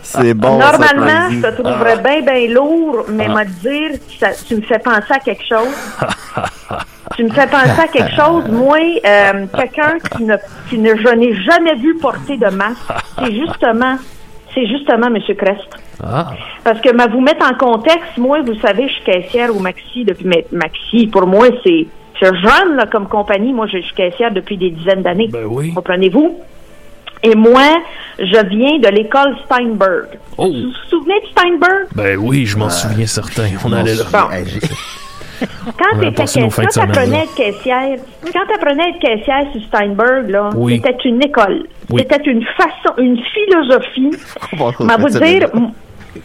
C'est 0.02 0.34
bon. 0.34 0.58
Normalement, 0.58 1.06
ça, 1.06 1.30
je 1.30 1.40
te 1.42 1.62
trouverais 1.62 1.98
bien, 2.02 2.22
bien 2.22 2.54
lourd, 2.54 3.06
mais 3.08 3.28
Ah. 3.30 3.34
m'a 3.34 3.46
dire, 3.46 3.92
ça- 4.20 4.32
tu 4.48 4.56
me 4.56 4.62
fais 4.62 4.80
penser 4.80 5.12
à 5.12 5.20
quelque 5.20 5.44
chose. 5.48 5.68
tu 7.16 7.24
me 7.24 7.30
fais 7.30 7.48
penser 7.48 7.82
à 7.82 7.88
quelque 7.88 8.16
chose. 8.16 8.46
Moi, 8.50 8.78
euh, 9.06 9.46
quelqu'un 9.56 9.98
qui 10.18 10.24
ne, 10.24 10.36
qui 10.70 10.78
ne, 10.80 10.96
je 10.96 11.16
n'ai 11.16 11.36
jamais 11.44 11.76
vu 11.76 11.96
porter 12.02 12.36
de 12.38 12.48
masque, 12.50 12.82
c'est 13.20 13.32
justement, 13.36 13.96
c'est 14.54 14.68
justement 14.68 15.08
M. 15.08 15.18
Crest. 15.38 15.68
Ah, 16.04 16.32
Parce 16.64 16.80
que, 16.82 16.92
ma 16.94 17.08
vous 17.08 17.22
mettre 17.22 17.46
en 17.46 17.56
contexte, 17.58 18.18
moi, 18.18 18.42
vous 18.42 18.56
savez, 18.56 18.88
je 18.88 18.94
suis 18.94 19.04
caissière 19.04 19.56
au 19.56 19.60
Maxi 19.60 20.04
depuis, 20.06 20.26
mais 20.26 20.46
Maxi, 20.52 21.08
pour 21.08 21.28
moi, 21.28 21.48
c'est, 21.64 21.88
c'est 22.20 22.34
jeune, 22.36 22.76
là, 22.76 22.86
comme 22.92 23.08
compagnie. 23.08 23.54
Moi, 23.54 23.68
je 23.72 23.80
suis 23.80 23.94
caissière 23.96 24.32
depuis 24.32 24.58
des 24.58 24.70
dizaines 24.72 25.02
d'années. 25.04 25.28
ben 25.32 25.46
oui. 25.46 25.74
Comprenez-vous? 25.74 26.38
Et 27.22 27.36
moi, 27.36 27.62
je 28.18 28.46
viens 28.48 28.80
de 28.80 28.88
l'école 28.88 29.36
Steinberg. 29.46 30.18
Oh, 30.38 30.46
Vous 30.48 30.54
vous 30.54 30.74
souvenez 30.90 31.20
de 31.22 31.28
Steinberg? 31.32 31.88
ben 31.94 32.18
oui, 32.18 32.46
je 32.46 32.58
m'en 32.58 32.70
souviens 32.70 33.06
certain. 33.08 33.50
On 33.66 33.74
allait 33.74 33.96
là. 33.96 34.04
Bon. 34.12 34.30
Quand 35.40 36.00
tu 36.00 36.28
semaine, 36.28 36.90
apprenais 36.90 37.18
à 37.20 37.24
être 37.24 37.36
caissière, 37.36 37.98
quand 38.34 38.46
t'apprenais 38.52 38.84
à 38.84 38.88
être 38.90 39.00
caissière 39.00 39.46
sur 39.52 39.62
Steinberg, 39.64 40.30
là, 40.30 40.50
Oui. 40.56 40.82
c'était 40.84 41.08
une 41.08 41.24
école. 41.24 41.64
Oui. 41.90 42.02
C'était 42.08 42.30
une 42.30 42.44
façon, 42.58 42.96
une 42.98 43.20
philosophie. 43.34 44.12
Bon, 44.58 44.72
M'a 44.86 44.98
vous 44.98 45.10
dire, 45.10 45.50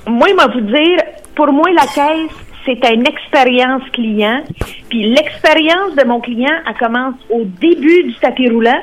moi, 0.07 0.29
m'a 0.35 0.47
vous 0.49 0.61
dire, 0.61 0.99
pour 1.35 1.53
moi, 1.53 1.67
la 1.75 1.83
caisse, 1.87 2.31
c'est 2.65 2.95
une 2.95 3.07
expérience 3.07 3.83
client. 3.93 4.43
Puis 4.89 5.15
l'expérience 5.15 5.95
de 5.97 6.05
mon 6.07 6.21
client, 6.21 6.53
elle 6.67 6.75
commence 6.77 7.15
au 7.31 7.43
début 7.61 8.05
du 8.05 8.15
tapis 8.21 8.49
roulant, 8.49 8.81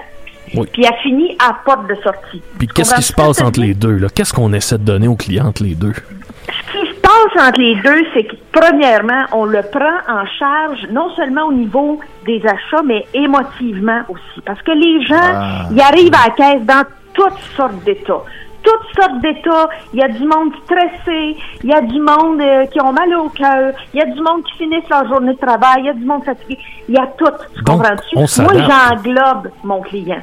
Oui. 0.56 0.68
puis 0.72 0.84
elle 0.86 0.98
finit 1.02 1.36
à 1.40 1.48
la 1.48 1.58
porte 1.66 1.88
de 1.90 1.96
sortie. 2.04 2.42
Puis 2.60 2.68
qu'est-ce 2.68 2.96
qui 2.96 3.02
se 3.04 3.14
passe 3.14 3.42
entre 3.42 3.60
les 3.60 3.74
deux? 3.74 4.00
Qu'est-ce 4.14 4.34
qu'on 4.34 4.54
essaie 4.54 4.78
de 4.78 4.84
donner 4.84 5.08
aux 5.08 5.16
clients 5.16 5.48
entre 5.48 5.64
les 5.64 5.76
deux? 5.76 5.94
Ce 5.94 6.72
qui 6.80 6.88
se 6.88 6.91
passe 7.34 7.48
entre 7.48 7.60
les 7.60 7.76
deux, 7.76 8.04
c'est 8.14 8.24
que, 8.24 8.36
premièrement, 8.52 9.24
on 9.34 9.46
le 9.46 9.62
prend 9.62 9.98
en 10.08 10.26
charge 10.40 10.88
non 10.92 11.10
seulement 11.16 11.44
au 11.46 11.54
niveau 11.54 12.00
des 12.26 12.42
achats, 12.46 12.84
mais 12.86 13.06
émotivement 13.14 14.02
aussi. 14.10 14.42
Parce 14.46 14.62
que 14.62 14.72
les 14.72 15.06
gens, 15.06 15.16
Ah. 15.34 15.66
ils 15.72 15.82
arrivent 15.82 16.14
à 16.16 16.28
la 16.30 16.34
caisse 16.36 16.66
dans 16.66 16.84
toutes 17.14 17.40
sortes 17.56 17.84
d'états. 17.84 18.24
Toutes 18.64 18.96
sortes 18.96 19.20
d'états. 19.22 19.70
Il 19.94 20.00
y 20.00 20.04
a 20.04 20.08
du 20.08 20.24
monde 20.24 20.52
stressé, 20.66 21.36
il 21.64 21.70
y 21.70 21.74
a 21.74 21.82
du 21.82 22.00
monde 22.00 22.40
euh, 22.42 22.66
qui 22.68 22.80
ont 22.82 22.94
mal 22.94 23.12
au 23.16 23.30
cœur, 23.30 23.74
il 23.94 24.00
y 24.00 24.04
a 24.04 24.06
du 24.06 24.22
monde 24.22 24.44
qui 24.44 24.58
finissent 24.60 24.88
leur 24.90 25.08
journée 25.08 25.34
de 25.34 25.40
travail, 25.40 25.78
il 25.80 25.86
y 25.86 25.90
a 25.90 25.94
du 25.94 26.06
monde 26.06 26.24
fatigué. 26.24 26.60
Il 26.88 26.94
y 26.96 26.98
a 27.00 27.08
tout. 27.18 27.26
Tu 27.56 27.64
comprends-tu? 27.64 28.16
Moi, 28.44 28.54
j'englobe 28.54 29.50
mon 29.64 29.82
client. 29.82 30.22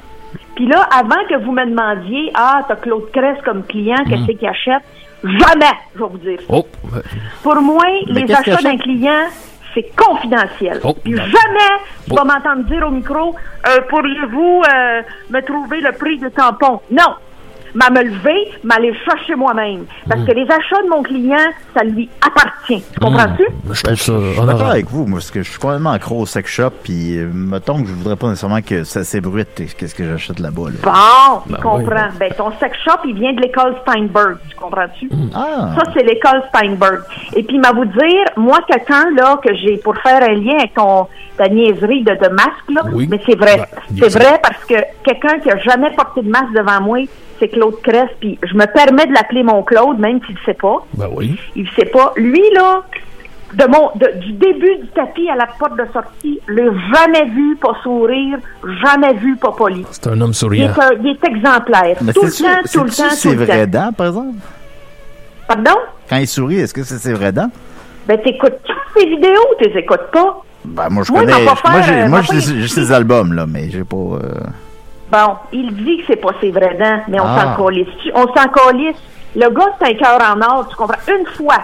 Puis 0.54 0.66
là, 0.66 0.88
avant 0.96 1.22
que 1.28 1.36
vous 1.44 1.52
me 1.52 1.64
demandiez, 1.64 2.30
ah, 2.34 2.60
t'as 2.68 2.76
Claude 2.76 3.10
Cress 3.12 3.38
comme 3.44 3.64
client, 3.64 3.96
Mm. 4.06 4.08
qu'est-ce 4.08 4.38
qu'il 4.38 4.48
achète? 4.48 4.82
Jamais, 5.24 5.72
je 5.94 6.00
vais 6.02 6.08
vous 6.10 6.18
dire. 6.18 6.38
Oh, 6.48 6.66
Pour 7.42 7.56
moi, 7.56 7.84
Mais 8.08 8.22
les 8.22 8.32
achats 8.32 8.62
d'un 8.62 8.76
client, 8.78 9.26
c'est 9.74 9.94
confidentiel. 9.96 10.80
Oh, 10.84 10.94
Puis 10.94 11.16
jamais 11.16 11.74
tu 12.06 12.12
Oh. 12.12 12.14
vas 12.14 12.24
m'entendre 12.24 12.64
dire 12.64 12.86
au 12.86 12.90
micro, 12.90 13.34
euh, 13.68 13.80
pourriez-vous 13.88 14.62
euh, 14.72 15.02
me 15.30 15.40
trouver 15.42 15.80
le 15.80 15.92
prix 15.92 16.18
du 16.18 16.30
tampon? 16.30 16.80
Non. 16.90 17.14
M'a 17.74 17.90
me 17.90 18.02
lever, 18.02 18.48
m'aller 18.64 18.92
chercher 19.04 19.34
moi-même. 19.34 19.84
Parce 20.08 20.20
Mm. 20.22 20.26
que 20.26 20.32
les 20.32 20.44
achats 20.44 20.82
de 20.84 20.88
mon 20.88 21.02
client, 21.02 21.36
ça 21.76 21.84
lui 21.84 22.08
appartient. 22.26 22.82
Tu 22.92 23.00
comprends-tu? 23.00 23.44
ben, 23.64 23.74
je 23.94 24.02
suis 24.02 24.12
d'accord 24.46 24.70
avec 24.70 24.86
vous, 24.90 25.06
moi, 25.06 25.18
parce 25.18 25.30
que 25.30 25.42
je 25.42 25.50
suis 25.50 25.58
complètement 25.58 25.90
accro 25.92 26.20
au 26.20 26.26
sex 26.26 26.50
shop, 26.50 26.70
puis 26.82 27.18
euh, 27.18 27.28
mettons 27.32 27.82
que 27.82 27.88
je 27.88 27.92
voudrais 27.92 28.16
pas 28.16 28.28
nécessairement 28.28 28.62
que 28.62 28.84
ça 28.84 29.04
s'ébruite, 29.04 29.54
qu'est-ce 29.76 29.94
que 29.94 30.04
j'achète 30.04 30.38
là-bas, 30.40 30.70
là. 30.70 30.76
Bon, 30.82 31.40
tu 31.46 31.52
Ben 31.52 31.58
comprends. 31.60 32.08
Ben, 32.18 32.32
ton 32.36 32.50
sex 32.58 32.76
shop, 32.84 33.00
il 33.04 33.14
vient 33.14 33.32
de 33.32 33.40
l'école 33.40 33.74
Steinberg. 33.82 34.36
Tu 34.50 34.56
comprends-tu? 34.56 35.08
Ah! 35.34 35.74
Ça, 35.78 35.90
c'est 35.94 36.02
l'école 36.04 36.42
Steinberg. 36.48 37.00
Et 37.36 37.42
puis, 37.42 37.58
m'a 37.58 37.72
vous 37.72 37.84
dire, 37.84 38.24
moi, 38.36 38.58
quelqu'un, 38.66 39.10
là, 39.16 39.38
que 39.44 39.54
j'ai, 39.54 39.76
pour 39.78 39.96
faire 39.98 40.22
un 40.22 40.34
lien 40.34 40.54
avec 40.58 40.74
ton, 40.74 41.06
ta 41.36 41.48
niaiserie 41.48 42.02
de, 42.02 42.12
de 42.12 42.28
masque, 42.30 42.70
là, 42.74 42.82
Oui. 42.92 43.06
mais 43.10 43.20
c'est 43.26 43.36
vrai. 43.38 43.58
Ben, 43.90 44.00
c'est 44.10 44.18
vrai 44.18 44.40
parce 44.42 44.64
que 44.64 44.74
quelqu'un 45.04 45.38
qui 45.40 45.50
a 45.50 45.58
jamais 45.58 45.90
porté 45.94 46.22
de 46.22 46.30
masque 46.30 46.52
devant 46.54 46.80
moi, 46.80 46.98
c'est 47.38 47.48
Claude 47.48 47.80
Crest, 47.82 48.14
puis 48.20 48.38
je 48.42 48.54
me 48.54 48.66
permets 48.66 49.06
de 49.06 49.12
l'appeler 49.12 49.42
mon 49.42 49.62
Claude, 49.62 49.98
même 49.98 50.20
s'il 50.26 50.34
ne 50.34 50.40
sait 50.46 50.54
pas. 50.54 50.84
Ben 50.94 51.08
oui. 51.14 51.38
Il 51.56 51.64
ne 51.64 51.68
sait 51.78 51.86
pas. 51.86 52.12
Lui, 52.16 52.42
là, 52.54 52.82
de 53.54 53.64
mon, 53.66 53.90
de- 53.94 54.18
du 54.20 54.32
début 54.32 54.76
du 54.82 54.88
tapis 54.88 55.28
à 55.30 55.36
la 55.36 55.46
porte 55.58 55.76
de 55.78 55.84
sortie, 55.92 56.40
le 56.46 56.72
jamais 56.94 57.24
vu 57.30 57.56
pas 57.56 57.72
sourire, 57.82 58.38
jamais 58.84 59.14
vu 59.14 59.36
pas 59.36 59.52
poli. 59.52 59.84
C'est 59.90 60.06
un 60.08 60.20
homme 60.20 60.30
Il 60.30 60.34
souriant. 60.34 60.68
est, 60.74 60.78
un- 60.82 60.92
il 61.02 61.08
est 61.10 61.24
exemplaire. 61.26 61.96
Mais 62.02 62.12
tout 62.12 62.24
le 62.24 62.30
temps, 62.30 62.68
tout 62.72 62.84
le 62.84 62.90
temps, 62.90 63.08
tout 63.08 63.14
ses 63.14 63.34
le 63.34 63.44
vraies 63.44 63.66
temps. 63.66 63.86
dents, 63.86 63.92
par 63.92 64.06
exemple? 64.08 64.34
Pardon? 65.46 65.76
Quand 66.10 66.16
il 66.16 66.26
sourit, 66.26 66.56
est-ce 66.60 66.74
que 66.74 66.82
c'est 66.82 66.98
ses 66.98 67.14
vraies 67.14 67.32
dents? 67.32 67.50
Ben, 68.06 68.18
t'écoutes 68.22 68.58
toutes 68.64 69.02
ces 69.02 69.06
vidéos, 69.08 69.32
tu 69.60 69.68
les 69.68 69.78
écoutes 69.80 70.10
pas? 70.12 70.42
Ben, 70.64 70.88
moi, 70.90 71.02
je 71.04 71.12
connais. 71.12 71.44
moi, 71.44 71.80
j'ai, 71.82 72.08
moi, 72.08 72.20
j'ai, 72.22 72.92
albums, 72.92 73.32
là, 73.32 73.46
mais 73.46 73.70
j'ai 73.70 73.84
pas. 73.84 73.96
euh, 73.96 74.18
Bon, 75.10 75.36
il 75.52 75.74
dit 75.74 75.98
que 75.98 76.04
c'est 76.08 76.16
pas 76.20 76.32
ses 76.40 76.50
vraies 76.50 76.76
dents, 76.78 77.00
mais 77.08 77.18
on 77.20 77.24
Ah. 77.26 77.54
s'en 77.56 77.64
calisse. 77.64 77.88
On 78.14 78.26
s'en 78.26 78.48
calisse. 78.48 78.96
Le 79.36 79.48
gars, 79.50 79.74
c'est 79.80 79.88
un 79.90 79.94
cœur 79.94 80.18
en 80.20 80.40
or, 80.40 80.68
tu 80.68 80.76
comprends? 80.76 80.98
Une 81.08 81.26
fois, 81.26 81.58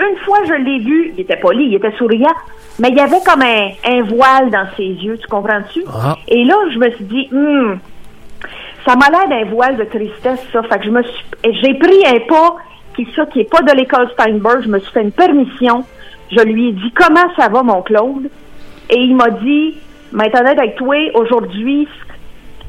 une 0.00 0.16
fois, 0.18 0.38
je 0.46 0.54
l'ai 0.54 0.78
vu, 0.80 1.12
il 1.16 1.20
était 1.20 1.36
poli, 1.36 1.66
il 1.66 1.74
était 1.74 1.92
souriant, 1.96 2.34
mais 2.78 2.88
il 2.88 2.96
y 2.96 3.00
avait 3.00 3.20
comme 3.24 3.42
un, 3.42 3.68
un 3.86 4.02
voile 4.02 4.50
dans 4.50 4.66
ses 4.76 4.84
yeux, 4.88 5.18
tu 5.18 5.26
comprends-tu? 5.28 5.84
Ah. 5.92 6.16
Et 6.28 6.44
là, 6.44 6.54
je 6.72 6.78
me 6.78 6.90
suis 6.92 7.04
dit, 7.04 7.28
hum, 7.32 7.78
ça 8.86 8.96
m'a 8.96 9.08
l'air 9.10 9.28
d'un 9.28 9.50
voile 9.50 9.76
de 9.76 9.84
tristesse, 9.84 10.40
ça. 10.52 10.62
Fait 10.64 10.78
que 10.78 10.84
je 10.86 10.90
me 10.90 11.02
suis, 11.02 11.24
j'ai 11.62 11.74
pris 11.74 12.06
un 12.06 12.20
pas 12.26 12.56
qui, 12.96 13.06
ça, 13.14 13.26
qui 13.26 13.40
est 13.40 13.50
pas 13.50 13.60
de 13.62 13.72
l'école 13.76 14.10
Steinberg. 14.12 14.62
Je 14.64 14.68
me 14.68 14.78
suis 14.78 14.90
fait 14.92 15.02
une 15.02 15.12
permission. 15.12 15.84
Je 16.30 16.40
lui 16.42 16.68
ai 16.68 16.72
dit, 16.72 16.92
comment 16.94 17.28
ça 17.36 17.48
va, 17.48 17.62
mon 17.62 17.82
Claude? 17.82 18.30
Et 18.88 18.98
il 18.98 19.14
m'a 19.16 19.30
dit, 19.30 19.76
honnête 20.14 20.34
avec 20.58 20.76
toi, 20.76 20.96
aujourd'hui, 21.14 21.86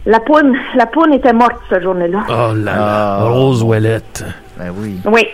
la 0.05 0.19
poune, 0.19 0.55
la 0.75 0.85
poune 0.85 1.13
était 1.13 1.33
morte 1.33 1.57
cette 1.69 1.83
journée-là. 1.83 2.19
Oh 2.29 2.31
là 2.31 2.53
là. 2.55 2.73
Ah. 2.77 3.23
Rose 3.29 3.63
Ouellette. 3.63 4.23
Ben 4.57 4.71
oui. 4.75 4.99
Oui. 5.05 5.27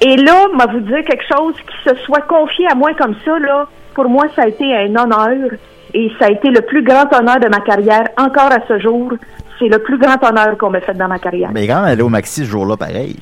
Et 0.00 0.16
là, 0.16 0.46
m'a 0.54 0.66
vous 0.66 0.80
dire 0.80 1.04
quelque 1.04 1.24
chose 1.34 1.54
qui 1.54 1.88
se 1.90 1.94
soit 2.04 2.20
confié 2.22 2.66
à 2.70 2.74
moi 2.74 2.90
comme 2.98 3.14
ça, 3.24 3.38
là, 3.38 3.66
pour 3.94 4.08
moi, 4.08 4.26
ça 4.34 4.42
a 4.42 4.48
été 4.48 4.64
un 4.74 4.94
honneur. 4.94 5.50
Et 5.94 6.10
ça 6.18 6.26
a 6.26 6.30
été 6.30 6.50
le 6.50 6.60
plus 6.60 6.82
grand 6.82 7.10
honneur 7.14 7.40
de 7.40 7.48
ma 7.48 7.60
carrière, 7.60 8.04
encore 8.18 8.52
à 8.52 8.58
ce 8.68 8.78
jour. 8.80 9.12
C'est 9.58 9.68
le 9.68 9.78
plus 9.78 9.96
grand 9.98 10.22
honneur 10.22 10.58
qu'on 10.58 10.68
m'a 10.68 10.80
fait 10.80 10.92
dans 10.92 11.08
ma 11.08 11.18
carrière. 11.18 11.48
Mais 11.54 11.62
il 11.62 11.64
est 11.64 11.68
quand 11.68 11.76
même 11.80 11.92
allé 11.92 12.02
au 12.02 12.10
Maxi 12.10 12.44
ce 12.44 12.50
jour-là, 12.50 12.76
pareil. 12.76 13.16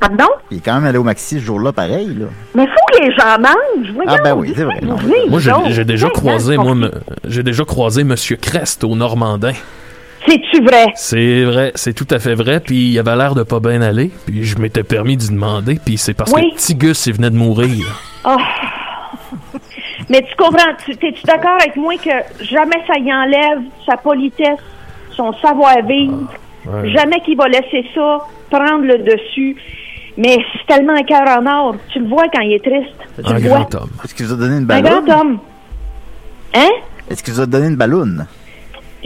Pardon? 0.00 0.24
Il 0.50 0.56
est 0.58 0.60
quand 0.60 0.74
même 0.74 0.86
allé 0.86 0.98
au 0.98 1.04
Maxi 1.04 1.38
ce 1.38 1.44
jour-là, 1.44 1.72
pareil, 1.72 2.08
là. 2.18 2.26
Mais 2.56 2.66
faut 2.66 2.72
que 2.98 3.02
les 3.04 3.12
gens 3.14 3.38
mangent. 3.38 3.92
Voyons, 3.94 4.10
Ah, 4.12 4.22
ben 4.24 4.34
oui, 4.34 4.52
c'est 4.56 4.64
vrai. 4.64 4.80
non. 4.82 4.96
Moi, 5.28 5.38
j'ai 5.68 5.84
déjà 5.84 6.08
croisé, 6.10 6.56
moi, 6.56 6.74
j'ai 7.24 7.42
déjà 7.44 7.64
croisé 7.64 8.02
Monsieur 8.02 8.36
Crest 8.36 8.82
au 8.82 8.96
Normandin. 8.96 9.52
C'est-tu 10.26 10.62
vrai? 10.64 10.86
C'est 10.94 11.44
vrai, 11.44 11.72
c'est 11.74 11.92
tout 11.94 12.06
à 12.10 12.18
fait 12.18 12.34
vrai. 12.34 12.60
Puis 12.60 12.90
il 12.92 12.98
avait 12.98 13.14
l'air 13.16 13.34
de 13.34 13.42
pas 13.42 13.60
bien 13.60 13.80
aller. 13.82 14.10
Puis 14.26 14.44
je 14.44 14.58
m'étais 14.58 14.82
permis 14.82 15.16
d'y 15.16 15.28
demander. 15.30 15.78
Puis 15.84 15.96
c'est 15.98 16.14
parce 16.14 16.32
Oui. 16.32 16.50
que 16.50 16.56
petit 16.56 16.74
Gus, 16.74 17.06
il 17.06 17.14
venait 17.14 17.30
de 17.30 17.36
mourir. 17.36 18.00
Oh. 18.24 18.36
Mais 20.08 20.22
tu 20.22 20.34
comprends, 20.36 20.72
tu, 20.84 20.92
es-tu 20.92 21.22
d'accord 21.24 21.56
avec 21.60 21.76
moi 21.76 21.94
que 21.96 22.44
jamais 22.44 22.76
ça 22.86 22.94
y 22.98 23.12
enlève 23.12 23.62
sa 23.84 23.96
politesse, 23.96 24.58
son 25.16 25.32
savoir-vivre, 25.34 26.28
Ouais. 26.66 26.90
jamais 26.90 27.20
qu'il 27.20 27.36
va 27.36 27.46
laisser 27.46 27.84
ça 27.94 28.18
prendre 28.50 28.82
le 28.84 28.98
dessus. 28.98 29.56
Mais 30.16 30.38
c'est 30.52 30.66
tellement 30.74 30.94
un 30.94 31.02
cœur 31.04 31.22
en 31.38 31.46
or. 31.46 31.76
Tu 31.92 32.00
le 32.00 32.08
vois 32.08 32.24
quand 32.32 32.40
il 32.40 32.54
est 32.54 32.64
triste. 32.64 32.96
Tu 33.24 33.32
Un 33.32 33.38
vois. 33.38 33.58
grand 33.60 33.74
homme. 33.82 33.90
Est-ce 34.04 34.14
qu'il 34.14 34.26
vous 34.26 34.32
a 34.32 34.36
donné 34.36 34.56
une 34.56 34.62
Un 34.64 34.80
balloune? 34.80 35.04
grand 35.04 35.20
homme. 35.20 35.38
Hein? 36.54 36.68
Est-ce 37.10 37.22
qu'il 37.22 37.34
vous 37.34 37.40
a 37.40 37.46
donné 37.46 37.66
une 37.68 37.76
balloune? 37.76 38.26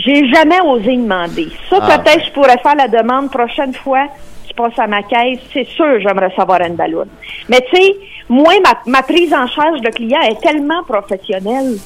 J'ai 0.04 0.28
jamais 0.32 0.60
osé 0.64 0.96
demander. 0.96 1.48
Ça, 1.68 1.78
Ah. 1.80 1.98
peut-être, 1.98 2.24
je 2.26 2.32
pourrais 2.32 2.58
faire 2.58 2.76
la 2.76 2.88
demande 2.88 3.30
prochaine 3.30 3.74
fois. 3.74 4.06
Je 4.48 4.54
passe 4.54 4.78
à 4.78 4.86
ma 4.86 5.02
caisse. 5.02 5.38
C'est 5.52 5.66
sûr, 5.66 6.00
j'aimerais 6.00 6.32
savoir 6.36 6.60
une 6.62 6.74
ballonne. 6.74 7.08
Mais 7.48 7.60
tu 7.70 7.76
sais, 7.76 7.96
moi, 8.28 8.52
ma, 8.64 8.90
ma 8.90 9.02
prise 9.02 9.32
en 9.32 9.46
charge 9.46 9.80
de 9.80 9.90
client 9.90 10.20
est 10.22 10.40
tellement 10.40 10.82
professionnelle. 10.84 11.76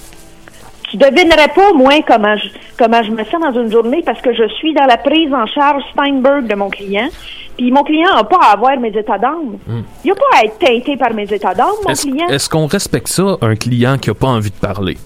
Tu 0.91 0.97
devinerais 0.99 1.49
pas, 1.55 1.73
moi, 1.73 1.95
comment 2.07 2.37
je, 2.37 2.49
comment 2.79 3.03
je 3.03 3.11
me 3.11 3.25
sens 3.25 3.41
dans 3.41 3.53
une 3.63 3.71
journée 3.73 4.03
parce 4.05 4.21
que 4.21 4.33
je 4.35 4.47
suis 4.59 4.75
dans 4.75 4.85
la 4.87 4.97
prise 4.97 5.33
en 5.33 5.47
charge 5.47 5.83
Steinberg 5.93 6.47
de 6.47 6.55
mon 6.55 6.69
client. 6.71 7.09
Puis 7.57 7.71
mon 7.71 7.83
client 7.85 8.15
n'a 8.15 8.25
pas 8.25 8.39
à 8.43 8.53
avoir 8.53 8.77
mes 8.79 8.89
états 8.97 9.19
d'âme. 9.19 9.59
Il 10.05 10.09
n'a 10.09 10.15
pas 10.15 10.39
à 10.39 10.45
être 10.45 10.59
teinté 10.59 10.97
par 10.97 11.13
mes 11.15 11.25
états 11.25 11.55
d'âme, 11.55 11.69
mon 11.87 11.95
client. 11.95 12.29
est-ce 12.29 12.49
qu'on 12.49 12.67
respecte 12.67 13.09
ça, 13.09 13.37
un 13.41 13.55
client 13.57 13.97
qui 13.99 14.11
a 14.11 14.15
pas 14.15 14.27
envie 14.29 14.51
de 14.51 14.57
parler? 14.57 14.97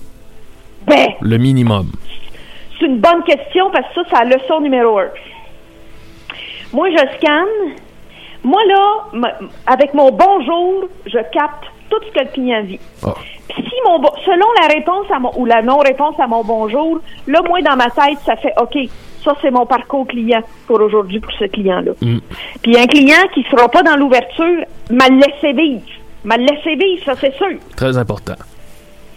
Ben, 0.87 1.09
Le 1.21 1.37
minimum. 1.39 1.91
C'est 2.79 2.87
une 2.87 2.99
bonne 2.99 3.23
question 3.25 3.71
parce 3.71 3.87
que 3.89 3.95
ça, 3.95 4.03
c'est 4.09 4.25
la 4.25 4.37
leçon 4.37 4.61
numéro 4.61 4.99
un. 4.99 5.09
Moi, 6.73 6.91
je 6.91 7.17
scanne. 7.17 7.75
Moi, 8.45 8.61
là, 8.69 9.33
avec 9.67 9.95
mon 9.95 10.11
bonjour, 10.11 10.85
je 11.07 11.19
capte 11.33 11.65
tout 11.91 11.99
ce 12.07 12.13
que 12.13 12.25
le 12.25 12.31
client 12.33 12.63
vit. 12.63 12.81
Ah. 13.05 13.15
Puis 13.49 13.63
si 13.63 13.75
mon 13.87 13.99
selon 14.25 14.47
la 14.61 14.69
réponse 14.69 15.07
à 15.11 15.19
mon, 15.19 15.33
ou 15.37 15.47
la 15.47 15.63
non-réponse 15.63 16.21
à 16.21 16.27
mon 16.27 16.45
bonjour, 16.45 17.01
là, 17.27 17.41
moi, 17.49 17.61
dans 17.63 17.77
ma 17.77 17.91
tête, 17.91 18.19
ça 18.25 18.37
fait 18.37 18.53
OK, 18.61 18.77
ça, 19.25 19.35
c'est 19.43 19.51
mon 19.51 19.67
parcours 19.67 20.07
client 20.07 20.43
pour 20.67 20.81
aujourd'hui, 20.81 21.21
pour 21.21 21.33
ce 21.33 21.45
client-là. 21.45 21.93
Mm. 22.01 22.19
Puis 22.63 22.79
un 22.79 22.87
client 22.87 23.27
qui 23.35 23.43
sera 23.51 23.69
pas 23.69 23.83
dans 23.83 23.97
l'ouverture, 23.97 24.65
m'a 24.91 25.09
laissé 25.09 25.53
vivre. 25.53 25.83
M'a 26.25 26.37
laissé 26.37 26.75
vivre, 26.77 27.05
ça, 27.05 27.15
c'est 27.21 27.35
sûr. 27.37 27.59
Très 27.77 27.97
important. 27.97 28.35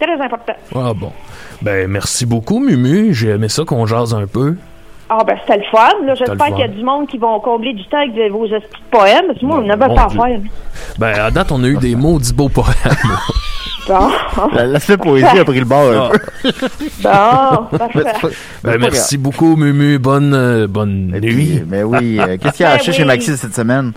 Très 0.02 0.20
important. 0.20 0.54
Ah 0.74 0.92
bon. 0.94 1.12
Ben, 1.62 1.88
merci 1.88 2.26
beaucoup, 2.26 2.58
Mumu. 2.58 3.14
J'ai 3.14 3.28
aimé 3.30 3.48
ça 3.48 3.64
qu'on 3.64 3.86
jase 3.86 4.12
un 4.14 4.26
peu. 4.26 4.56
Ah, 5.08 5.22
ben, 5.24 5.36
c'était 5.46 5.58
le 5.58 5.64
fun. 5.70 6.14
J'espère 6.16 6.46
qu'il 6.48 6.58
y 6.58 6.62
a 6.64 6.68
du 6.68 6.82
monde 6.82 7.06
qui 7.06 7.18
vont 7.18 7.38
combler 7.38 7.72
du 7.72 7.84
temps 7.86 7.98
avec 7.98 8.32
vos 8.32 8.46
esprits 8.46 8.82
de 8.90 8.96
poèmes. 8.98 9.26
Parce 9.28 9.38
que 9.38 9.44
moi, 9.46 9.58
on 9.58 9.62
mon 9.62 9.76
pas 9.78 10.04
à 10.04 10.08
faire. 10.08 10.40
Ben, 10.98 11.18
à 11.20 11.30
date, 11.30 11.52
on 11.52 11.62
a 11.62 11.68
eu 11.68 11.76
des 11.76 11.94
maudits 11.94 12.32
beaux 12.32 12.48
poèmes. 12.48 12.66
Bon. 13.88 14.08
La- 14.54 14.66
L'aspect 14.66 14.96
poésie 14.96 15.40
a 15.40 15.44
pris 15.44 15.58
le 15.58 15.64
bord 15.64 15.90
un 15.90 16.10
peu. 16.10 16.50
Bon, 17.02 17.78
parfait. 17.78 18.28
Ben, 18.62 18.78
merci 18.80 19.18
beaucoup, 19.18 19.56
Mumu. 19.56 19.98
Bonne, 19.98 20.32
euh, 20.34 20.66
bonne 20.68 21.08
nuit. 21.20 21.62
Mais 21.66 21.82
oui, 21.82 22.16
euh, 22.20 22.36
qu'est-ce 22.40 22.58
qu'il 22.58 22.66
a 22.66 22.70
Ben 22.70 22.74
acheté 22.76 22.90
oui. 22.92 22.96
chez 22.98 23.04
Maxi 23.04 23.36
cette 23.36 23.54
semaine? 23.56 23.90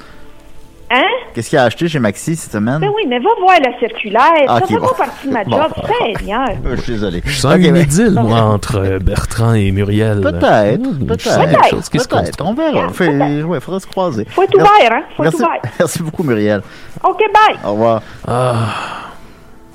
Hein? 0.90 1.04
Qu'est-ce 1.36 1.50
qu'il 1.50 1.58
a 1.60 1.64
acheté 1.66 1.90
chez 1.90 2.00
Maxi 2.00 2.36
cette 2.38 2.54
semaine? 2.54 2.80
Ben 2.80 2.90
oui, 2.96 3.04
mais 3.10 3.20
va 3.20 3.30
voir 3.42 3.58
la 3.62 3.78
circulaire. 3.78 4.22
Ah, 4.48 4.60
ça 4.60 4.64
ok, 4.64 4.68
fait 4.70 4.78
bon. 4.78 4.88
pas 4.88 4.94
partie 5.06 5.28
de 5.28 5.34
ma 5.34 5.44
job. 5.44 5.74
Seigneur. 6.16 6.46
Euh, 6.66 6.76
Je 6.78 6.82
suis 6.82 6.94
désolé. 6.94 7.22
Je 7.26 7.36
sens 7.38 7.54
Ok, 7.56 7.60
une 7.62 7.74
ben- 7.74 7.84
idylle, 7.84 8.14
moi, 8.14 8.40
entre 8.42 8.78
euh, 8.80 9.00
Bertrand 9.00 9.54
et 9.54 9.70
Muriel. 9.72 10.22
Peut-être, 10.22 10.80
Mmh, 10.80 11.06
peut-être. 11.06 11.92
Peut-être, 11.92 12.46
on 12.46 12.54
verra. 12.54 12.88
Fait, 12.90 13.44
ouais, 13.44 13.60
faudra 13.60 13.80
se 13.82 13.88
croiser. 13.88 14.26
Faut 14.30 14.44
être 14.44 14.56
ouvert, 14.56 14.70
hein? 14.92 15.04
Faut 15.18 15.24
être 15.26 15.32
merci, 15.38 15.44
ouvert. 15.44 15.62
merci 15.80 16.02
beaucoup, 16.04 16.24
Muriel. 16.24 16.62
OK, 17.04 17.20
bye. 17.34 17.58
Au 17.66 17.72
revoir. 17.74 18.02
Ah. 18.28 18.56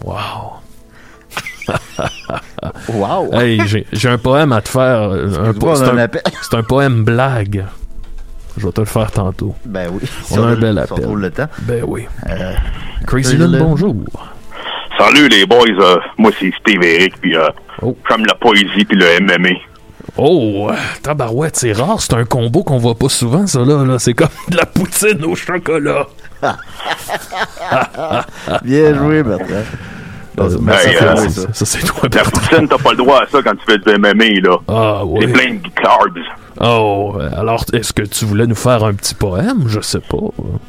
Wow. 0.03 0.17
Wow. 2.95 3.35
Hey, 3.35 3.61
j'ai 3.93 4.09
un 4.09 4.19
poème 4.19 4.53
à 4.53 4.61
te 4.63 4.69
faire. 4.71 5.11
euh, 5.11 5.29
C'est 5.31 5.39
un 5.87 5.99
un, 5.99 6.59
un 6.61 6.63
poème 6.63 7.05
blague. 7.05 7.67
Je 8.57 8.67
vais 8.67 8.73
te 8.73 8.81
le 8.81 8.87
faire 8.87 9.11
tantôt. 9.11 9.55
Ben 9.65 9.89
oui. 9.93 10.01
On 10.33 10.43
a 10.43 10.47
un 10.49 10.55
bel 10.57 10.79
on 10.79 10.83
appel. 10.83 11.03
trouve 11.05 11.19
le 11.21 11.31
temps. 11.31 11.49
Ben 11.63 11.83
oui. 11.87 12.07
Euh, 12.29 12.53
Crazy 13.07 13.37
Lynn, 13.37 13.59
bonjour. 13.59 13.95
Salut 14.99 15.29
les 15.29 15.47
boys, 15.47 15.65
euh, 15.79 15.97
moi 16.19 16.31
c'est 16.39 16.53
Steve 16.61 16.83
Eric, 16.83 17.15
puis 17.21 17.35
euh, 17.37 17.49
j'aime 17.83 18.27
la 18.27 18.35
poésie 18.35 18.85
puis 18.85 18.97
le 18.99 19.21
MMA. 19.21 19.51
Oh, 20.17 20.69
euh, 20.71 20.75
tabarouette, 21.03 21.57
c'est 21.57 21.73
rare. 21.73 22.01
C'est 22.01 22.15
un 22.15 22.25
combo 22.25 22.63
qu'on 22.65 22.79
voit 22.79 22.95
pas 22.97 23.09
souvent, 23.09 23.47
ça, 23.47 23.61
là. 23.61 23.85
là. 23.85 23.99
C'est 23.99 24.13
comme 24.13 24.29
de 24.49 24.57
la 24.57 24.67
poutine 24.67 25.25
au 25.25 25.35
chocolat. 25.35 26.07
Bien 28.65 28.95
joué, 28.95 29.23
Bertrand. 29.23 29.47
Euh, 30.39 30.57
ben, 30.61 30.73
Hey, 30.73 30.97
ça, 30.97 31.05
euh, 31.13 31.17
c'est 31.17 31.31
ça. 31.31 31.47
Ça, 31.53 31.65
c'est 31.67 31.87
toi, 31.87 32.09
La 32.13 32.23
poutine, 32.25 32.69
t'as 32.69 32.79
pas 32.79 32.91
le 32.93 32.97
droit 32.97 33.23
à 33.23 33.27
ça 33.27 33.41
quand 33.43 33.53
tu 33.53 33.65
fais 33.67 33.79
du 33.79 33.99
MMA, 33.99 34.41
là. 34.49 34.57
Ah, 34.69 35.05
oui. 35.05 35.21
C'est 35.23 35.33
plein 35.33 35.55
de 35.55 35.69
carbs. 35.81 36.19
Oh, 36.63 37.15
alors, 37.37 37.65
est-ce 37.73 37.93
que 37.95 38.03
tu 38.03 38.27
voulais 38.27 38.47
nous 38.47 38.55
faire 38.55 38.85
un 38.85 38.93
petit 38.93 39.15
poème? 39.15 39.65
Je 39.67 39.81
sais 39.81 40.01
pas. 40.01 40.19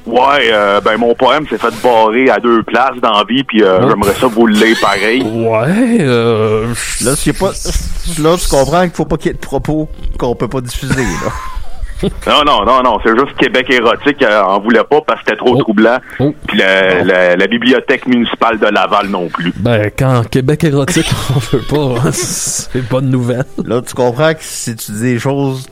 Ouais, 0.05 0.49
euh, 0.51 0.79
ben 0.79 0.95
mon 0.97 1.13
poème 1.15 1.45
s'est 1.49 1.57
fait 1.57 1.73
barrer 1.83 2.29
à 2.29 2.39
deux 2.39 2.63
places 2.63 2.95
dans 3.01 3.11
la 3.17 3.23
vie, 3.25 3.43
puis 3.43 3.61
euh, 3.61 3.79
Oh. 3.83 3.89
j'aimerais 3.89 4.13
ça 4.13 4.27
vous 4.27 4.47
le 4.47 4.53
lire 4.53 4.77
pareil. 4.81 5.21
Ouais, 5.23 5.97
euh... 5.99 6.67
Là, 7.03 7.11
c'est 7.17 7.37
pas... 7.37 7.51
là, 8.21 8.37
tu 8.37 8.47
comprends 8.47 8.81
qu'il 8.83 8.91
faut 8.91 9.05
pas 9.05 9.17
qu'il 9.17 9.27
y 9.27 9.29
ait 9.31 9.33
de 9.33 9.39
propos 9.39 9.89
qu'on 10.17 10.33
peut 10.35 10.47
pas 10.47 10.61
diffuser, 10.61 11.03
là. 11.03 11.31
Non, 12.25 12.41
non, 12.43 12.65
non, 12.65 12.81
non, 12.81 12.97
c'est 13.05 13.11
juste 13.15 13.37
Québec 13.37 13.67
érotique 13.69 14.23
euh, 14.23 14.41
en 14.41 14.59
voulait 14.59 14.83
pas 14.83 15.01
parce 15.05 15.19
que 15.21 15.25
c'était 15.29 15.37
trop 15.37 15.55
troublant. 15.57 15.99
Puis 16.47 16.57
la, 16.57 17.03
la- 17.03 17.35
la 17.35 17.45
bibliothèque 17.47 18.07
municipale 18.07 18.57
de 18.57 18.65
Laval 18.65 19.09
non 19.09 19.27
plus. 19.27 19.53
Ben, 19.57 19.91
quand 19.95 20.23
Québec 20.27 20.63
érotique, 20.63 21.05
on 21.35 21.37
veut 21.37 21.61
pas, 21.69 21.99
hein, 22.07 22.11
c'est 22.11 22.89
pas 22.89 23.01
de 23.01 23.05
nouvelle. 23.05 23.45
Là, 23.63 23.81
tu 23.83 23.93
comprends 23.93 24.33
que 24.33 24.39
si 24.41 24.75
tu 24.75 24.93
dis 24.93 25.01
des 25.01 25.19
choses 25.19 25.67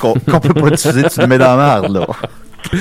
qu'on 0.00 0.40
peut 0.40 0.54
pas 0.54 0.70
diffuser, 0.70 1.02
tu 1.04 1.08
te 1.20 1.24
mets 1.26 1.38
dans 1.38 1.56
la 1.56 1.80
merde, 1.80 1.92
là. 1.96 2.06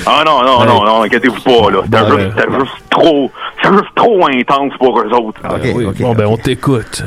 Ah 0.05 0.23
non, 0.25 0.43
non, 0.43 0.59
Ouais. 0.59 0.65
non, 0.67 0.83
non, 0.83 1.03
inquiétez-vous 1.03 1.39
pas, 1.41 1.71
là. 1.71 1.81
C'était 1.83 1.89
Ben, 2.03 2.19
juste, 2.19 2.31
c'était 2.37 2.59
juste 2.59 2.71
trop, 2.89 3.31
juste 3.63 3.95
trop 3.95 4.27
intense 4.27 4.73
pour 4.77 4.99
eux 4.99 5.09
autres. 5.13 5.41
Oui, 5.75 5.85
bon, 5.99 6.13
ben, 6.13 6.25
on 6.25 6.37
t'écoute. 6.37 7.03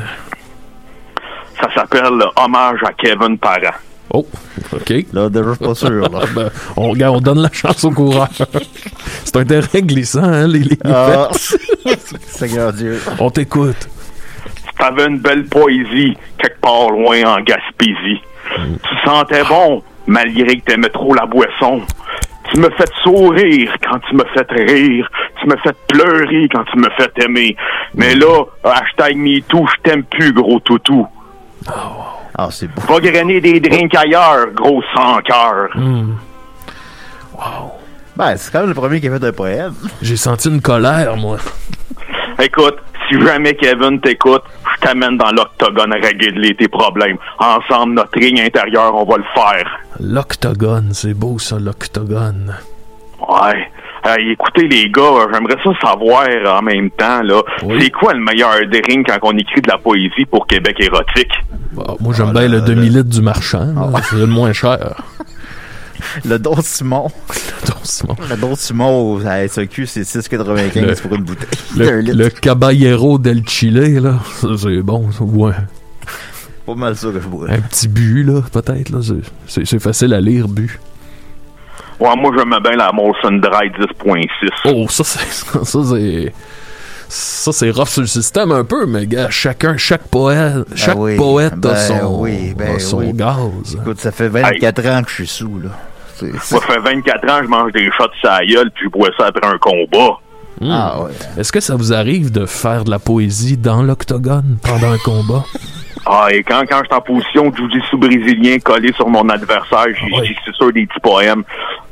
Ça 1.60 1.68
s'appelle 1.74 2.22
Hommage 2.36 2.80
à 2.84 2.92
Kevin 2.92 3.38
Parent. 3.38 3.74
Oh, 4.14 4.26
OK. 4.72 4.92
Là, 5.12 5.28
déjà, 5.28 5.50
je 5.50 5.54
suis 5.54 5.64
pas 5.64 5.74
sûr, 5.74 6.08
là. 6.10 6.20
ben, 6.34 6.50
on, 6.76 6.90
regarde, 6.90 7.16
on 7.16 7.20
donne 7.20 7.40
la 7.42 7.52
chance 7.52 7.84
au 7.84 7.90
coureur. 7.90 8.28
c'est 9.24 9.36
un 9.36 9.44
terrain 9.44 9.80
glissant, 9.80 10.24
hein, 10.24 10.46
les, 10.48 10.60
les 10.60 10.78
Ah. 10.84 11.28
Seigneur 12.26 12.72
Dieu. 12.72 13.00
On 13.20 13.30
t'écoute. 13.30 13.88
Si 14.56 14.74
t'avais 14.78 15.06
une 15.06 15.18
belle 15.18 15.44
poésie 15.46 16.16
quelque 16.38 16.60
part 16.60 16.90
loin 16.90 17.22
en 17.36 17.40
Gaspésie, 17.42 18.20
Mm. 18.58 18.74
tu 18.82 19.08
sentais 19.08 19.44
bon 19.44 19.82
malgré 20.06 20.56
que 20.58 20.64
t'aimais 20.64 20.88
trop 20.88 21.14
la 21.14 21.26
boisson. 21.26 21.82
Tu 22.52 22.60
me 22.60 22.68
fais 22.70 22.84
sourire 23.02 23.74
quand 23.82 23.98
tu 24.08 24.16
me 24.16 24.24
fais 24.34 24.46
rire. 24.50 25.08
Tu 25.40 25.46
me 25.46 25.56
fais 25.56 25.72
pleurer 25.88 26.48
quand 26.52 26.64
tu 26.64 26.78
me 26.78 26.88
fais 26.98 27.10
aimer. 27.24 27.56
Mais 27.94 28.14
là, 28.14 28.44
hashtag 28.64 29.16
MeToo, 29.16 29.66
je 29.66 29.82
t'aime 29.82 30.04
plus, 30.04 30.32
gros 30.32 30.60
toutou. 30.60 31.06
Ah, 32.36 32.48
c'est 32.50 32.66
beau. 32.68 32.82
Va 32.88 33.00
grainer 33.00 33.40
des 33.40 33.60
drinks 33.60 33.94
ailleurs, 33.94 34.48
gros 34.54 34.82
sans 34.94 35.20
cœur. 35.20 35.68
Hmm. 35.74 36.14
Ben, 38.16 38.36
c'est 38.36 38.52
quand 38.52 38.60
même 38.60 38.68
le 38.68 38.74
premier 38.74 39.00
qui 39.00 39.08
a 39.08 39.18
fait 39.18 39.24
un 39.24 39.32
poème. 39.32 39.74
J'ai 40.02 40.16
senti 40.16 40.48
une 40.48 40.60
colère, 40.60 41.16
moi. 41.16 41.38
Écoute, 42.38 42.76
si 43.08 43.20
jamais 43.20 43.54
Kevin 43.54 44.00
t'écoute, 44.00 44.42
t'amène 44.82 45.16
dans 45.16 45.30
l'octogone 45.30 45.92
à 45.92 45.96
régler 45.96 46.54
tes 46.54 46.68
problèmes. 46.68 47.16
Ensemble, 47.38 47.94
notre 47.94 48.18
ligne 48.18 48.40
intérieure, 48.40 48.94
on 48.94 49.04
va 49.04 49.16
le 49.16 49.24
faire. 49.34 49.80
L'octogone, 50.00 50.90
c'est 50.92 51.14
beau 51.14 51.38
ça, 51.38 51.58
l'octogone. 51.58 52.54
Ouais. 53.28 53.68
Hey, 54.04 54.32
écoutez 54.32 54.66
les 54.66 54.90
gars, 54.90 55.28
j'aimerais 55.32 55.56
ça 55.62 55.70
savoir 55.80 56.26
en 56.58 56.62
même 56.62 56.90
temps 56.90 57.22
là, 57.22 57.40
c'est 57.78 57.90
quoi 57.90 58.12
le 58.14 58.18
meilleur 58.20 58.56
drink 58.68 59.06
quand 59.06 59.18
on 59.22 59.38
écrit 59.38 59.60
de 59.60 59.68
la 59.70 59.78
poésie 59.78 60.24
pour 60.28 60.44
Québec 60.48 60.76
érotique? 60.80 61.30
Bah, 61.72 61.94
moi, 62.00 62.12
j'aime 62.16 62.32
bien 62.32 62.48
le 62.48 62.60
demi-litre 62.62 63.08
du 63.08 63.22
marchand. 63.22 63.64
là. 63.74 64.00
C'est 64.02 64.16
le 64.16 64.26
moins 64.26 64.52
cher. 64.52 64.96
Le 66.24 66.38
Don 66.38 66.56
Simon. 66.62 67.08
Le 67.28 67.66
Don 67.68 67.76
Simon. 67.82 68.16
Le 68.30 68.36
Don 68.36 68.54
Simon 68.56 69.26
à 69.26 69.46
SAQ, 69.48 69.86
c'est 69.86 70.02
6,95 70.02 70.80
Le- 70.80 70.94
pour 70.96 71.14
une 71.14 71.22
bouteille. 71.24 71.48
Le, 71.76 71.88
Un 71.88 72.00
litre. 72.00 72.16
le 72.16 72.28
Caballero 72.30 73.18
del 73.18 73.46
Chile, 73.48 73.98
là, 74.00 74.18
c'est 74.58 74.82
bon. 74.82 75.10
ça. 75.12 75.24
Ouais. 75.24 75.52
Pas 76.66 76.74
mal 76.74 76.96
ça 76.96 77.08
que 77.08 77.20
je 77.20 77.26
bois. 77.26 77.48
Un 77.50 77.60
petit 77.60 77.88
but, 77.88 78.22
là, 78.24 78.40
peut-être. 78.52 78.90
là. 78.90 78.98
C'est- 79.02 79.14
C'est 79.46 79.64
c'est 79.66 79.78
facile 79.80 80.14
à 80.14 80.20
lire, 80.20 80.46
but. 80.48 80.78
Ouais, 82.00 82.16
moi 82.16 82.32
j'aime 82.36 82.54
bien 82.62 82.72
la 82.76 82.90
Molson 82.92 83.38
Dry 83.38 83.70
10.6. 83.70 84.26
Oh, 84.66 84.86
ça, 84.88 85.04
c'est. 85.04 85.20
Ça, 85.64 85.80
c'est. 85.90 86.32
Ça, 87.08 87.52
c'est 87.52 87.70
rough 87.70 87.88
sur 87.88 88.00
le 88.00 88.06
système 88.06 88.52
un 88.52 88.64
peu, 88.64 88.86
mais 88.86 89.06
gars, 89.06 89.28
chacun, 89.28 89.76
chaque 89.76 90.08
poète, 90.08 90.64
chaque 90.74 90.96
oui, 90.96 91.16
poète 91.16 91.54
ben 91.56 91.70
a 91.72 91.76
son, 91.76 92.20
oui, 92.22 92.54
ben 92.56 92.76
a 92.76 92.78
son 92.78 93.00
oui. 93.00 93.12
gaz. 93.12 93.74
Écoute, 93.74 94.00
ça 94.00 94.10
fait 94.12 94.28
24 94.28 94.86
ans 94.86 95.02
que 95.02 95.10
je 95.10 95.14
suis 95.16 95.26
sous, 95.26 95.60
là. 95.62 95.68
Moi, 96.30 96.40
ça 96.40 96.60
fait 96.60 96.78
24 96.78 97.30
ans, 97.30 97.40
je 97.42 97.48
mange 97.48 97.72
des 97.72 97.86
shots 97.92 98.04
sur 98.20 98.30
la 98.30 98.44
gueule, 98.46 98.70
puis 98.74 98.84
je 98.84 98.90
bois 98.90 99.08
ça 99.18 99.26
après 99.26 99.46
un 99.46 99.58
combat. 99.58 100.18
Hmm. 100.60 100.70
Ah, 100.70 101.02
ouais. 101.02 101.10
Est-ce 101.38 101.50
que 101.50 101.60
ça 101.60 101.74
vous 101.76 101.92
arrive 101.92 102.30
de 102.30 102.46
faire 102.46 102.84
de 102.84 102.90
la 102.90 102.98
poésie 102.98 103.56
dans 103.56 103.82
l'octogone 103.82 104.58
pendant 104.62 104.92
un 104.92 104.98
combat? 104.98 105.44
Ah, 106.06 106.26
et 106.30 106.42
quand, 106.42 106.62
quand 106.68 106.78
je 106.82 106.86
suis 106.86 106.94
en 106.94 107.00
position 107.00 107.50
de 107.50 107.56
jiu-jitsu 107.56 107.96
brésilien 107.96 108.58
collé 108.58 108.92
sur 108.92 109.08
mon 109.08 109.28
adversaire, 109.28 109.86
j'ai 109.88 110.26
j'ai- 110.26 110.36
c'est 110.44 110.54
sûr 110.54 110.72
des 110.72 110.86
petits 110.86 111.00
poèmes. 111.00 111.42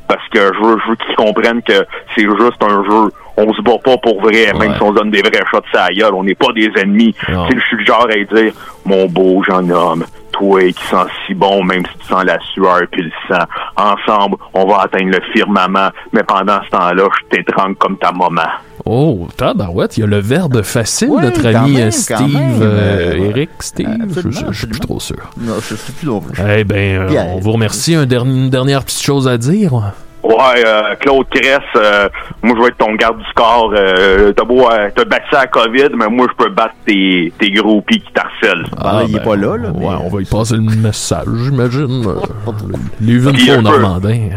Parce 0.09 0.27
que 0.33 0.39
je 0.41 0.61
veux, 0.67 0.77
je 0.85 0.91
veux 0.91 0.97
qu'ils 0.97 1.15
comprennent 1.15 1.63
que 1.63 1.87
c'est 2.17 2.23
juste 2.23 2.61
un 2.63 2.83
jeu. 2.85 3.13
On 3.37 3.53
se 3.55 3.63
bat 3.63 3.79
pas 3.83 3.97
pour 3.99 4.21
vrai, 4.21 4.53
même 4.59 4.71
Ouais. 4.73 4.77
si 4.77 4.83
on 4.83 4.93
donne 4.93 5.13
des 5.13 5.23
vrais 5.23 5.45
shots 5.49 5.61
la 5.73 5.89
gueule. 5.91 6.15
On 6.15 6.25
n'est 6.25 6.35
pas 6.35 6.53
des 6.53 6.69
ennemis. 6.77 7.15
Je 7.29 7.61
suis 7.61 7.77
le 7.77 7.85
genre 7.85 8.09
à 8.11 8.15
dire, 8.35 8.53
mon 8.85 9.07
beau 9.07 9.41
jeune 9.45 9.71
homme, 9.71 10.05
toi 10.41 10.73
qui 10.73 10.85
sens 10.87 11.07
si 11.27 11.35
bon, 11.35 11.63
même 11.63 11.85
si 11.87 11.99
tu 11.99 12.07
sens 12.07 12.25
la 12.25 12.39
sueur 12.55 12.81
puis 12.91 13.03
le 13.03 13.11
sang, 13.29 13.45
ensemble, 13.77 14.37
on 14.55 14.67
va 14.67 14.83
atteindre 14.83 15.11
le 15.13 15.21
firmament. 15.33 15.91
Mais 16.13 16.23
pendant 16.23 16.61
ce 16.65 16.71
temps-là, 16.71 17.05
je 17.31 17.37
t'étrangle 17.37 17.77
comme 17.77 17.97
ta 17.99 18.11
maman. 18.13 18.49
Oh, 18.87 19.29
tabarouette, 19.37 19.99
il 19.99 20.01
y 20.01 20.05
a 20.05 20.07
le 20.07 20.19
verbe 20.19 20.63
facile, 20.63 21.11
notre 21.11 21.45
ami 21.47 21.75
même, 21.75 21.89
euh, 21.89 21.91
Steve, 21.91 22.63
euh, 22.63 23.13
euh, 23.13 23.29
Eric, 23.29 23.51
Steve, 23.61 23.87
je, 23.99 24.05
absolument, 24.05 24.41
je- 24.49 24.53
je 24.53 24.59
suis 24.59 24.67
plus 24.67 24.81
trop 24.81 24.99
sûr. 24.99 25.17
Non, 25.39 25.55
je 25.61 25.75
sais 25.75 25.93
plus 25.93 26.07
non 26.07 26.21
plus. 26.21 26.43
Eh 26.59 26.65
ben, 26.65 27.03
euh, 27.03 27.09
Pierre. 27.09 27.27
on 27.29 27.39
vous 27.41 27.53
remercie. 27.53 27.95
Un 27.95 28.07
derni- 28.07 28.45
une 28.45 28.51
dernière 28.51 28.83
petite 28.85 29.03
chose 29.03 29.29
à 29.29 29.37
dire? 29.37 29.93
Ouais, 30.23 30.63
euh, 30.67 30.95
Claude 31.01 31.27
Cress, 31.31 31.61
euh, 31.77 32.09
moi 32.43 32.55
je 32.57 32.63
vais 32.63 32.69
être 32.69 32.77
ton 32.77 32.95
garde 32.95 33.19
du 33.19 33.33
corps. 33.35 33.73
Euh, 33.75 34.33
t'as 34.33 34.45
beau, 34.45 34.69
euh, 34.71 34.91
t'as 34.95 35.05
battu 35.05 35.35
à 35.35 35.41
la 35.41 35.47
COVID, 35.47 35.89
mais 35.97 36.09
moi 36.09 36.27
je 36.31 36.45
peux 36.45 36.51
battre 36.51 36.75
tes, 36.87 37.33
tes 37.39 37.51
groupies 37.51 38.01
qui 38.01 38.13
t'harcèlent. 38.13 38.67
Ah, 38.77 39.03
il 39.09 39.17
est 39.17 39.25
pas 39.25 39.37
là, 39.37 39.57
là. 39.57 39.71
Ouais, 39.71 39.95
on 40.05 40.09
va 40.09 40.21
y 40.21 40.25
passer 40.27 40.57
le 40.57 40.61
message, 40.63 41.27
j'imagine. 41.45 42.05
Euh, 42.51 42.77
Les 43.01 43.15
une 43.15 43.23
fois 43.23 43.33
au 43.33 43.57
peu. 43.57 43.63
Normandin. 43.63 44.29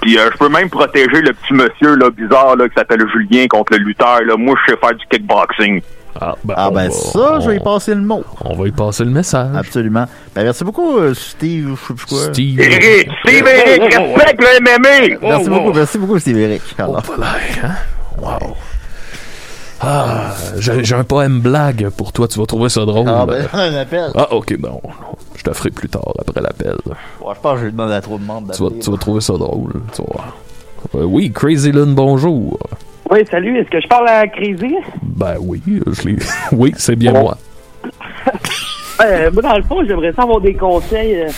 Puis 0.00 0.18
euh, 0.18 0.28
je 0.32 0.38
peux 0.38 0.48
même 0.48 0.68
protéger 0.68 1.20
le 1.22 1.32
petit 1.32 1.54
monsieur 1.54 1.96
là 1.96 2.10
bizarre 2.10 2.56
là 2.56 2.68
qui 2.68 2.74
s'appelle 2.74 3.04
Julien 3.12 3.46
contre 3.48 3.72
le 3.72 3.78
lutteur. 3.78 4.20
Là. 4.22 4.36
Moi 4.36 4.54
je 4.66 4.72
sais 4.72 4.78
faire 4.78 4.94
du 4.94 5.04
kickboxing. 5.10 5.80
Ah 6.20 6.34
ben, 6.44 6.54
Ah 6.56 6.68
on 6.70 6.74
ben 6.74 6.88
va- 6.88 6.90
ça, 6.94 7.40
je 7.40 7.48
vais 7.50 7.56
y 7.56 7.60
on- 7.60 7.64
passer 7.64 7.94
le 7.94 8.00
mot. 8.00 8.22
On 8.44 8.54
va 8.54 8.68
y 8.68 8.70
passer 8.70 9.04
le 9.04 9.10
message. 9.10 9.56
Absolument. 9.56 10.06
Ben 10.34 10.44
merci 10.44 10.62
beaucoup, 10.64 10.98
euh, 10.98 11.12
Steve, 11.14 11.70
je 11.80 11.86
sais 11.88 11.94
plus 11.94 12.06
quoi. 12.06 12.32
Steve. 12.32 12.60
Eric, 12.60 13.08
Steve 13.24 13.46
Eric, 13.46 13.94
respecte 13.94 14.40
le 14.40 14.60
MMA! 14.60 15.18
Merci 15.28 15.48
beaucoup, 15.50 15.72
merci 15.72 15.98
beaucoup, 15.98 16.18
Steve 16.18 16.38
Eric. 16.38 16.62
Alors, 16.78 17.02
Voilà, 17.06 17.26
hein? 17.64 17.70
Wow. 18.20 18.54
Ah, 19.80 20.34
j'ai 20.58 20.94
un 20.94 21.04
poème 21.04 21.40
blague 21.40 21.90
pour 21.90 22.12
toi, 22.12 22.26
tu 22.28 22.38
vas 22.38 22.46
trouver 22.46 22.68
ça 22.70 22.84
drôle. 22.86 23.06
ah, 23.08 23.26
ben, 23.26 23.46
un 23.52 23.74
appel. 23.74 24.10
Ah, 24.14 24.32
ok, 24.32 24.56
bon. 24.58 24.80
Je 25.36 25.42
te 25.42 25.52
ferai 25.52 25.70
plus 25.70 25.88
tard, 25.88 26.12
après 26.26 26.40
l'appel. 26.40 26.76
Ouais, 26.86 27.32
je 27.34 27.40
pense 27.40 27.58
que 27.58 27.66
je 27.66 27.70
demande 27.70 27.90
à 27.92 28.00
trop 28.00 28.16
de 28.18 28.24
monde 28.24 28.50
Tu 28.56 28.62
vas, 28.62 28.70
tu 28.80 28.90
vas 28.90 28.96
trouver 28.96 29.20
ça 29.20 29.34
drôle. 29.34 29.72
Tu 29.94 30.00
voir. 30.00 30.36
Euh, 30.94 31.02
oui, 31.04 31.30
Crazy 31.32 31.72
Lune, 31.72 31.94
bonjour. 31.94 32.58
Oui, 33.14 33.20
salut. 33.30 33.56
Est-ce 33.60 33.70
que 33.70 33.80
je 33.80 33.86
parle 33.86 34.08
à 34.08 34.26
Crazy? 34.26 34.74
Ben 35.02 35.36
oui, 35.40 35.62
je 35.86 36.02
l'ai. 36.08 36.16
oui, 36.52 36.74
c'est 36.76 36.96
bien 36.96 37.12
moi. 37.12 37.38
Euh, 39.04 39.28
moi, 39.32 39.42
dans 39.42 39.56
le 39.56 39.62
fond, 39.64 39.84
j'aimerais 39.84 40.12
ça 40.14 40.22
avoir 40.22 40.40
des 40.40 40.54
conseils. 40.54 41.16
euh. 41.16 41.28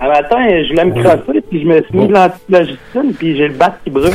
Un 0.00 0.08
matin, 0.08 0.38
je 0.48 0.68
voulais 0.70 0.84
me 0.86 1.02
crosser, 1.02 1.40
puis 1.50 1.60
je 1.62 1.66
me 1.68 1.82
suis 1.82 1.98
mis 1.98 2.08
de 2.08 2.14
l'antiflagistine, 2.14 3.12
puis 3.18 3.36
j'ai 3.36 3.48
le 3.48 3.54
bat 3.54 3.76
qui 3.84 3.90
brûle. 3.90 4.10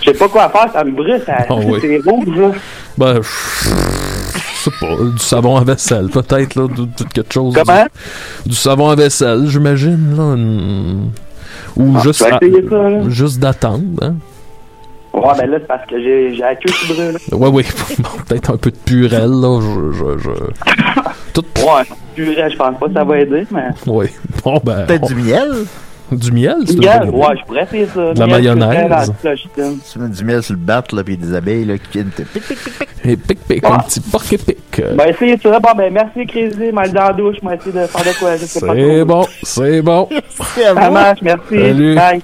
Je 0.00 0.10
sais 0.10 0.12
pas 0.18 0.28
quoi 0.28 0.48
faire, 0.48 0.72
ça 0.72 0.82
me 0.82 0.90
brûle, 0.90 1.22
ça, 1.24 1.36
Ah 1.48 1.54
oui. 1.54 1.78
c'est 1.80 1.98
rouge, 2.04 2.36
là. 2.36 2.50
Ben, 2.98 3.20
je 3.22 4.64
sais 4.64 4.70
pas, 4.80 4.96
du 5.04 5.18
savon 5.18 5.56
à 5.56 5.62
vaisselle, 5.62 6.08
peut-être, 6.08 6.56
là, 6.56 6.66
de- 6.66 6.82
de- 6.84 7.08
quelque 7.14 7.32
chose. 7.32 7.54
Comment? 7.54 7.86
Du, 8.44 8.50
du 8.50 8.56
savon 8.56 8.88
à 8.90 8.96
vaisselle, 8.96 9.44
j'imagine, 9.46 10.16
là. 10.16 10.34
une- 10.34 11.12
Ou 11.76 11.94
Ah, 11.96 12.00
juste, 12.02 12.22
à- 12.22 12.38
ça, 12.38 13.08
juste 13.08 13.38
d'attendre, 13.38 14.02
hein? 14.02 14.14
Ouais, 15.14 15.20
ben 15.38 15.50
là, 15.50 15.58
c'est 15.60 15.66
parce 15.66 15.86
que 15.86 16.00
j'ai 16.00 16.34
j'ai 16.34 16.40
la 16.40 16.54
queue 16.54 16.72
qui 16.72 16.92
brûle. 16.92 17.16
Ouais, 17.32 17.48
oui, 17.48 17.64
peut-être 18.28 18.50
un 18.50 18.56
peu 18.56 18.70
de 18.70 18.76
purelle, 18.76 19.30
là. 19.30 19.60
Je, 19.60 19.92
je, 19.92 20.18
je... 20.18 20.30
Tout... 21.34 21.44
Ouais, 21.58 21.82
purée, 22.14 22.50
je 22.50 22.56
pense 22.56 22.78
pas 22.78 22.86
que 22.88 22.92
ça 22.94 23.04
va 23.04 23.18
aider, 23.18 23.46
mais... 23.50 23.68
Oui. 23.86 24.06
Bon, 24.42 24.58
ben. 24.64 24.86
Peut-être 24.86 25.04
on- 25.04 25.06
du 25.08 25.14
miel? 25.16 25.52
Du 26.12 26.32
miel, 26.32 26.56
c'est 26.66 26.76
Miel, 26.76 27.10
ouais, 27.10 27.26
je 27.40 27.44
pourrais 27.46 27.62
essayer 27.64 27.86
ça. 27.86 28.12
De 28.12 28.18
la 28.18 28.26
mayonnaise. 28.26 29.12
Tu 29.90 29.98
mets 29.98 30.08
du 30.08 30.24
miel 30.24 30.42
sur 30.42 30.52
le 30.54 30.58
bat, 30.60 30.84
là, 30.92 31.02
puis 31.04 31.16
des 31.16 31.34
abeilles, 31.34 31.64
là, 31.64 31.78
qui 31.78 31.88
viennent 31.92 32.10
te 32.10 32.22
pic, 32.22 32.42
pic, 32.46 32.58
pic, 32.58 32.78
pic. 32.78 32.88
Et 33.04 33.16
pic, 33.16 33.38
pic, 33.48 33.64
un 33.64 33.78
petit 33.78 34.00
porc 34.00 34.24
et 34.32 34.38
pic. 34.38 34.82
Ben, 34.94 35.08
essayez 35.08 35.38
ça. 35.42 35.58
Bon, 35.58 35.70
ben, 35.76 35.92
merci, 35.92 36.26
Crazy. 36.26 36.70
Mal 36.72 36.92
dans 36.92 37.02
la 37.08 37.12
douche. 37.12 37.36
Moi, 37.42 37.54
essayer 37.54 37.72
de 37.72 37.86
faire 37.86 38.04
de 38.04 38.18
quoi. 38.18 38.36
Je 38.36 38.44
sais 38.44 38.60
pas 38.60 38.74
C'est 38.74 39.04
bon, 39.04 39.26
c'est 39.42 39.82
bon. 39.82 40.08
Merci 40.10 40.64
à 40.64 40.74
Ça 40.74 40.88
vous. 40.88 40.92
marche, 40.92 41.18
merci. 41.22 41.42
Salut. 41.50 41.94
Bye. 41.94 42.22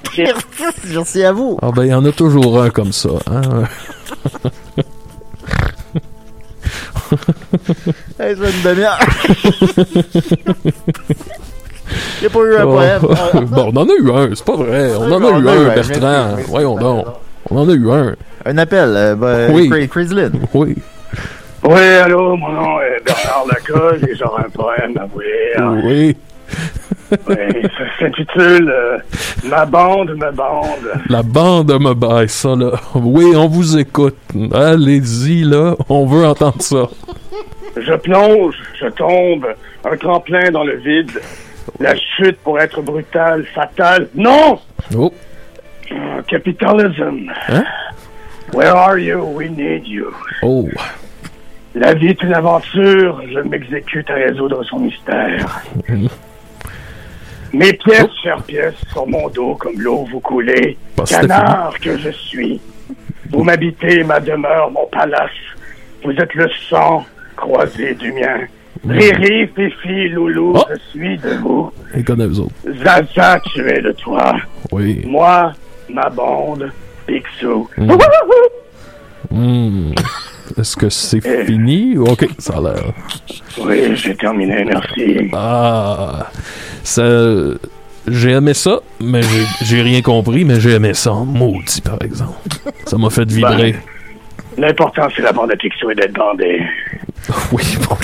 Merci 0.92 1.24
à 1.24 1.32
vous. 1.32 1.58
Ah 1.62 1.70
ben, 1.74 1.84
il 1.84 1.90
y 1.90 1.94
en 1.94 2.04
a 2.04 2.12
toujours 2.12 2.62
un 2.62 2.70
comme 2.70 2.92
ça, 2.92 3.10
hein. 3.30 3.64
Hey, 8.20 8.36
ça 8.36 8.44
fait 8.44 8.56
une 8.56 8.62
demi-heure. 8.64 8.98
Il 12.20 12.26
a 12.26 12.30
pas 12.30 12.38
eu 12.40 12.56
un 12.56 12.64
Oh. 12.64 12.72
poème. 12.72 13.46
bon, 13.46 13.72
on 13.74 13.76
en 13.80 13.88
a 13.88 13.92
eu 13.92 14.10
un, 14.10 14.34
c'est 14.34 14.44
pas 14.44 14.56
vrai. 14.56 14.90
On 14.98 15.10
en 15.12 15.24
a 15.24 15.38
eu 15.38 15.48
un, 15.48 15.74
Bertrand. 15.74 16.36
Voyons 16.48 16.76
donc. 16.76 17.06
On 17.50 17.58
en 17.58 17.68
a 17.68 17.72
eu 17.72 17.90
un. 17.90 18.14
Un 18.44 18.58
appel, 18.58 18.94
euh, 18.96 19.14
ben, 19.14 19.50
Oui. 19.52 19.88
Crazy 19.88 20.14
Lynn. 20.14 20.32
Oui. 20.54 20.76
Oui, 21.64 21.80
allô, 22.04 22.36
mon 22.36 22.52
nom 22.52 22.80
est 22.80 23.04
Bernard 23.04 23.44
Lacoste 23.48 24.04
et 24.08 24.14
j'aurai 24.14 24.44
un 24.44 24.50
poème 24.50 24.96
à 24.96 25.06
vous 25.06 25.20
lire. 25.20 25.82
Oui. 25.84 26.16
Oui, 27.10 27.36
ça 27.62 27.84
s'intitule 27.98 28.70
euh, 28.70 28.98
Ma 29.44 29.64
bande, 29.66 30.14
ma 30.16 30.30
bande. 30.30 30.92
La 31.08 31.22
bande 31.22 31.72
me 31.80 31.94
baille, 31.94 32.28
ça, 32.28 32.54
là. 32.54 32.72
Oui, 32.94 33.32
on 33.34 33.48
vous 33.48 33.76
écoute. 33.78 34.16
Allez-y, 34.54 35.42
là. 35.44 35.74
On 35.88 36.06
veut 36.06 36.26
entendre 36.26 36.60
ça. 36.62 36.88
Je 37.76 37.94
plonge, 37.94 38.54
je 38.80 38.86
tombe, 38.88 39.46
un 39.90 39.96
tremplin 39.96 40.50
dans 40.50 40.64
le 40.64 40.76
vide. 40.76 41.10
La 41.78 41.94
chute 41.96 42.38
pour 42.38 42.60
être 42.60 42.82
brutale, 42.82 43.44
fatale. 43.54 44.08
Non! 44.14 44.58
Oh. 44.96 45.12
Uh, 45.90 46.22
Capitalism. 46.28 47.30
Hein? 47.48 47.64
Where 48.52 48.74
are 48.74 48.98
you? 48.98 49.22
We 49.24 49.48
need 49.48 49.86
you. 49.86 50.12
Oh. 50.42 50.68
La 51.74 51.94
vie 51.94 52.08
est 52.08 52.22
une 52.22 52.34
aventure, 52.34 53.22
je 53.30 53.40
m'exécute 53.40 54.10
à 54.10 54.14
résoudre 54.14 54.64
son 54.64 54.80
mystère. 54.80 55.62
Mes 57.52 57.72
pièces, 57.72 58.10
chères 58.22 58.42
pièces, 58.42 58.74
sur 58.90 59.06
mon 59.06 59.28
dos 59.28 59.54
comme 59.54 59.80
l'eau 59.80 60.06
vous 60.10 60.20
coulez. 60.20 60.76
Canard 61.06 61.78
que 61.80 61.96
je 61.96 62.10
suis. 62.10 62.60
Vous 63.30 63.44
m'habitez, 63.44 64.02
ma 64.02 64.18
demeure, 64.18 64.70
mon 64.70 64.86
palace. 64.86 65.30
Vous 66.02 66.12
êtes 66.12 66.34
le 66.34 66.48
sang 66.68 67.04
croisé 67.36 67.94
du 67.94 68.12
mien. 68.12 68.40
Riri, 68.86 69.48
Fifi, 69.54 70.08
Loulou, 70.10 70.52
Oh. 70.56 70.64
je 70.70 70.98
suis 70.98 71.16
debout. 71.18 71.70
Et 71.94 72.02
connaît 72.02 72.26
vous 72.26 72.40
autres. 72.40 72.52
Zaza, 72.84 73.40
tu 73.52 73.60
es 73.68 73.80
le 73.80 73.94
toit. 73.94 74.36
Oui. 74.72 75.02
Moi, 75.06 75.52
ma 75.88 76.08
bande, 76.10 76.70
Picsou. 77.06 77.68
Mm. 77.76 77.92
Hmm. 79.30 79.92
Est-ce 80.58 80.76
que 80.76 80.88
c'est 80.88 81.20
Eh. 81.24 81.44
fini? 81.44 81.98
Ok, 81.98 82.26
ça 82.38 82.54
a 82.58 82.60
l'air. 82.60 82.92
Oui, 83.60 83.94
j'ai 83.96 84.14
terminé, 84.14 84.64
merci. 84.64 85.30
Ah. 85.34 86.30
Ça. 86.82 87.02
J'ai 88.10 88.30
aimé 88.30 88.54
ça, 88.54 88.78
mais 89.00 89.20
j'ai- 89.62 89.82
rien 89.82 90.00
compris, 90.00 90.42
mais 90.46 90.58
j'ai 90.60 90.70
aimé 90.70 90.94
ça 90.94 91.12
en 91.12 91.26
maudit, 91.26 91.82
par 91.82 91.98
exemple. 92.00 92.32
Ça 92.86 92.96
m'a 92.96 93.10
fait 93.10 93.30
vibrer. 93.30 93.76
L'important, 94.56 95.08
c'est 95.14 95.20
la 95.20 95.32
bande 95.32 95.52
à 95.52 95.56
Picsou 95.56 95.90
et 95.90 95.94
d'être 95.94 96.14
bandé. 96.14 96.62
Oui, 97.52 97.62
bon. 97.86 97.96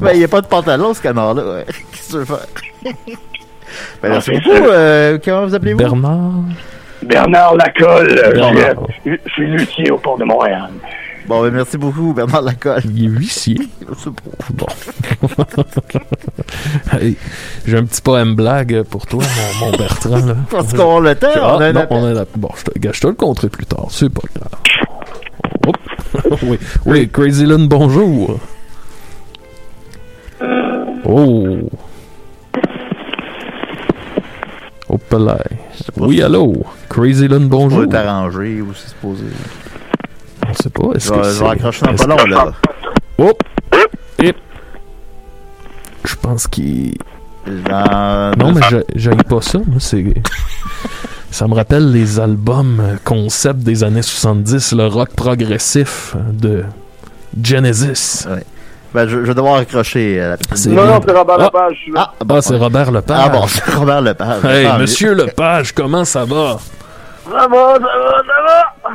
Ben, 0.00 0.10
il 0.14 0.18
n'y 0.18 0.24
a 0.24 0.28
pas 0.28 0.40
de 0.40 0.46
pantalon, 0.46 0.94
ce 0.94 1.00
canard-là. 1.02 1.42
ouais. 1.44 1.64
Qu'est-ce 1.92 2.06
que 2.08 2.12
tu 2.12 2.18
veux 2.18 2.24
faire? 2.24 2.46
Ben, 4.02 4.10
merci 4.10 4.30
Ah, 4.34 4.38
beaucoup. 4.38 4.50
c'est 4.56 4.62
ça. 4.66 4.72
euh, 4.74 5.18
comment 5.24 5.46
vous 5.46 5.54
appelez-vous? 5.54 5.78
Bernard. 5.78 6.32
Bernard 7.02 7.54
Lacolle, 7.56 8.14
Bernard. 8.34 8.74
je 8.88 8.92
suis- 9.10 9.20
je 9.24 9.30
suis 9.32 9.46
luthier 9.50 9.90
au 9.90 9.96
port 9.98 10.18
de 10.18 10.24
Montréal. 10.24 10.68
Bon, 11.26 11.40
ben, 11.42 11.50
merci 11.52 11.78
beaucoup, 11.78 12.12
Bernard 12.12 12.42
Lacolle. 12.42 12.82
Il 12.84 13.04
est 13.04 13.08
huissier. 13.08 13.56
C'est 13.96 14.10
bon. 14.52 14.66
Hey, 16.92 17.16
j'ai 17.66 17.78
un 17.78 17.84
petit 17.84 18.02
poème 18.02 18.34
blague 18.34 18.82
pour 18.82 19.06
toi, 19.06 19.22
mon, 19.60 19.66
mon 19.70 19.76
Bertrand. 19.76 20.16
Là. 20.26 20.36
Parce 20.50 20.72
qu'on 20.74 20.98
a 21.04 21.08
le 21.10 21.14
temps, 21.14 21.28
Ah, 21.36 21.56
on 21.56 21.60
a 21.60 21.66
un 21.66 21.72
non, 21.72 21.80
appel. 21.80 21.96
on 21.98 22.04
a 22.06 22.12
la- 22.12 22.24
Bon, 22.36 22.48
je 22.56 22.64
te, 22.64 22.92
je 22.92 23.00
te 23.00 23.06
le 23.06 23.14
compterai 23.14 23.48
plus 23.48 23.66
tard, 23.66 23.86
c'est 23.90 24.12
pas 24.12 24.22
grave. 24.34 24.60
Hop. 25.66 25.76
oui, 26.42 26.58
oui, 26.84 27.08
Crazy 27.08 27.46
Lune, 27.46 27.68
bonjour. 27.68 28.38
Oh. 31.04 31.58
Là. 35.12 35.36
Oui, 35.98 36.22
allô? 36.22 36.54
Crazy 36.88 37.28
Lune, 37.28 37.44
On 37.44 37.46
bonjour. 37.48 37.80
va 37.80 37.86
t'arranger 37.86 38.62
ou 38.62 38.72
c'est 38.74 38.88
supposé. 38.88 39.24
On 40.48 40.54
sait 40.54 40.70
pas. 40.70 40.88
Est-ce 40.94 41.10
que 41.12 41.22
je 41.22 41.44
vais 41.44 41.50
accrocher 41.50 41.84
dans 41.86 41.94
pas 41.94 42.06
long, 42.06 42.24
là. 42.26 42.52
Oh! 43.18 43.32
Et- 44.22 44.34
Je 46.06 46.14
pense 46.16 46.46
qu'il. 46.46 46.94
Dans- 47.46 48.32
Non, 48.38 48.52
mais 48.52 48.62
j'ai- 48.70 48.84
j'aille 48.94 49.16
pas 49.28 49.42
ça. 49.42 49.58
Moi, 49.58 49.76
c'est. 49.80 50.02
Ça 51.30 51.46
me 51.46 51.54
rappelle 51.54 51.92
les 51.92 52.18
albums 52.18 52.80
euh, 52.80 52.96
concept 53.04 53.60
des 53.60 53.84
années 53.84 54.00
70, 54.02 54.72
le 54.72 54.86
rock 54.86 55.10
progressif 55.14 56.14
euh, 56.16 56.20
de 56.32 56.64
Genesis. 57.42 58.26
Ouais. 58.30 58.44
Ben, 58.94 59.08
je, 59.08 59.18
je 59.20 59.22
vais 59.28 59.34
devoir 59.34 59.56
accrocher 59.56 60.20
euh, 60.20 60.36
la 60.36 60.70
Non, 60.72 60.84
non, 60.84 61.00
c'est 61.06 61.12
Robert 61.12 61.36
Ah. 61.40 61.44
Lepage. 61.44 61.84
là. 61.94 62.10
Ah, 62.20 62.24
bon, 62.24 62.34
Ah, 62.36 62.42
c'est 62.42 62.56
Robert 62.56 62.90
Lepage. 62.92 63.18
Ah 63.24 63.28
bon, 63.30 63.46
c'est 63.46 63.70
Robert 63.74 64.00
Lepage. 64.02 64.44
Hey, 64.44 64.66
mieux. 64.66 64.78
monsieur 64.78 65.14
Lepage, 65.14 65.72
comment 65.72 66.04
ça 66.04 66.24
va? 66.24 66.58
Ça 67.24 67.30
va, 67.48 67.74
ça 67.74 67.78
va, 67.78 67.78
ça 67.78 68.42
va. 68.46 68.92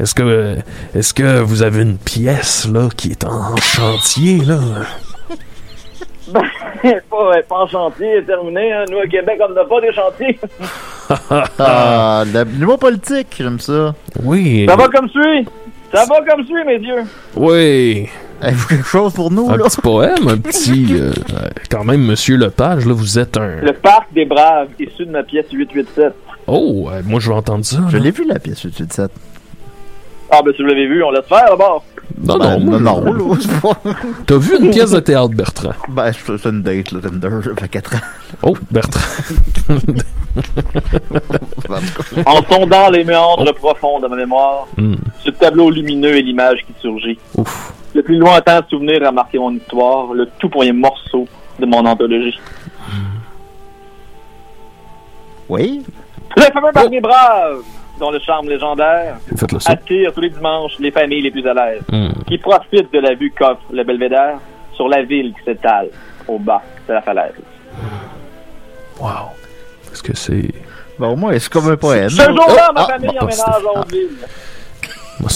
Est-ce 0.00 0.14
que, 0.14 0.56
est-ce 0.94 1.12
que 1.14 1.40
vous 1.40 1.62
avez 1.62 1.82
une 1.82 1.98
pièce, 1.98 2.66
là, 2.72 2.88
qui 2.96 3.10
est 3.10 3.24
en 3.24 3.54
chantier, 3.56 4.38
là? 4.44 4.58
Ben, 6.32 7.00
pas, 7.10 7.42
pas 7.48 7.56
en 7.56 7.66
chantier, 7.66 8.22
terminé. 8.24 8.72
Hein. 8.72 8.84
Nous, 8.88 8.98
au 8.98 9.08
Québec, 9.10 9.40
on 9.46 9.52
n'a 9.52 9.64
pas 9.64 9.80
des 9.80 9.92
chantiers. 9.92 10.38
Ah, 11.58 12.22
l'humour 12.56 12.78
politique, 12.78 13.26
j'aime 13.36 13.58
ça. 13.58 13.92
Oui. 14.22 14.64
Ça 14.68 14.76
va 14.76 14.86
comme 14.86 15.08
suit. 15.08 15.48
Ça 15.92 16.04
va 16.08 16.20
comme 16.24 16.44
suit, 16.46 16.64
messieurs. 16.64 17.02
Oui. 17.34 18.08
Avez-vous 18.40 18.68
quelque 18.68 18.86
chose 18.86 19.12
pour 19.12 19.30
nous, 19.30 19.50
Un 19.50 19.56
là? 19.56 19.64
petit 19.64 19.80
poème, 19.80 20.28
un 20.28 20.38
petit. 20.38 20.86
euh, 20.92 21.12
quand 21.70 21.84
même, 21.84 22.02
monsieur 22.02 22.36
Lepage, 22.36 22.86
là, 22.86 22.92
vous 22.94 23.18
êtes 23.18 23.36
un. 23.36 23.60
Le 23.62 23.72
parc 23.72 24.12
des 24.14 24.24
Braves, 24.24 24.68
issu 24.78 25.04
de 25.06 25.10
ma 25.10 25.22
pièce 25.22 25.46
887. 25.52 26.14
Oh, 26.46 26.88
euh, 26.92 27.02
moi, 27.04 27.20
je 27.20 27.28
vais 27.28 27.34
entendre 27.36 27.64
ça. 27.64 27.78
Je 27.88 27.98
l'ai 27.98 28.10
vu, 28.10 28.24
la 28.26 28.38
pièce 28.38 28.62
887. 28.62 29.10
Ah, 30.32 30.40
ben 30.44 30.52
si 30.56 30.62
vous 30.62 30.68
l'avez 30.68 30.86
vu, 30.86 31.02
on 31.02 31.10
laisse 31.10 31.26
faire 31.26 31.46
d'abord. 31.50 31.84
Non, 32.18 32.38
Ben, 32.38 32.58
non, 32.58 32.80
non, 32.80 33.02
je- 33.34 33.48
non, 33.66 33.74
T'as 34.26 34.36
vu 34.38 34.56
une 34.58 34.70
pièce 34.70 34.90
de 34.90 35.00
théâtre, 35.00 35.30
Bertrand? 35.34 35.72
Ben, 35.88 36.12
c'est 36.12 36.44
une 36.48 36.62
date, 36.62 36.92
là, 36.92 37.00
Tinder, 37.00 37.28
ça 37.44 37.50
fait 37.58 37.68
4 37.68 37.94
ans. 37.96 37.98
Oh, 38.42 38.54
Bertrand. 38.70 39.00
En 42.26 42.42
sondant 42.44 42.88
les 42.90 43.04
méandres 43.04 43.52
profonds 43.54 43.98
de 44.00 44.06
ma 44.08 44.16
mémoire, 44.16 44.66
Hmm. 44.76 44.94
ce 45.24 45.30
tableau 45.30 45.70
lumineux 45.70 46.16
est 46.16 46.22
l'image 46.22 46.58
qui 46.66 46.72
surgit. 46.80 47.18
Ouf. 47.36 47.72
Le 47.94 48.02
plus 48.02 48.16
lointain 48.18 48.60
souvenir 48.70 49.04
a 49.06 49.10
marqué 49.12 49.38
mon 49.38 49.52
histoire, 49.54 50.12
le 50.14 50.28
tout 50.38 50.48
premier 50.48 50.72
morceau 50.72 51.26
de 51.58 51.66
mon 51.66 51.84
anthologie. 51.84 52.38
Oui? 55.48 55.82
Le 56.36 56.42
fameux 56.42 56.70
parc 56.72 56.90
des 56.90 57.00
Braves, 57.00 57.62
dont 58.00 58.10
le 58.10 58.18
charme 58.20 58.48
légendaire 58.48 59.16
attire 59.66 60.12
tous 60.12 60.20
les 60.20 60.30
dimanches 60.30 60.72
les 60.80 60.90
familles 60.90 61.22
les 61.22 61.30
plus 61.30 61.46
à 61.46 61.54
l'aise, 61.54 61.82
Hmm. 61.92 62.08
qui 62.26 62.38
profitent 62.38 62.92
de 62.92 62.98
la 62.98 63.14
vue 63.14 63.30
qu'offre 63.38 63.60
le 63.70 63.84
belvédère 63.84 64.38
sur 64.74 64.88
la 64.88 65.02
ville 65.02 65.32
qui 65.34 65.44
s'étale 65.44 65.88
au 66.26 66.38
bas 66.38 66.62
de 66.88 66.94
la 66.94 67.02
falaise. 67.02 67.34
Wow. 69.00 69.30
Est-ce 69.92 70.02
que 70.02 70.16
c'est. 70.16 70.50
Ben, 70.98 71.08
au 71.08 71.16
moins, 71.16 71.38
c'est 71.38 71.50
comme 71.52 71.68
un 71.70 71.76
poème. 71.76 72.10
Ce 72.10 72.22
jour-là, 72.22 72.68
Oh, 72.70 72.72
ma 72.74 72.82
ah, 72.82 72.86
famille 72.86 73.08
bon, 73.08 73.16
emménage 73.18 73.34
c'était- 73.34 73.50
à 73.50 73.80
Hauteville. 73.80 74.08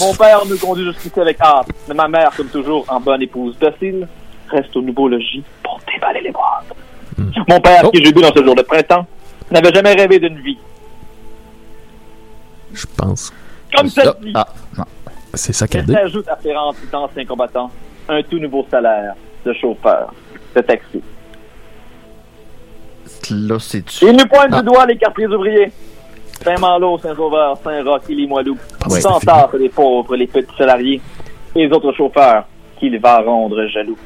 Mon 0.01 0.13
père 0.15 0.39
nous 0.49 0.57
conduit 0.57 0.85
jusqu'ici 0.85 1.19
avec 1.19 1.39
hâte, 1.41 1.67
mais 1.87 1.93
ma 1.93 2.07
mère, 2.07 2.31
comme 2.35 2.47
toujours, 2.47 2.85
en 2.87 2.99
bonne 2.99 3.21
épouse 3.21 3.55
docile, 3.59 4.07
reste 4.49 4.75
au 4.75 4.81
nouveau 4.81 5.07
logis 5.07 5.43
pour 5.63 5.79
déballer 5.91 6.21
les 6.21 6.31
boîtes. 6.31 6.71
Hmm. 7.17 7.29
Mon 7.47 7.59
père, 7.59 7.81
Oh. 7.85 7.89
qui 7.91 8.03
j'ai 8.03 8.11
vu 8.11 8.21
dans 8.21 8.33
ce 8.33 8.43
jour 8.43 8.55
de 8.55 8.61
printemps, 8.63 9.05
n'avait 9.51 9.71
jamais 9.73 9.93
rêvé 9.93 10.19
d'une 10.19 10.39
vie 10.39 10.57
Je 12.75 12.85
pense. 12.97 13.33
comme 13.75 13.87
celle-ci. 13.89 14.31
Ah, 14.35 14.47
non. 14.77 14.83
C'est 15.33 15.49
Elle 15.49 15.55
saccadé. 15.55 15.93
s'ajoute 15.93 16.27
à 16.29 16.37
ses 16.41 16.53
rangs 16.55 16.73
d'anciens 16.91 17.25
combattants 17.25 17.71
un 18.07 18.21
tout 18.23 18.39
nouveau 18.39 18.65
salaire 18.71 19.15
de 19.45 19.53
chauffeur 19.53 20.13
de 20.55 20.61
taxi? 20.61 21.01
Là, 23.31 23.57
c'est 23.59 23.83
Il 24.01 24.11
nous 24.15 24.25
pointe 24.27 24.51
du 24.53 24.61
doigt 24.63 24.85
les 24.85 24.97
quartiers 24.97 25.27
ouvriers. 25.27 25.71
Saint-Malo, 26.43 26.97
Saint-Sauveur, 26.99 27.57
Saint-Roch 27.63 28.01
et 28.09 28.13
Limoilou. 28.15 28.57
Ouais, 28.89 28.99
Sans 29.01 29.19
c'est 29.19 29.25
tard 29.25 29.49
les 29.57 29.69
pauvres, 29.69 30.15
les 30.15 30.27
petits 30.27 30.55
salariés 30.57 31.01
et 31.55 31.67
les 31.67 31.73
autres 31.73 31.91
chauffeurs 31.93 32.45
qu'il 32.79 32.99
va 32.99 33.21
rendre 33.21 33.65
jaloux. 33.67 33.97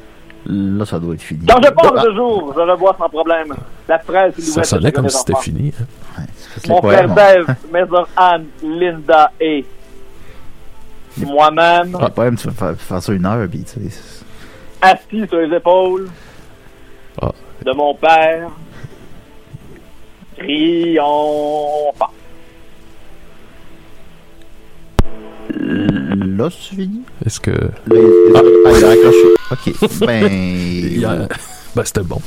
Là, 0.46 0.86
ça 0.86 1.00
doit 1.00 1.16
être 1.16 1.22
fini. 1.22 1.46
Quand 1.46 1.62
je 1.62 1.70
pense 1.70 1.92
Ah, 1.98 2.02
ce 2.06 2.16
jour, 2.16 2.54
je 2.56 2.62
revois 2.62 2.96
sans 2.98 3.10
problème 3.10 3.54
la 3.88 3.98
presse 4.00 4.38
et 4.38 4.42
Ça 4.42 4.64
sonnait 4.64 4.92
comme 4.92 5.10
si 5.10 5.18
c'était 5.18 5.36
fini. 5.42 5.74
hein. 6.18 6.24
Mon 6.68 6.82
frère 6.82 7.14
poèmes, 7.14 7.16
Dave, 7.16 7.56
mes 7.72 7.86
sœurs 7.88 8.10
Anne, 8.18 8.46
Linda 8.64 9.32
et 9.40 9.66
moi-même, 11.18 11.98
Ah, 12.00 12.10
poème, 12.10 12.38
tu 12.38 12.48
vas 12.48 12.54
faire, 12.54 12.76
faire 12.78 13.02
ça 13.04 13.14
une 13.14 13.26
heure, 13.26 13.48
puis 13.50 13.64
tu 13.64 13.90
sais. 13.90 14.24
assis 14.82 15.28
sur 15.28 15.38
les 15.40 15.56
épaules 15.56 16.10
Ah. 17.22 17.32
de 17.66 17.72
mon 17.74 17.94
père, 17.96 18.50
triomphant. 20.38 22.14
Là, 25.56 26.50
c'est 26.52 26.76
fini? 26.76 27.02
Est-ce 27.26 27.40
que. 27.40 27.52
Là, 27.52 27.68
il- 27.90 28.34
Ah. 28.36 28.40
ah, 28.66 28.72
il 28.78 28.86
a 28.86 28.90
accroché. 28.92 29.28
Ok, 29.52 30.00
ben. 30.08 31.28
Ben, 31.80 31.86
c'était 31.86 32.04
bon. 32.04 32.22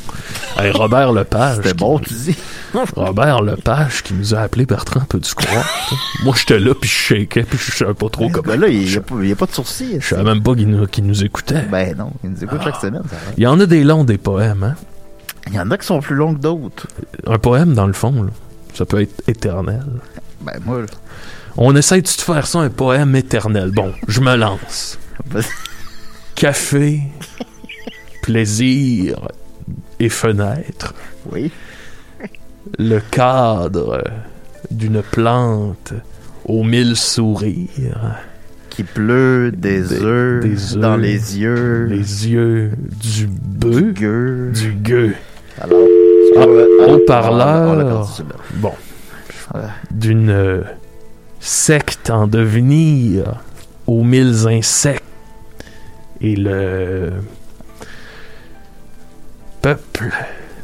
Hey, 0.59 0.71
Robert 0.71 1.13
Lepage. 1.13 1.57
C'était 1.57 1.75
bon, 1.75 1.99
tu 1.99 2.15
dis. 2.15 2.37
Robert 2.97 3.43
Lepage 3.43 4.03
qui 4.03 4.15
nous 4.15 4.35
a 4.35 4.39
appelé 4.41 4.65
Bertrand, 4.65 5.01
peux-tu 5.07 5.35
croire? 5.35 5.67
Moi, 6.25 6.35
j'étais 6.39 6.59
là, 6.59 6.75
puis 6.75 6.89
je 6.89 6.95
shakeais, 6.95 7.43
puis 7.43 7.59
je 7.59 7.71
savais 7.71 7.93
pas 7.93 8.09
trop 8.09 8.31
comment. 8.31 8.47
Ben 8.47 8.59
là, 8.59 8.69
il 8.69 8.87
n'y 8.87 8.97
a, 8.97 9.01
pas- 9.03 9.15
a 9.45 9.47
de 9.47 9.53
sourcils. 9.53 9.99
Je 10.01 10.07
savais 10.09 10.23
même 10.25 10.43
pas 10.43 10.55
qu'il 10.55 10.69
nous, 10.69 10.87
nous 11.03 11.25
écoutait. 11.25 11.67
Ben 11.71 11.95
non, 11.99 12.13
il 12.25 12.31
nous 12.31 12.43
écoute 12.45 12.61
chaque 12.65 12.77
semaine. 12.81 13.03
ça. 13.11 13.17
Il 13.37 13.43
y 13.43 13.47
en 13.47 13.61
a 13.61 13.67
des 13.67 13.85
longs, 13.85 14.05
des 14.05 14.17
poèmes, 14.17 14.63
hein? 14.63 14.75
Il 15.49 15.55
y 15.55 15.61
en 15.61 15.71
a 15.71 15.77
qui 15.77 15.87
sont 15.87 16.01
plus 16.01 16.17
longs 16.17 16.33
que 16.35 16.41
d'autres. 16.41 16.87
Un 17.27 17.39
poème, 17.39 17.75
dans 17.75 17.87
le 17.87 17.93
fond, 17.93 18.23
là, 18.23 18.31
ça 18.73 18.87
peut 18.87 19.03
être 19.03 19.23
éternel. 19.29 19.85
Ben 20.41 20.55
moi, 20.65 20.81
là, 20.81 20.87
On 21.59 21.77
essaye 21.77 22.01
de 22.01 22.09
faire 22.09 22.47
ça 22.47 22.61
un 22.61 22.71
poème 22.71 23.15
éternel? 23.17 23.71
Bon, 23.71 23.93
je 24.09 24.21
me 24.23 24.35
lance. 24.35 24.99
Café, 26.37 27.03
plaisir 28.23 29.19
et 30.03 30.09
fenêtre. 30.09 30.95
oui. 31.31 31.51
Le 32.79 33.01
cadre 33.11 34.03
d'une 34.71 35.03
plante 35.03 35.93
aux 36.45 36.63
mille 36.63 36.97
sourires. 36.97 38.17
Qui 38.71 38.85
pleut 38.85 39.51
des, 39.53 39.83
Des- 39.83 40.03
œufs 40.03 40.43
des 40.43 40.79
dans 40.81 40.97
les 40.97 41.39
yeux. 41.39 41.87
Les 41.87 42.29
yeux 42.29 42.71
du 43.03 43.27
bœuf. 43.27 43.93
gueux. 43.95 44.51
Du 44.55 44.73
gueux. 44.73 45.15
Alors, 45.61 45.81
Ah, 46.39 46.97
parleur. 47.07 48.09
Bon. 48.55 48.73
Voilà. 49.51 49.71
D'une 49.91 50.31
euh, 50.31 50.63
secte 51.41 52.09
en 52.11 52.27
devenir 52.27 53.41
aux 53.87 54.03
mille 54.05 54.47
insectes. 54.49 55.03
Et 56.23 56.37
le 56.37 57.13
peuple 59.63 60.11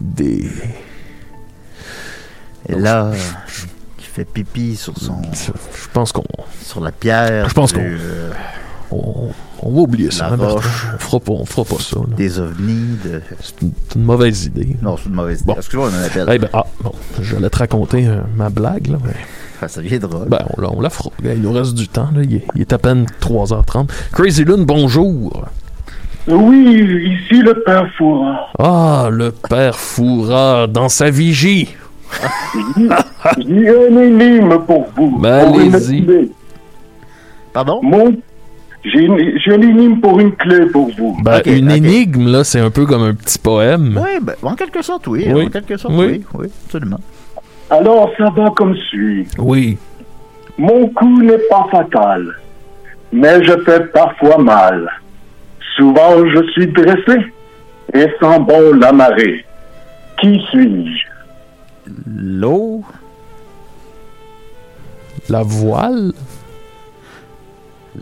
des. 0.01 0.51
Et 2.69 2.75
là, 2.75 3.13
qui 3.97 4.07
fait 4.07 4.25
pipi 4.25 4.77
sur 4.77 4.97
son. 4.99 5.23
Je 5.33 5.89
pense 5.93 6.13
qu'on. 6.13 6.25
Sur 6.63 6.81
la 6.81 6.93
pierre. 6.93 7.49
Je 7.49 7.55
pense 7.55 7.73
qu'on- 7.73 7.81
euh, 7.81 8.31
On, 8.91 9.29
on 9.63 9.71
va 9.71 9.81
oublier 9.81 10.11
ça. 10.11 10.29
Hein. 10.29 10.39
On 10.41 10.59
fera 10.99 11.21
pas, 11.21 11.33
on 11.33 11.45
fera 11.45 11.65
pas 11.65 11.79
ça. 11.83 11.97
là. 12.01 12.17
des 12.17 12.39
ovnis. 12.39 12.97
De... 13.05 13.21
C'est 13.41 13.61
une, 13.97 14.03
mauvaise 14.03 14.47
idée. 14.47 14.77
Non, 14.83 14.97
c'est 14.97 15.09
une 15.11 15.15
mauvaise 15.15 15.41
idée. 15.41 15.47
Bon. 15.53 15.55
Excuse-moi, 15.59 15.91
on 15.93 15.99
en 15.99 16.03
appelle. 16.05 16.29
Eh 16.33 16.39
ben, 16.39 16.49
ah, 16.55 16.65
bon, 16.83 16.93
j'allais 17.21 17.51
te 17.51 17.59
raconter 17.59 18.07
euh, 18.07 18.21
ma 18.37 18.49
blague, 18.51 18.87
là, 18.89 18.99
mais... 19.05 19.13
Enfin, 19.57 19.69
ça 19.69 19.81
viendra. 19.83 20.25
Ben, 20.27 20.39
on, 20.57 20.61
la- 20.63 20.71
on 20.73 20.81
la 20.81 20.89
fera. 20.91 21.11
Il 21.23 21.43
nous 21.43 21.53
reste 21.53 21.75
du 21.75 21.87
temps, 21.89 22.09
là. 22.15 22.23
Il 22.23 22.37
est, 22.37 22.47
il 22.55 22.61
est 22.63 22.73
à 22.73 22.79
peine 22.79 23.07
3h30. 23.21 23.89
Crazy 24.13 24.45
Lune, 24.45 24.65
bonjour. 24.65 25.47
Oui, 26.27 27.17
ici 27.23 27.41
le 27.43 27.55
père 27.63 27.89
Foura. 27.97 28.49
Ah, 28.59 29.09
le 29.11 29.31
père 29.31 29.79
Foura 29.79 30.67
dans 30.67 30.89
sa 30.89 31.11
vigie. 31.11 31.75
J'ai 33.39 33.69
un 33.69 33.97
énigme 34.03 34.59
pour 34.67 34.87
vous. 34.97 35.19
Ben, 35.19 35.47
Pour 35.47 35.61
une 35.61 35.75
allez-y. 35.75 36.31
Pardon? 37.53 37.81
Mon... 37.83 38.15
J'ai 38.85 39.01
une... 39.05 39.39
j'ai 39.39 39.53
un 39.55 39.61
énigme 39.63 40.01
pour 40.01 40.21
une 40.21 40.33
clé 40.33 40.67
pour 40.67 40.91
vous. 40.97 41.17
Ben, 41.23 41.41
une 41.47 41.71
énigme, 41.71 42.31
là, 42.31 42.45
c'est 42.45 42.61
un 42.61 42.71
peu 42.71 42.87
comme 42.87 43.03
un 43.03 43.15
petit 43.15 43.39
poème. 43.39 43.99
Oui, 44.03 44.19
ben, 44.23 44.35
en 44.43 44.55
quelque 44.55 44.83
sorte, 44.83 45.07
oui. 45.07 45.27
Oui. 45.31 45.47
En 45.47 45.51
quelque 45.51 45.77
sorte, 45.77 45.95
Oui. 45.97 46.07
oui. 46.07 46.25
Oui, 46.35 46.47
absolument. 46.67 47.01
Alors, 47.71 48.11
ça 48.17 48.31
va 48.31 48.51
comme 48.51 48.75
suit. 48.77 49.27
Oui. 49.39 49.77
Mon 50.57 50.89
coup 50.89 51.23
n'est 51.23 51.39
pas 51.51 51.67
fatal, 51.71 52.35
mais 53.13 53.43
je 53.45 53.53
fais 53.65 53.81
parfois 53.87 54.39
mal. 54.39 54.91
Souvent, 55.79 56.27
je 56.35 56.51
suis 56.53 56.67
dressé 56.67 57.21
et 57.95 58.07
sens 58.21 58.41
bon 58.41 58.75
l'amarrer. 58.81 59.45
Qui 60.21 60.41
suis-je? 60.51 61.07
L'eau? 62.07 62.83
La 65.29 65.43
voile? 65.43 66.13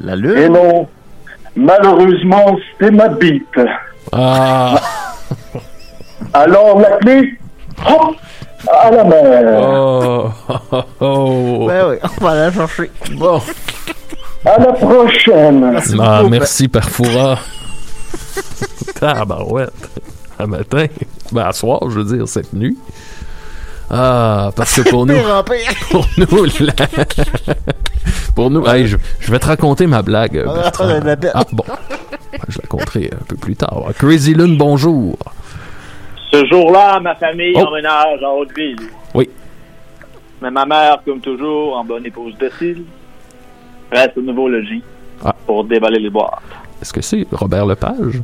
La 0.02 0.14
Et 0.14 0.16
lune. 0.16 0.52
non, 0.54 0.88
malheureusement, 1.54 2.56
c'est 2.80 2.90
ma 2.90 3.08
bite. 3.08 3.60
Ah. 4.12 4.80
Alors, 6.32 6.80
la 6.80 6.90
clé, 6.98 7.34
hop, 7.86 8.16
à 8.72 8.90
la 8.90 9.04
mer. 9.04 9.60
Oh. 9.62 10.30
oh, 10.70 10.82
oh. 11.00 11.66
Ben 11.68 11.84
oui, 11.90 11.96
on 12.02 12.24
va 12.24 12.34
la 12.34 12.52
chercher. 12.52 12.90
Bon. 13.16 13.40
À 14.46 14.58
la 14.60 14.72
prochaine. 14.72 15.78
Ah, 16.00 16.22
merci, 16.30 16.68
père 16.68 16.88
Foura. 16.88 17.38
Tabarouette. 19.00 19.72
À 20.38 20.46
matin. 20.46 20.86
Ben, 21.32 21.42
à 21.46 21.52
soir, 21.52 21.80
je 21.88 21.98
veux 22.00 22.16
dire, 22.16 22.28
cette 22.28 22.52
nuit. 22.52 22.76
Ah, 23.90 24.50
parce 24.56 24.80
que 24.80 24.88
pour 24.90 25.06
nous... 25.06 25.14
En 25.16 25.42
pour 25.90 26.06
nous, 26.18 26.44
la- 26.60 27.54
pour 28.34 28.50
nous, 28.50 28.66
hey, 28.66 28.86
je, 28.86 28.96
je 29.20 29.30
vais 29.30 29.38
te 29.38 29.46
raconter 29.46 29.86
ma 29.86 30.02
blague. 30.02 30.44
Ah. 30.46 30.70
Ah, 31.34 31.44
bon. 31.52 31.64
Je 32.48 32.58
la 32.60 32.66
compterai 32.68 33.10
un 33.12 33.24
peu 33.24 33.36
plus 33.36 33.56
tard. 33.56 33.84
Crazy 33.98 34.34
Lune, 34.34 34.56
bonjour. 34.58 35.16
Ce 36.32 36.44
jour-là, 36.46 37.00
ma 37.00 37.14
famille 37.14 37.54
Oh. 37.56 37.60
emménage 37.66 38.22
à 38.22 38.28
Hauteville. 38.30 38.76
Oui. 39.14 39.30
Mais 40.42 40.50
ma 40.50 40.66
mère, 40.66 40.98
comme 41.04 41.20
toujours, 41.20 41.76
en 41.76 41.84
bonne 41.84 42.04
épouse 42.04 42.34
docile, 42.38 42.82
reste 43.90 44.18
au 44.18 44.22
nouveau 44.22 44.48
logis 44.48 44.82
Ah. 45.24 45.34
pour 45.46 45.64
déballer 45.64 46.00
les 46.00 46.10
boîtes. 46.10 46.42
Est-ce 46.82 46.92
que 46.92 47.00
c'est 47.02 47.26
Robert 47.32 47.66
Lepage? 47.66 48.20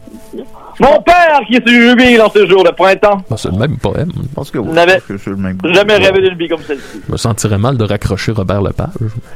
Mon 0.80 1.00
père 1.02 1.40
qui 1.46 1.56
est 1.56 1.68
sur 1.68 1.80
jubile 1.90 2.20
en 2.22 2.30
ce 2.30 2.46
jour 2.46 2.64
de 2.64 2.70
printemps. 2.70 3.22
C'est 3.36 3.50
le 3.50 3.58
même 3.58 3.76
poème. 3.76 4.10
Je 4.16 4.34
pense 4.34 4.50
que 4.50 4.58
oui. 4.58 4.72
N'avait 4.72 4.94
Je 4.94 4.98
pense 4.98 5.06
que 5.08 5.18
c'est 5.18 5.30
le 5.30 5.36
même. 5.36 5.58
jamais 5.72 5.96
rêvé 5.96 6.22
d'une 6.22 6.38
vie 6.38 6.48
comme 6.48 6.62
celle-ci. 6.62 7.02
Je 7.06 7.12
me 7.12 7.16
sentirais 7.16 7.58
mal 7.58 7.76
de 7.76 7.84
raccrocher 7.84 8.32
Robert 8.32 8.62
Lepage. 8.62 8.88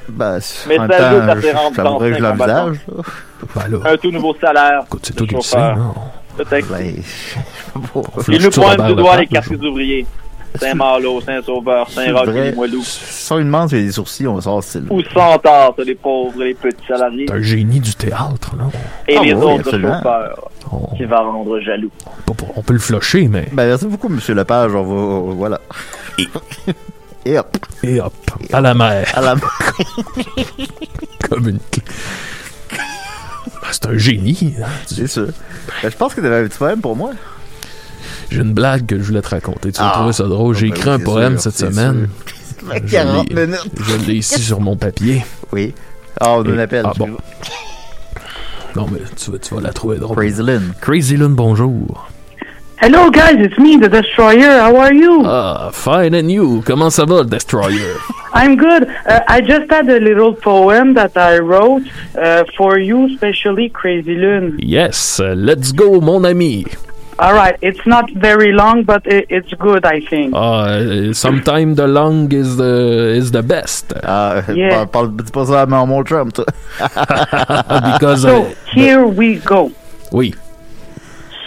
Ben, 0.09 0.39
Mais 0.69 0.79
en 0.79 0.89
ça 0.89 1.09
ajoute 1.11 1.29
à 1.29 1.35
ses 1.35 1.41
que 1.99 2.15
je 2.15 2.23
l'envisage. 2.23 2.77
Ben 3.55 3.81
Un 3.85 3.97
tout 3.97 4.11
nouveau 4.11 4.35
salaire. 4.41 4.85
c'est 5.03 5.15
qui 5.15 5.35
le 5.35 5.41
sais, 5.43 5.51
chauffeur. 5.57 5.77
non? 5.77 5.95
Peut-être. 6.37 6.69
Ben, 6.69 6.95
Il 8.29 8.43
nous 8.43 8.51
pointe 8.51 8.87
du 8.87 8.95
doigt 8.95 9.17
les 9.19 9.27
quartiers 9.27 9.57
ouvriers. 9.57 10.07
Saint-Malo, 10.61 11.21
Saint-Sauveur, 11.21 11.91
Saint-Roch. 11.91 12.27
Limoilou. 12.29 12.83
Sans 12.85 13.39
une 13.39 13.49
manche 13.49 13.73
et 13.73 13.83
des 13.85 13.93
sourcils, 13.93 14.27
on 14.27 14.35
va 14.35 14.41
savoir 14.41 14.63
c'est 14.63 14.81
Où 14.91 15.03
s'entassent 15.03 15.79
les 15.85 15.95
pauvres 15.95 16.43
et 16.43 16.49
les 16.49 16.55
petits 16.55 16.87
salariés. 16.87 17.27
C'est 17.29 17.35
un 17.35 17.43
génie 17.43 17.81
du 17.81 17.95
théâtre, 17.95 18.55
non? 18.59 18.71
Et 19.09 19.17
Ah 19.17 19.23
les 19.23 19.33
oui, 19.35 19.43
autres 19.43 19.61
absolument. 19.61 19.97
chauffeurs. 19.99 20.51
Qui 20.97 21.05
va 21.05 21.21
rendre 21.21 21.61
jaloux. 21.61 21.91
On 22.57 22.63
peut 22.63 22.73
le 22.73 22.79
flusher, 22.81 23.29
mais. 23.29 23.47
Ben, 23.53 23.67
merci 23.69 23.87
beaucoup, 23.87 24.09
monsieur 24.09 24.35
Lepage. 24.35 24.75
On 24.75 24.83
va. 24.83 25.33
Voilà. 25.35 25.61
Et 26.19 27.39
hop. 27.39 27.57
Et 27.85 28.01
hop. 28.01 28.15
À 28.53 28.61
la 28.61 28.75
mer. 28.75 29.07
À 29.15 29.21
la 29.21 29.35
Comme 31.29 31.49
une. 31.49 31.59
clé. 31.71 31.83
Ben, 32.71 33.69
c'est 33.71 33.87
un 33.87 33.97
génie. 33.99 34.55
hein. 34.61 34.67
C'est 34.87 35.07
sûr. 35.07 35.27
Ben, 35.83 35.91
je 35.91 35.97
pense 35.97 36.15
que 36.15 36.21
tu 36.21 36.27
avais 36.27 36.45
un 36.45 36.49
petit 36.49 36.59
poème 36.59 36.81
pour 36.81 36.97
moi. 36.97 37.11
J'ai 38.31 38.41
une 38.43 38.53
blague 38.55 38.87
que 38.87 38.99
je 38.99 39.05
voulais 39.05 39.23
te 39.23 39.29
raconter. 39.29 39.73
Tu 39.73 39.81
vas 39.81 39.89
Ah. 39.93 39.97
trouver 39.99 40.13
ça 40.13 40.25
drôle. 40.25 40.55
J'ai 40.57 40.69
Ben 40.69 40.77
écrit 40.77 40.91
un 40.91 40.99
poème 40.99 41.39
sûr, 41.39 41.53
cette 41.53 41.73
semaine. 41.75 42.09
Je 42.75 42.79
40 42.91 43.29
l'ai- 43.33 43.47
minutes. 43.47 43.71
Je 43.81 44.07
l'ai 44.07 44.15
ici 44.15 44.41
sur 44.41 44.61
mon 44.61 44.77
papier. 44.77 45.25
Oui. 45.53 45.73
Ah, 46.21 46.33
on 46.39 46.45
Et- 46.45 46.57
l'appelle. 46.57 46.85
Ah 46.87 46.93
bon. 46.99 47.11
Non, 48.75 48.87
mais 48.93 48.99
tu 49.17 49.31
vas, 49.31 49.39
tu 49.39 49.55
vas 49.55 49.61
la 49.61 49.73
trouver 49.73 49.99
drôle. 49.99 50.17
Crazy 50.17 50.43
Lynn. 50.43 50.73
Crazy 50.81 51.17
Lynn, 51.17 51.35
bonjour. 51.35 52.09
Hello, 52.79 53.11
guys. 53.11 53.37
It's 53.39 53.57
me, 53.59 53.79
the 53.81 53.89
Destroyer. 53.91 54.61
How 54.61 54.77
are 54.77 54.93
you? 54.93 55.23
Ah, 55.25 55.71
fine 55.73 56.15
and 56.15 56.29
you? 56.29 56.63
Comment 56.67 56.91
ça 56.91 57.07
va, 57.07 57.25
Destroyer? 57.25 57.95
I'm 58.35 58.55
good. 58.57 58.87
Uh, 59.09 59.21
I 59.29 59.41
just 59.41 59.71
had 59.71 59.89
a 59.89 59.99
little 59.99 60.35
poem 60.35 60.93
that 60.95 61.13
I 61.17 61.39
wrote 61.39 61.85
uh, 62.21 62.45
for 62.55 62.79
you, 62.79 63.07
especially 63.15 63.71
Crazy 63.71 64.15
Lune. 64.15 64.57
Yes, 64.59 65.21
uh, 65.21 65.33
let's 65.35 65.73
go, 65.73 66.01
mon 66.03 66.25
ami. 66.25 66.67
All 67.19 67.33
right. 67.33 67.57
It's 67.63 67.87
not 67.87 68.11
very 68.13 68.53
long, 68.53 68.83
but 68.85 69.07
it, 69.07 69.27
it's 69.31 69.53
good, 69.55 69.87
I 69.87 70.01
think. 70.01 70.35
Uh, 70.35 71.13
sometime 71.15 71.75
the 71.75 71.87
long 71.87 72.31
is 72.33 72.57
the, 72.59 73.15
is 73.17 73.31
the 73.31 73.43
best. 73.43 73.93
Ah, 74.05 74.45
Yeah. 74.53 74.85
parle, 74.85 75.09
parle- 75.09 75.17
dis 75.17 75.31
pas 75.31 75.47
ça 75.47 75.63
à 75.63 75.67
mon 75.87 76.05
Trump, 76.05 76.35
toi. 76.35 76.45
Because, 77.93 78.23
so 78.23 78.43
uh, 78.43 78.55
here 78.75 79.07
we 79.07 79.37
go. 79.37 79.71
oui. 80.13 80.35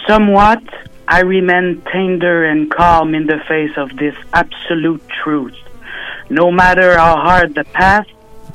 Somewhat, 0.08 0.62
I 1.06 1.20
remain 1.20 1.82
tender 1.92 2.44
and 2.44 2.68
calm 2.70 3.14
in 3.14 3.26
the 3.26 3.38
face 3.46 3.76
of 3.76 3.96
this 3.96 4.14
absolute 4.32 5.02
truth. 5.22 5.54
No 6.30 6.50
matter 6.50 6.96
how 6.96 7.16
hard 7.16 7.54
the 7.54 7.64
path, 7.64 8.06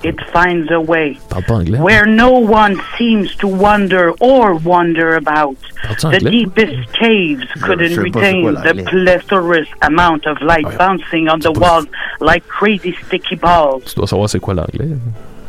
it 0.06 0.20
finds 0.32 0.72
a 0.72 0.80
way. 0.80 1.18
Parle 1.30 1.44
pas 1.44 1.60
anglais. 1.60 1.80
Where 1.80 2.06
no 2.06 2.32
one 2.32 2.80
seems 2.98 3.36
to 3.38 3.48
wonder 3.48 4.14
or 4.20 4.56
wonder 4.56 5.16
about. 5.16 5.58
The 6.02 6.20
deepest 6.20 6.94
caves 6.94 7.46
couldn't 7.62 7.90
sais 7.90 7.96
pas 7.96 8.04
c'est 8.06 8.12
quoi 8.12 8.22
retain 8.22 8.42
the 8.44 8.74
l'anglais. 8.74 8.84
plethorous 8.84 9.68
amount 9.82 10.26
of 10.26 10.42
light 10.42 10.66
bouncing 10.78 11.28
on 11.28 11.40
the 11.40 11.52
walls 11.52 11.88
like 12.20 12.48
crazy 12.48 12.96
sticky 13.06 13.36
balls. 13.36 13.84
Tu 13.86 13.96
dois 13.96 14.08
savoir 14.08 14.30
c'est 14.30 14.40
quoi 14.40 14.54
l'anglais. 14.54 14.98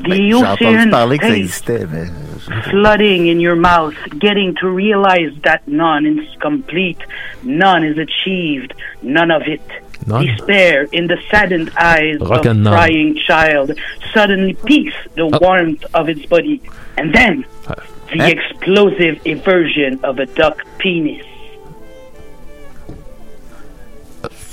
The 0.01 0.35
ocean 0.35 0.91
parler 0.91 1.19
que 1.19 1.27
ça 1.27 1.33
taste 1.33 1.71
existait, 1.71 1.87
mais. 1.91 2.11
flooding 2.71 3.29
in 3.29 3.41
your 3.41 3.57
mouth, 3.57 3.95
getting 4.19 4.55
to 4.57 4.69
realize 4.69 5.33
that 5.45 5.67
none 5.67 6.07
is 6.07 6.29
complete, 6.41 7.01
none 7.43 7.85
is 7.85 7.99
achieved, 7.99 8.75
none 9.03 9.31
of 9.31 9.43
it. 9.43 9.63
None? 10.07 10.27
Despair 10.27 10.87
in 10.93 11.07
the 11.07 11.17
saddened 11.31 11.71
eyes 11.79 12.19
Rock 12.21 12.45
of 12.47 12.57
crying 12.63 13.17
child 13.27 13.73
suddenly 14.13 14.55
piques 14.67 14.95
the 15.15 15.27
warmth 15.27 15.85
of 15.95 16.09
its 16.09 16.27
body, 16.27 16.61
and 16.99 17.15
then 17.15 17.45
the 18.13 18.23
Hein? 18.23 18.31
explosive 18.31 19.19
eversion 19.27 19.99
of 20.05 20.19
a 20.19 20.27
duck 20.27 20.63
penis. 20.79 21.23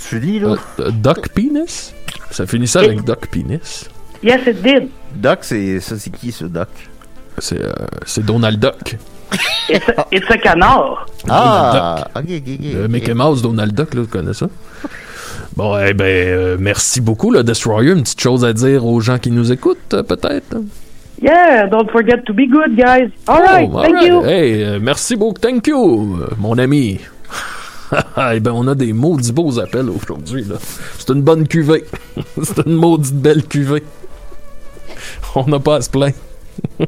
Tu 0.09 0.19
dis, 0.19 0.39
là? 0.39 0.55
Euh, 0.79 0.91
Duck 0.91 1.29
Penis? 1.33 1.93
Ça 2.29 2.45
finissait 2.45 2.79
avec 2.79 3.03
Duck 3.03 3.27
Penis. 3.31 3.89
Yes, 4.21 4.45
it 4.47 4.61
did. 4.61 4.89
Doc, 5.15 5.39
c'est. 5.41 5.79
Ça, 5.79 5.97
c'est 5.97 6.11
qui, 6.11 6.31
ce 6.31 6.45
Doc? 6.45 6.67
C'est 7.39 7.59
euh, 7.61 7.71
c'est 8.05 8.23
Donald 8.25 8.59
Duck. 8.59 8.95
It's 9.69 9.89
a, 9.89 10.05
it's 10.11 10.29
a 10.29 10.37
canard. 10.37 11.05
Ah! 11.29 12.05
Ok, 12.15 12.23
ok, 12.25 12.43
ok. 12.47 12.73
Le 12.73 12.87
Mickey 12.87 13.13
Mouse, 13.15 13.41
Donald 13.41 13.73
Duck, 13.73 13.93
là, 13.95 14.01
tu 14.03 14.07
connais 14.07 14.33
ça? 14.33 14.47
Bon, 15.55 15.77
eh 15.77 15.93
ben, 15.93 16.05
euh, 16.05 16.57
merci 16.59 16.99
beaucoup, 16.99 17.29
le 17.31 17.43
Destroyer. 17.43 17.91
Une 17.91 18.01
petite 18.03 18.19
chose 18.21 18.43
à 18.43 18.53
dire 18.53 18.85
aux 18.85 18.99
gens 19.01 19.19
qui 19.19 19.29
nous 19.29 19.51
écoutent, 19.51 19.93
euh, 19.93 20.01
peut-être? 20.01 20.57
Yeah, 21.21 21.67
don't 21.67 21.89
forget 21.91 22.23
to 22.25 22.33
be 22.33 22.47
good, 22.49 22.75
guys. 22.75 23.11
All 23.27 23.41
right, 23.43 23.69
Oh, 23.71 23.81
thank 23.81 23.95
alright. 23.95 24.07
you. 24.07 24.23
Hey, 24.25 24.63
euh, 24.63 24.79
merci 24.81 25.15
beaucoup. 25.15 25.39
Thank 25.39 25.67
you, 25.67 26.17
mon 26.39 26.57
ami. 26.57 26.99
eh 28.31 28.39
ben, 28.39 28.51
on 28.51 28.67
a 28.67 28.73
des 28.73 28.93
maudits 28.93 29.31
beaux 29.31 29.59
appels 29.59 29.89
aujourd'hui, 29.89 30.43
là. 30.43 30.55
C'est 30.97 31.09
une 31.13 31.21
bonne 31.21 31.47
cuvée. 31.47 31.83
C'est 32.41 32.65
une 32.65 32.73
maudite 32.73 33.15
belle 33.15 33.43
cuvée. 33.45 33.83
On 35.35 35.45
n'a 35.47 35.59
pas 35.59 35.75
à 35.75 35.81
se 35.81 35.89
plaindre. 35.89 36.15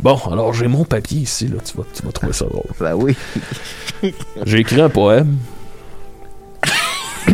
bon, 0.00 0.16
alors 0.30 0.52
j'ai 0.54 0.68
mon 0.68 0.84
papier 0.84 1.20
ici, 1.22 1.48
là. 1.48 1.56
Tu 1.64 1.76
vas, 1.76 1.84
tu 1.92 2.02
vas 2.04 2.12
trouver 2.12 2.32
ça 2.32 2.44
drôle. 2.46 2.62
Ben 2.80 2.94
oui. 2.94 3.16
J'ai 4.44 4.58
écrit 4.58 4.80
un 4.80 4.88
poème. 4.88 5.36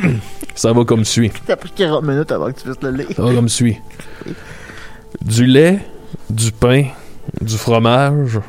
ça 0.54 0.72
va 0.72 0.84
comme 0.84 1.04
suit. 1.04 1.32
T'as 1.46 1.56
pris 1.56 1.70
40 1.70 2.04
minutes 2.04 2.32
avant 2.32 2.46
que 2.46 2.58
tu 2.58 2.64
puisses 2.64 2.82
le 2.82 2.90
lire. 2.90 3.08
Ça 3.14 3.22
va 3.22 3.34
comme 3.34 3.48
suit. 3.48 3.78
Du 5.22 5.46
lait, 5.46 5.80
du 6.30 6.52
pain, 6.52 6.84
du 7.40 7.56
fromage, 7.56 8.40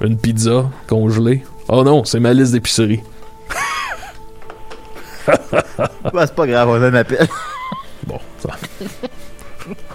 une 0.00 0.16
pizza 0.18 0.70
congelée. 0.86 1.42
Oh 1.68 1.82
non, 1.84 2.04
c'est 2.04 2.20
ma 2.20 2.32
liste 2.32 2.52
d'épicerie. 2.52 3.00
Ben, 6.12 6.26
c'est 6.26 6.34
pas 6.34 6.46
grave, 6.46 6.68
on 6.68 6.74
a 6.74 6.88
un 6.88 6.94
appel. 6.94 7.26
Bon, 8.06 8.18
ça 8.38 8.50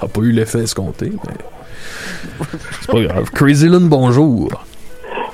a 0.01 0.07
pas 0.07 0.22
eu 0.22 0.32
l'effet 0.32 0.64
escompté, 0.64 1.12
mais 1.12 2.47
c'est 2.82 2.91
pas 2.91 3.01
grave. 3.01 3.30
Crazy 3.32 3.68
Lune, 3.70 3.88
bonjour. 3.89 4.49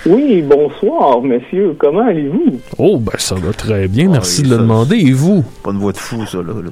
Oui, 0.06 0.42
bonsoir, 0.44 1.22
monsieur. 1.22 1.76
Comment 1.80 2.06
allez-vous? 2.08 2.60
Oh, 2.78 2.98
ben 2.98 3.18
ça 3.18 3.36
va 3.36 3.52
très 3.54 3.88
bien, 3.88 4.10
merci 4.10 4.44
de 4.44 4.50
le 4.50 4.58
demander. 4.58 4.98
Et 4.98 5.12
vous? 5.12 5.44
Pas 5.64 5.72
une 5.72 5.80
voix 5.80 5.92
de 5.94 5.98
fou, 5.98 6.26
ça, 6.26 6.38
là. 6.38 6.54
là. 6.64 6.70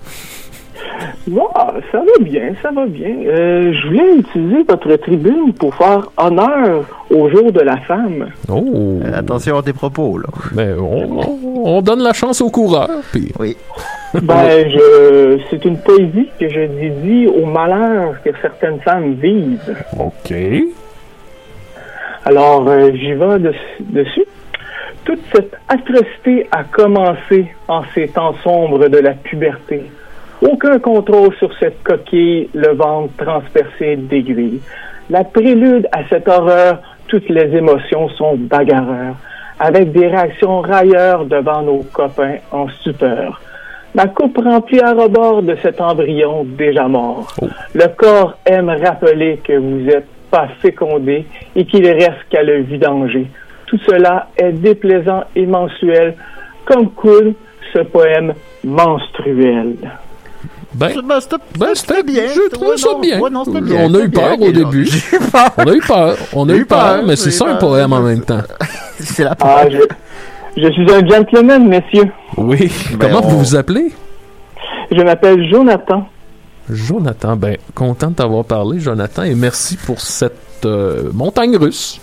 Ah, 1.56 1.74
ça 1.92 2.00
va 2.00 2.24
bien, 2.24 2.54
ça 2.62 2.70
va 2.72 2.86
bien. 2.86 3.10
Euh, 3.26 3.74
je 3.74 3.88
voulais 3.88 4.16
utiliser 4.20 4.64
votre 4.68 4.96
tribune 4.98 5.54
pour 5.54 5.74
faire 5.74 6.08
honneur 6.18 6.86
au 7.10 7.30
jour 7.30 7.52
de 7.52 7.62
la 7.62 7.78
femme. 7.78 8.28
Oh! 8.50 9.00
Euh, 9.04 9.18
attention 9.18 9.58
à 9.58 9.64
tes 9.64 9.74
propos, 9.74 10.18
là. 10.18 10.28
Ben, 10.52 10.78
on, 10.80 11.20
on- 11.20 11.40
on 11.78 11.82
donne 11.82 12.02
la 12.04 12.14
chance 12.14 12.42
aux 12.42 12.50
coureurs, 12.50 12.90
puis... 13.12 13.32
Oui. 13.40 13.56
Ben, 14.22 14.70
je, 14.70 15.40
c'est 15.50 15.64
une 15.66 15.78
poésie 15.78 16.28
que 16.40 16.48
je 16.50 16.68
dédie 16.68 17.28
au 17.28 17.46
malheur 17.48 18.16
que 18.24 18.30
certaines 18.42 18.80
femmes 18.82 19.14
vivent. 19.16 19.76
OK. 20.00 20.34
Alors, 22.26 22.68
euh, 22.68 22.92
j'y 22.94 23.14
vais 23.14 23.40
de- 23.40 23.54
dessus. 23.80 24.26
Toute 25.06 25.20
cette 25.34 25.54
atrocité 25.68 26.48
a 26.52 26.64
commencé 26.64 27.48
en 27.68 27.82
ces 27.94 28.08
temps 28.08 28.34
sombres 28.44 28.88
de 28.88 28.98
la 29.00 29.12
puberté. 29.12 29.84
Aucun 30.42 30.80
contrôle 30.80 31.34
sur 31.36 31.52
cette 31.60 31.84
coquille, 31.84 32.50
le 32.54 32.74
ventre 32.74 33.14
transpercé 33.18 33.98
d'aiguilles. 33.98 34.62
La 35.10 35.24
prélude 35.26 35.88
à 35.92 36.08
cette 36.10 36.28
horreur, 36.30 36.80
toutes 37.08 37.28
les 37.30 37.54
émotions 37.56 38.08
sont 38.10 38.36
bagarreurs, 38.38 39.16
avec 39.60 39.92
des 39.92 40.08
réactions 40.08 40.62
railleurs 40.62 41.26
devant 41.26 41.62
nos 41.62 41.84
copains 41.92 42.38
en 42.52 42.70
stupeur. 42.70 43.42
Ma 43.96 44.08
coupe 44.08 44.38
remplie 44.38 44.80
à 44.82 44.94
rebord 44.94 45.44
de 45.44 45.56
cet 45.62 45.80
embryon 45.82 46.46
déjà 46.46 46.88
mort. 46.88 47.28
Le 47.76 47.88
corps 47.96 48.38
aime 48.46 48.70
rappeler 48.70 49.40
que 49.44 49.54
vous 49.54 49.88
êtes 49.90 50.08
pas 50.34 50.48
fécondé 50.64 51.26
et 51.56 51.64
qu'il 51.66 51.86
reste 51.88 52.26
qu'à 52.32 52.42
le 52.42 52.64
vidanger. 52.64 53.28
Tout 53.68 53.78
cela 53.88 54.30
est 54.36 54.52
déplaisant 54.52 55.26
et 55.36 55.46
mensuel, 55.46 56.16
comme 56.66 56.90
coule 56.90 57.36
ce 57.72 57.80
poème 57.84 58.34
menstruel. 58.64 59.76
Ben, 60.74 60.90
ben, 61.08 61.20
c'était 61.76 62.02
bien. 62.02 62.24
Je 62.34 62.50
trouve 62.50 62.76
ça 62.78 62.90
bien. 63.00 63.20
Ouais, 63.20 63.30
non, 63.30 63.44
c'était 63.46 63.62
bien, 63.62 63.82
On 63.84 63.94
a 63.94 64.00
eu 64.00 64.10
peur 64.10 64.38
bien, 64.38 64.48
au 64.48 64.52
début. 64.52 64.88
peur. 65.32 65.52
On 65.60 65.68
a 65.68 65.76
eu 65.76 65.82
peur. 65.82 66.18
On 66.34 66.50
a 66.50 66.54
eu 66.54 66.62
eu 66.62 66.66
peur, 66.66 66.80
peur, 66.80 67.04
mais 67.06 67.16
c'est 67.16 67.30
ça 67.30 67.46
un 67.48 67.56
poème 67.58 67.94
en 67.94 68.02
même 68.02 68.22
temps. 68.26 68.42
C'est 69.00 69.24
la 69.24 69.36
Ah, 69.40 69.66
je, 69.70 69.78
je 70.62 70.68
suis 70.72 70.92
un 70.92 71.06
gentleman, 71.08 71.68
messieurs. 71.68 72.12
Oui. 72.38 72.72
Ben, 72.94 72.98
Comment 73.08 73.20
on- 73.24 73.30
vous 73.30 73.40
vous 73.40 73.56
appelez? 73.56 73.92
Je 74.92 75.02
m'appelle 75.04 75.48
Jonathan. 75.52 76.08
Jonathan, 76.70 77.36
ben, 77.36 77.58
content 77.76 78.10
de 78.12 78.16
t'avoir 78.16 78.46
parlé, 78.46 78.80
Jonathan, 78.80 79.24
et 79.24 79.36
merci 79.36 79.76
pour 79.78 80.00
cette 80.00 80.66
euh, 80.66 81.10
montagne 81.14 81.58
russe. 81.58 82.00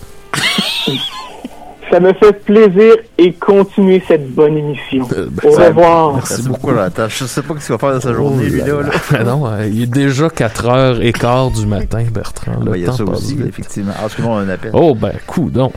Ça 1.90 1.98
me 1.98 2.12
fait 2.12 2.32
plaisir 2.44 2.92
et 3.18 3.32
continuer 3.32 4.00
cette 4.06 4.32
bonne 4.32 4.56
émission. 4.56 5.08
Au 5.42 5.50
Ça- 5.50 5.68
revoir. 5.68 6.14
Merci 6.14 6.42
beaucoup, 6.42 6.68
Jonathan. 6.70 7.06
Je 7.08 7.24
sais 7.24 7.42
pas 7.42 7.54
ce 7.58 7.66
qu'il 7.66 7.74
va 7.74 7.78
faire 7.78 7.94
de 7.94 8.00
sa 8.00 8.12
journée, 8.14 8.44
lui, 8.48 8.60
là. 8.60 8.66
là. 8.82 8.90
Ah 9.12 9.24
non, 9.24 9.44
euh, 9.46 9.66
il 9.66 9.82
est 9.82 9.86
déjà 9.86 10.28
4h15 10.28 11.58
du 11.58 11.66
matin, 11.66 12.04
Bertrand. 12.12 12.60
Le 12.64 12.70
Ouais, 12.70 12.78
il 12.78 12.82
y 12.82 12.84
a 12.84 12.90
temps 12.90 12.96
ça 12.96 13.04
passe 13.04 13.18
aussi, 13.18 13.34
vite. 13.34 13.46
effectivement. 13.48 13.92
Ah, 13.98 14.04
excuse-moi, 14.04 14.34
on 14.36 14.38
a 14.38 14.42
un 14.42 14.48
appel. 14.50 14.70
Oh, 14.72 14.94
ben, 14.94 15.12
coudon. 15.26 15.72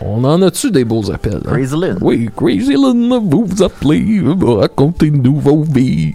On 0.00 0.22
en 0.24 0.40
a-tu 0.42 0.70
des 0.70 0.84
beaux 0.84 1.10
appels? 1.10 1.40
hein? 1.46 1.50
Crazy 1.52 1.74
Lynn. 1.76 1.98
Oui, 2.00 2.30
Crazy 2.36 2.74
Lynn, 2.74 3.18
vous 3.28 3.44
vous 3.44 3.62
appelez, 3.62 4.22
racontez-nous 4.40 5.36
vos 5.40 5.64
vies. 5.64 6.14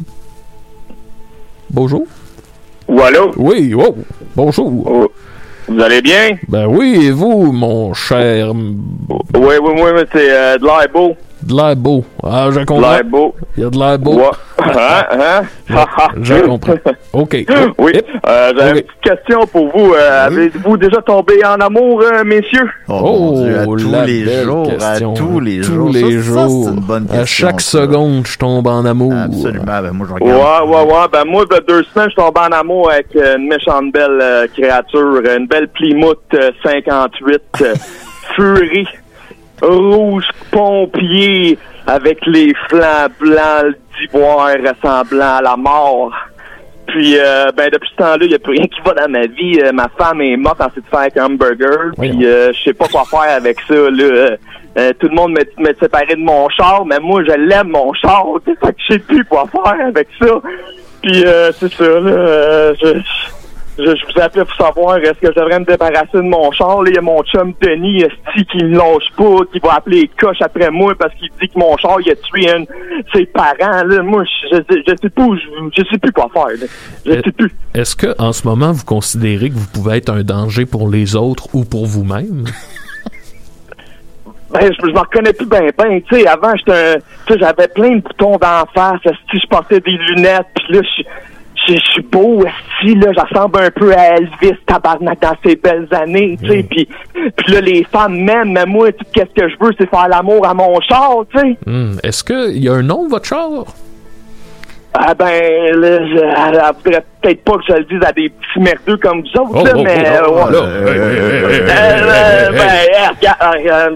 Bonjour. 1.74 2.06
Ou 2.88 3.02
allô? 3.02 3.32
Oui, 3.36 3.74
oh, 3.76 3.96
bonjour. 4.36 5.10
Vous 5.68 5.82
allez 5.82 6.04
bien? 6.04 6.38
Ben 6.48 6.68
oui, 6.68 7.08
et 7.08 7.12
vous, 7.12 7.52
mon 7.52 7.96
cher... 7.96 8.54
Oui, 8.54 8.76
oui, 9.34 9.58
oui, 9.60 9.92
mais 9.96 10.06
c'est 10.12 10.30
euh, 10.30 10.58
de 10.60 10.66
l'air 10.66 10.88
beau. 10.94 11.16
De 11.46 11.54
l'air 11.56 11.76
beau. 11.76 12.06
Ah, 12.24 12.48
je 12.52 12.60
De 12.62 12.66
comprends. 12.66 12.92
l'air 12.92 13.04
beau. 13.04 13.36
Il 13.58 13.64
y 13.64 13.66
a 13.66 13.70
de 13.70 13.78
l'air 13.78 14.00
beau. 14.00 14.14
Ouais. 14.18 14.30
Hein? 14.60 15.42
Hein? 15.70 15.86
Je 16.22 16.34
comprends. 16.46 16.74
OK. 17.12 17.38
Oui, 17.78 17.92
euh, 18.28 18.54
j'avais 18.58 18.80
une 18.80 18.86
petite 18.86 19.02
question 19.02 19.46
pour 19.48 19.70
vous. 19.76 19.94
Euh, 19.94 20.26
Avez-vous 20.28 20.78
déjà 20.78 21.02
tombé 21.02 21.44
en 21.46 21.56
amour, 21.60 22.02
euh, 22.02 22.24
messieurs? 22.24 22.70
Oh, 22.88 23.34
Dieu, 23.44 23.60
à 23.60 23.66
tous 23.66 23.92
la 23.92 24.06
les 24.06 24.24
belle 24.24 24.44
jours, 24.46 24.68
question. 24.70 25.14
à 25.14 25.16
tous 25.18 25.40
les 25.42 25.58
Tous 25.62 25.74
jours. 25.74 25.90
les 25.92 26.02
Ça, 26.02 26.08
ça, 26.34 26.48
jours. 26.48 26.64
c'est 26.66 26.74
une 26.74 26.80
bonne 26.80 27.08
à 27.12 27.26
chaque 27.26 27.62
ça. 27.62 27.80
seconde, 27.82 28.26
je 28.26 28.38
tombe 28.38 28.68
en 28.68 28.86
amour. 28.86 29.14
Absolument. 29.14 29.66
Ben, 29.66 29.92
moi, 29.92 30.08
je 30.10 30.14
Ouais, 30.24 30.32
regarde. 30.34 30.70
ouais, 30.70 30.94
ouais. 30.94 31.08
Ben, 31.12 31.26
moi, 31.26 31.44
a 31.52 31.60
deux 31.60 31.84
semaines, 31.84 32.10
je 32.10 32.14
suis 32.14 32.16
tombé 32.16 32.40
en 32.40 32.52
amour 32.58 32.90
avec 32.92 33.08
une 33.16 33.48
méchante 33.50 33.92
belle 33.92 34.20
euh, 34.22 34.48
créature. 34.56 35.22
Une 35.38 35.48
belle 35.48 35.68
Plymouth 35.68 36.20
euh, 36.36 36.52
58 36.64 37.42
euh, 37.62 37.74
Fury. 38.36 38.88
Rouge 39.62 40.26
pompier 40.52 41.58
avec 41.88 42.26
les 42.26 42.54
flancs 42.70 43.10
blancs 43.20 43.76
d'ivoire 43.98 44.50
ressemblant 44.58 45.38
à 45.38 45.42
la 45.42 45.56
mort. 45.56 46.14
Puis, 46.88 47.18
euh, 47.18 47.52
ben, 47.56 47.70
depuis 47.72 47.90
ce 47.92 47.96
temps-là, 47.96 48.18
il 48.22 48.28
n'y 48.28 48.36
a 48.36 48.40
plus 48.40 48.54
rien 48.54 48.68
qui 48.68 48.82
va 48.86 48.94
dans 48.94 49.10
ma 49.10 49.26
vie. 49.26 49.60
Euh, 49.64 49.72
ma 49.72 49.90
femme 49.98 50.22
est 50.22 50.36
morte 50.38 50.62
en 50.62 50.70
fait 50.70 50.82
avec 50.92 51.18
un 51.18 51.26
hamburger. 51.26 51.92
Puis, 51.98 52.26
euh, 52.26 52.52
je 52.54 52.64
sais 52.64 52.74
pas 52.74 52.88
quoi 52.88 53.06
faire 53.06 53.36
avec 53.38 53.58
ça, 53.68 53.74
là. 53.74 54.38
Euh, 54.76 54.92
tout 55.00 55.08
le 55.08 55.16
monde 55.16 55.32
me, 55.32 55.64
me 55.64 55.74
séparé 55.80 56.16
de 56.16 56.22
mon 56.22 56.50
char, 56.50 56.86
mais 56.86 57.00
moi, 57.00 57.24
je 57.24 57.32
l'aime, 57.32 57.70
mon 57.70 57.94
char. 57.94 58.26
Fait 58.46 58.56
que 58.56 58.68
je 58.78 58.94
sais 58.94 59.00
plus 59.00 59.24
quoi 59.26 59.46
faire 59.48 59.88
avec 59.88 60.08
ça. 60.20 60.42
Puis, 61.02 61.24
euh, 61.26 61.52
c'est 61.54 61.72
ça, 61.72 62.00
là. 62.00 62.74
je, 62.74 63.02
je, 63.78 63.84
je 63.84 64.06
vous 64.06 64.22
appelais 64.22 64.46
pour 64.46 64.56
savoir, 64.56 64.98
est-ce 64.98 65.20
que 65.20 65.28
je 65.28 65.40
devrais 65.40 65.60
me 65.60 65.66
débarrasser 65.66 66.18
de 66.18 66.22
mon 66.22 66.52
char? 66.52 66.84
Là, 66.84 66.90
il 66.90 66.96
y 66.96 66.98
a 66.98 67.02
mon 67.02 67.24
chum 67.24 67.54
Denis, 67.62 68.04
esti, 68.04 68.46
qui 68.46 68.64
me 68.64 68.78
lâche 68.78 69.10
pas, 69.18 69.46
qui 69.52 69.60
va 69.60 69.76
appeler 69.76 70.02
les 70.02 70.08
coches 70.08 70.42
après 70.42 70.70
moi 70.70 70.94
parce 70.98 71.14
qu'il 71.16 71.30
dit 71.42 71.50
que 71.50 71.58
mon 71.58 71.76
char, 71.78 71.98
il 72.02 72.12
a 72.12 72.16
tué 72.16 72.50
un, 72.50 72.66
ses 73.14 73.26
parents. 73.26 73.84
Là, 73.84 74.04
moi, 74.04 74.24
je, 74.52 74.58
je, 74.58 74.82
je 74.88 74.94
sais 75.02 75.10
pas, 75.10 75.24
où 75.24 75.36
je, 75.36 75.84
sais 75.90 75.98
plus 75.98 76.12
quoi 76.12 76.30
faire. 76.34 76.48
là. 76.48 76.68
Je 77.06 77.12
sais 77.14 77.32
plus. 77.32 77.52
Est-ce 77.74 77.96
que 77.96 78.16
en 78.20 78.32
ce 78.32 78.48
moment, 78.48 78.72
vous 78.72 78.86
considérez 78.86 79.50
que 79.50 79.56
vous 79.56 79.70
pouvez 79.74 79.98
être 79.98 80.10
un 80.10 80.24
danger 80.24 80.66
pour 80.66 80.90
les 80.90 81.16
autres 81.16 81.48
ou 81.54 81.66
pour 81.66 81.86
vous-même? 81.86 82.46
Ben, 84.54 84.72
je, 84.72 84.88
je 84.88 84.94
me 84.94 85.00
reconnais 85.00 85.34
plus 85.34 85.48
ben 85.48 85.72
ben, 85.76 86.00
tu 86.04 86.16
sais, 86.16 86.28
avant, 86.28 86.54
j'étais 86.56 87.00
j'avais 87.40 87.68
plein 87.70 87.96
de 87.96 88.02
boutons 88.02 88.38
d'en 88.38 88.66
face, 88.72 89.00
je 89.04 89.48
portais 89.50 89.80
des 89.80 89.98
lunettes, 89.98 90.46
puis 90.54 90.76
là, 90.76 90.82
je 90.84 91.04
je 91.68 91.76
suis 91.92 92.02
beau, 92.04 92.44
esti, 92.46 92.96
là, 92.96 93.12
je 93.16 93.22
ressemble 93.22 93.60
un 93.60 93.72
peu 93.72 93.94
à 93.94 94.18
Elvis, 94.18 94.58
tabarnak, 94.66 95.22
dans 95.22 95.36
ses 95.46 95.56
belles 95.56 95.88
années, 95.92 96.38
tu 96.42 96.50
sais, 96.50 96.64
puis 96.64 96.88
puis 97.38 97.54
là, 97.54 97.62
les 97.62 97.84
femmes 97.86 98.18
m'aiment, 98.20 98.52
mais 98.52 98.66
moi, 98.66 98.92
qu'est-ce 99.14 99.34
que 99.42 99.48
je 99.50 99.56
veux, 99.62 99.72
c'est 99.78 99.90
faire 99.90 100.08
l'amour 100.10 100.46
à 100.48 100.54
mon 100.54 100.80
char, 100.82 101.18
tu 101.34 101.40
sais. 101.40 101.58
Hmm, 101.66 101.96
Est-ce 102.04 102.24
qu'il 102.24 102.62
y 102.64 102.68
a 102.70 102.74
un 102.74 102.84
nom, 102.84 103.08
votre 103.08 103.26
char? 103.26 103.66
Ah 104.96 105.16
ben, 105.16 105.26
là, 105.80 106.06
je, 106.06 106.20
peut-être 106.84 107.44
pas 107.44 107.54
que 107.54 107.64
je 107.68 107.74
le 107.74 107.84
dise 107.86 108.00
à 108.06 108.12
des 108.12 108.30
petits 108.30 108.60
merdeux 108.60 108.98
comme 108.98 109.22
vous 109.22 109.42
autres, 109.42 109.52
Oh, 109.56 109.64
là, 109.66 109.72
oh, 109.76 109.82
mais... 109.84 110.04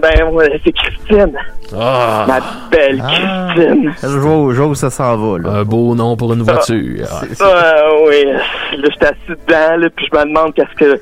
ben, 0.00 0.60
c'est 0.64 0.72
Christine. 0.72 1.32
Ah. 1.78 2.24
Ma 2.26 2.40
belle 2.70 3.00
Christine. 3.00 3.92
Je 4.02 4.18
vois, 4.18 4.52
je 4.54 4.60
vois 4.60 4.70
où 4.70 4.74
ça 4.74 4.90
s'en 4.90 5.16
va, 5.16 5.38
là. 5.38 5.50
Un 5.60 5.64
beau 5.64 5.94
nom 5.94 6.16
pour 6.16 6.32
une 6.32 6.42
voiture. 6.42 7.06
Euh, 7.40 8.06
oui, 8.08 8.24
là, 8.24 8.88
j'étais 8.90 9.06
assis 9.06 9.16
dedans, 9.28 9.76
là, 9.76 9.88
puis 9.94 10.06
je 10.12 10.18
me 10.18 10.24
demande 10.24 10.52
qu'est-ce 10.54 10.74
que 10.74 11.00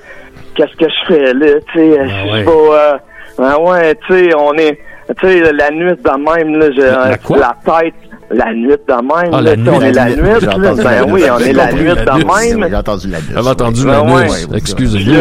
qu'est-ce 0.57 0.77
que 0.77 0.89
je 0.89 1.07
fais, 1.15 1.35
là, 1.35 1.61
tu 1.73 1.79
sais, 1.79 2.09
je 2.09 2.33
ouais. 2.33 2.43
vais, 2.43 2.51
euh, 2.51 2.97
ben 3.39 3.57
ouais, 3.59 3.95
tu 4.07 4.15
sais, 4.15 4.35
on 4.35 4.53
est, 4.55 4.79
tu 5.15 5.27
sais, 5.27 5.53
la 5.53 5.71
nuit 5.71 5.93
de 5.93 6.11
même, 6.11 6.59
là, 6.59 6.71
j'ai 6.73 6.83
La- 6.83 7.11
la 7.39 7.57
tête, 7.65 7.95
la 8.31 8.53
nuit 8.53 8.69
de 8.69 8.93
même, 8.95 9.31
Ah, 9.33 9.41
là, 9.41 9.43
la 9.43 9.57
tu 9.57 9.65
sais, 9.65 9.71
on 9.71 9.79
nuit, 9.81 9.87
est 9.87 9.93
la 9.93 10.05
la 10.09 10.17
nuit, 10.17 10.23
nuit. 10.23 10.47
ben 10.83 11.05
oui, 11.09 11.23
nuit. 11.23 11.31
on 11.31 11.39
est 11.39 11.53
la 11.53 11.73
nuit 11.73 11.85
la 11.85 11.95
de 12.05 12.11
nuit. 12.11 12.25
même. 12.25 12.69
J'ai 12.71 12.77
entendu 12.77 13.09
la 13.09 13.19
nuit. 13.19 13.27
J'avais 13.35 13.49
entendu 13.49 13.85
Ben 13.85 13.93
la 13.93 14.03
ouais. 14.03 14.25
nuit. 14.25 14.57
Excusez-moi. 14.57 15.17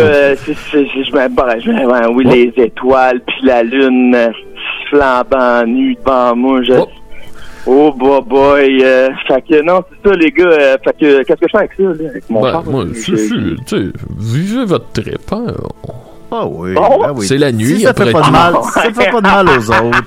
C'est- 0.45 0.86
je 1.05 1.11
ben, 1.11 1.29
ben 1.29 2.09
oui, 2.13 2.23
les 2.25 2.53
étoiles, 2.63 3.21
puis 3.27 3.36
la 3.43 3.63
lune 3.63 4.15
euh, 4.15 4.29
flambant 4.89 5.65
nue 5.65 5.95
devant 6.03 6.36
moi. 6.36 6.61
Je... 6.63 6.73
Oh, 7.67 7.91
boy, 7.93 8.21
boy. 8.27 8.83
euh, 8.83 9.09
fait 9.27 9.41
que 9.41 9.61
non, 9.63 9.81
c'est 10.03 10.09
ça, 10.09 10.15
les 10.15 10.29
gars. 10.31 10.45
euh, 10.45 10.77
fait 10.83 10.93
que 10.99 11.23
qu'est-ce 11.23 11.39
que 11.39 11.47
je 11.47 11.51
fais 11.51 11.57
avec 11.57 11.71
ça, 11.75 11.83
là, 11.83 12.09
avec 12.11 12.29
mon 12.29 12.41
Ben, 12.41 12.61
moi, 12.67 12.86
Je- 12.93 13.11
tu 13.11 13.57
sais, 13.65 13.86
vivez 14.19 14.65
votre 14.65 14.91
trip, 14.91 15.17
hein. 15.31 15.45
Ah 16.32 16.45
oui, 16.47 16.73
Bon. 16.73 17.01
ben 17.01 17.11
oui. 17.15 17.28
C'est 17.28 17.38
la 17.38 17.51
nuit, 17.51 17.78
Si 17.78 17.82
ça 17.84 17.91
après 17.91 18.05
fait 18.07 18.11
pas 18.11 18.21
de 18.23 18.32
mal, 18.32 18.55
si 18.63 18.71
ça 18.71 18.82
fait 18.82 19.11
pas 19.11 19.21
de 19.21 19.28
mal 19.28 19.47
aux 19.49 19.69
autres, 19.71 20.03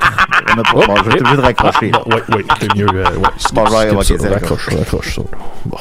on 0.54 0.58
a 0.58 0.62
pas, 0.62 0.86
bon, 0.86 0.96
je 0.96 1.02
vais 1.04 1.10
être 1.14 1.20
obligé 1.20 1.36
de 1.36 1.40
raccrocher. 1.42 1.90
Ouais, 2.06 2.36
ouais, 2.36 2.44
c'est 2.60 2.74
mieux. 2.76 2.86
euh, 2.88 3.04
ouais, 3.04 3.28
c'est 3.38 3.54
Bon, 3.54 3.66
ça, 3.66 3.76
raccroche, 4.28 4.68
raccroche 4.68 5.14
ça. 5.16 5.22
Bon. 5.64 5.76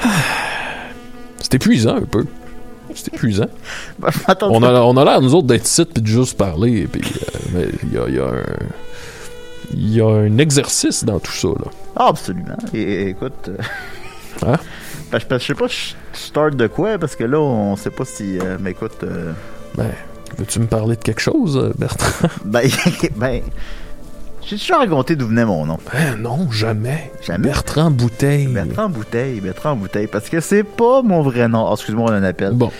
C'est 1.40 1.54
épuisant 1.54 1.96
un 1.96 2.02
peu. 2.02 2.24
C'est 2.94 3.12
épuisant. 3.14 3.46
attends, 4.26 4.50
on 4.50 4.62
a, 4.62 4.72
on 4.80 4.96
a 4.96 5.04
l'air, 5.04 5.20
nous 5.20 5.34
autres, 5.34 5.46
d'être 5.46 5.64
ici 5.66 5.84
puis 5.84 6.02
de 6.02 6.06
juste 6.06 6.36
parler. 6.36 6.86
Puis, 6.90 7.02
euh, 7.02 7.38
mais 7.54 7.68
il 7.84 7.92
y 7.94 7.98
a, 7.98 8.08
il 8.08 8.14
y 8.14 8.18
a 8.18 8.24
un. 8.24 8.42
Il 9.74 9.94
y 9.96 10.00
a 10.02 10.06
un 10.08 10.36
exercice 10.38 11.02
dans 11.04 11.18
tout 11.18 11.32
ça, 11.32 11.48
là. 11.48 11.70
Ah, 11.96 12.08
absolument. 12.08 12.56
Et, 12.74 12.80
et- 12.82 13.08
écoute. 13.10 13.48
euh, 13.48 13.56
Hein? 14.46 14.56
Ben, 15.12 15.18
je, 15.18 15.38
je 15.38 15.44
sais 15.46 15.54
pas, 15.54 15.66
je 15.68 15.94
start 16.12 16.54
de 16.56 16.66
quoi, 16.66 16.98
parce 16.98 17.14
que 17.16 17.24
là, 17.24 17.38
on 17.38 17.76
sait 17.76 17.90
pas 17.90 18.04
si. 18.04 18.38
euh, 18.38 18.56
mais 18.60 18.70
écoute. 18.72 18.96
euh, 19.04 19.32
Ben, 19.76 19.90
veux-tu 20.38 20.58
me 20.60 20.66
parler 20.66 20.96
de 20.96 21.02
quelque 21.02 21.20
chose, 21.20 21.56
euh, 21.56 21.72
Bertrand? 21.78 22.28
ben, 22.44 22.62
ben. 23.16 23.42
J'ai 24.44 24.56
déjà 24.56 24.78
raconté 24.78 25.14
d'où 25.14 25.28
venait 25.28 25.44
mon 25.44 25.64
nom. 25.66 25.78
Ben 25.92 26.16
non, 26.20 26.50
jamais. 26.50 27.12
Jamais. 27.22 27.44
Bertrand 27.44 27.92
Bouteille. 27.92 28.48
Bertrand 28.48 28.88
Bouteille, 28.88 29.40
Bertrand 29.40 29.76
Bouteille, 29.76 30.08
parce 30.08 30.28
que 30.28 30.40
c'est 30.40 30.64
pas 30.64 31.00
mon 31.02 31.22
vrai 31.22 31.46
nom. 31.46 31.66
Ah, 31.68 31.74
excuse-moi, 31.74 32.10
on 32.10 32.12
a 32.12 32.16
un 32.16 32.24
appel. 32.24 32.52
Bon. 32.54 32.70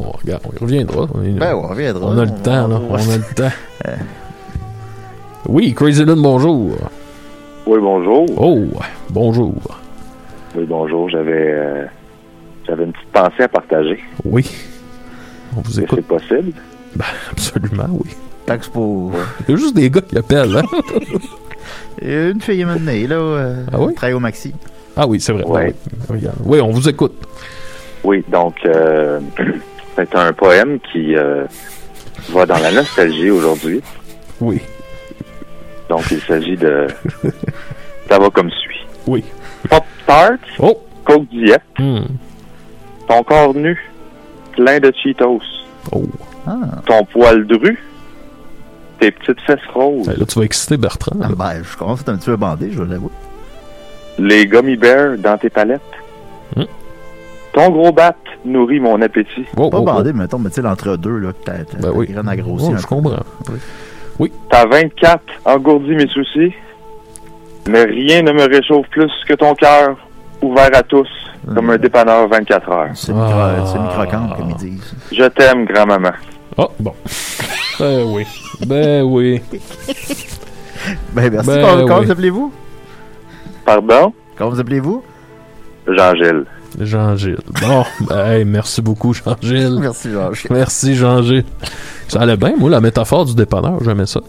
On 0.00 0.10
regarde, 0.10 0.42
on 0.48 0.52
y 0.52 0.58
reviendra. 0.58 1.06
On, 1.14 1.22
est- 1.22 1.30
Ben, 1.38 1.54
on 1.54 1.68
reviendra. 1.68 2.06
On 2.06 2.18
a 2.18 2.24
le 2.24 2.30
On- 2.32 2.38
temps, 2.42 2.66
là. 2.66 2.80
on- 2.80 2.92
On 2.92 2.96
a 2.96 3.16
le 3.18 3.34
temps. 3.34 3.52
Oui, 5.48 5.74
Crazy 5.74 6.04
Lynn, 6.04 6.20
bonjour. 6.22 6.70
Oui, 7.66 7.78
bonjour. 7.80 8.26
Oh, 8.36 8.58
bonjour. 9.10 9.54
Oui, 10.54 10.64
bonjour. 10.68 11.08
J'avais 11.08 11.52
euh, 11.52 11.84
j'avais 12.66 12.84
une 12.84 12.92
petite 12.92 13.08
pensée 13.08 13.42
à 13.42 13.48
partager. 13.48 13.98
Oui. 14.24 14.48
On 15.56 15.60
vous 15.60 15.70
Est-ce 15.70 15.80
que 15.80 15.84
écoute. 15.84 15.98
c'est 16.08 16.28
possible? 16.28 16.52
Ben, 16.96 17.04
absolument, 17.30 17.88
oui. 17.90 18.10
Taxe 18.46 18.68
pour. 18.68 19.12
Il 19.48 19.52
y 19.52 19.54
a 19.54 19.56
juste 19.60 19.74
des 19.76 19.90
gars 19.90 20.00
qui 20.02 20.18
appellent, 20.18 20.56
hein? 20.56 20.62
Une 22.02 22.40
fille 22.40 22.64
maintenant, 22.64 22.92
là, 22.92 23.14
euh, 23.16 23.64
Ah 23.72 23.80
oui? 23.80 23.94
travaille 23.94 24.14
au 24.14 24.20
maxi. 24.20 24.52
Ah 24.96 25.06
oui, 25.06 25.20
c'est 25.20 25.32
vrai. 25.32 25.44
Ouais. 25.44 25.74
Oui. 26.10 26.16
Regarde. 26.18 26.36
Oui, 26.44 26.60
on 26.60 26.70
vous 26.70 26.88
écoute. 26.88 27.14
Oui, 28.04 28.24
donc 28.28 28.56
euh, 28.66 29.20
c'est 29.96 30.14
un 30.16 30.32
poème 30.32 30.78
qui 30.92 31.14
euh, 31.16 31.44
va 32.30 32.44
dans 32.46 32.58
la 32.58 32.72
nostalgie 32.72 33.30
aujourd'hui. 33.30 33.80
Oui. 34.40 34.60
Donc 35.88 36.10
il 36.10 36.20
s'agit 36.20 36.56
de 36.56 36.86
ça 38.08 38.18
va 38.18 38.28
comme 38.30 38.50
suit. 38.50 38.84
Oui. 39.06 39.24
Pop 39.70 39.84
Tart, 40.12 40.38
oh. 40.58 40.78
Coke 41.04 41.26
Diet, 41.30 41.62
Hmm. 41.78 42.04
ton 43.08 43.22
corps 43.22 43.54
nu, 43.54 43.78
plein 44.52 44.78
de 44.78 44.92
Cheetos, 45.02 45.40
Oh. 45.90 46.04
Ah. 46.46 46.82
ton 46.86 47.02
poil 47.06 47.46
dru, 47.46 47.78
tes 49.00 49.10
petites 49.10 49.40
fesses 49.40 49.58
roses, 49.72 50.06
Ben, 50.06 50.16
là, 50.18 50.26
tu 50.26 50.38
vas 50.38 50.44
exciter 50.44 50.76
Bertrand. 50.76 51.18
là. 51.18 51.28
Ben, 51.34 51.62
je 51.62 51.76
commence 51.78 52.00
à 52.00 52.02
être 52.02 52.08
un 52.10 52.16
petit 52.18 52.26
peu 52.26 52.36
bandé, 52.36 52.70
je 52.72 52.82
l'avoue. 52.82 53.10
les 54.18 54.46
gummy 54.46 54.76
bears 54.76 55.16
dans 55.16 55.38
tes 55.38 55.48
palettes. 55.48 55.80
Hmm. 56.56 56.64
Ton 57.54 57.70
gros 57.70 57.90
bat 57.92 58.14
nourrit 58.44 58.80
mon 58.80 59.00
appétit. 59.00 59.46
Oh, 59.56 59.70
pas 59.70 59.78
oh, 59.78 59.82
bandé, 59.82 60.12
mais 60.12 60.24
mettons, 60.24 60.38
mais 60.38 60.50
tu 60.50 60.56
sais, 60.56 60.62
l'entre-deux, 60.62 61.16
là, 61.18 61.32
peut-être. 61.32 61.78
Ben 61.80 61.90
oui. 61.94 62.06
graine 62.08 62.28
à 62.28 62.36
grossir 62.36 62.68
Oh, 62.70 62.74
un 62.74 62.78
je 62.78 62.86
comprends. 62.86 63.22
Oui. 63.50 63.58
Oui. 64.18 64.32
T'as 64.50 64.66
24, 64.66 65.22
engourdi 65.46 65.94
mes 65.94 66.06
soucis. 66.08 66.52
Mais 67.68 67.84
rien 67.84 68.22
ne 68.22 68.32
me 68.32 68.42
réchauffe 68.48 68.88
plus 68.90 69.10
que 69.28 69.34
ton 69.34 69.54
cœur, 69.54 69.96
ouvert 70.40 70.70
à 70.74 70.82
tous, 70.82 71.08
comme 71.54 71.70
un 71.70 71.78
dépanneur 71.78 72.28
24 72.28 72.68
heures. 72.70 72.88
C'est 72.94 73.12
micro- 73.12 73.66
c'est 73.66 73.78
microcamp, 73.78 74.28
comme 74.36 74.50
ils 74.50 74.56
disent. 74.56 74.94
Je 75.12 75.24
t'aime, 75.28 75.64
grand-maman. 75.66 76.10
Oh, 76.56 76.68
bon. 76.78 76.94
Ben 77.80 78.04
oui. 78.06 78.26
Ben 78.66 79.02
oui. 79.02 79.40
Ben, 81.14 81.30
merci. 81.32 81.48
Ben 81.48 81.62
comment 81.66 81.86
comment 81.86 82.02
vous 82.02 82.10
appelez-vous? 82.10 82.52
Pardon? 83.64 84.12
Comment 84.36 84.50
vous 84.50 84.60
appelez-vous? 84.60 85.02
Jean-Gilles. 85.88 86.44
Jean-Gilles. 86.78 87.38
Bon, 87.60 87.84
ben, 88.08 88.26
hey, 88.30 88.44
merci 88.44 88.82
beaucoup, 88.82 89.14
Jean-Gilles. 89.14 89.78
Merci, 89.80 90.10
Jean-Gilles. 90.12 90.50
Merci, 90.50 90.94
Jean-Gilles. 90.94 91.44
Ça 92.08 92.20
allait 92.20 92.36
bien, 92.36 92.54
moi, 92.58 92.70
la 92.70 92.80
métaphore 92.80 93.24
du 93.24 93.34
dépanneur, 93.34 93.82
j'aimais 93.82 94.06
ça. 94.06 94.20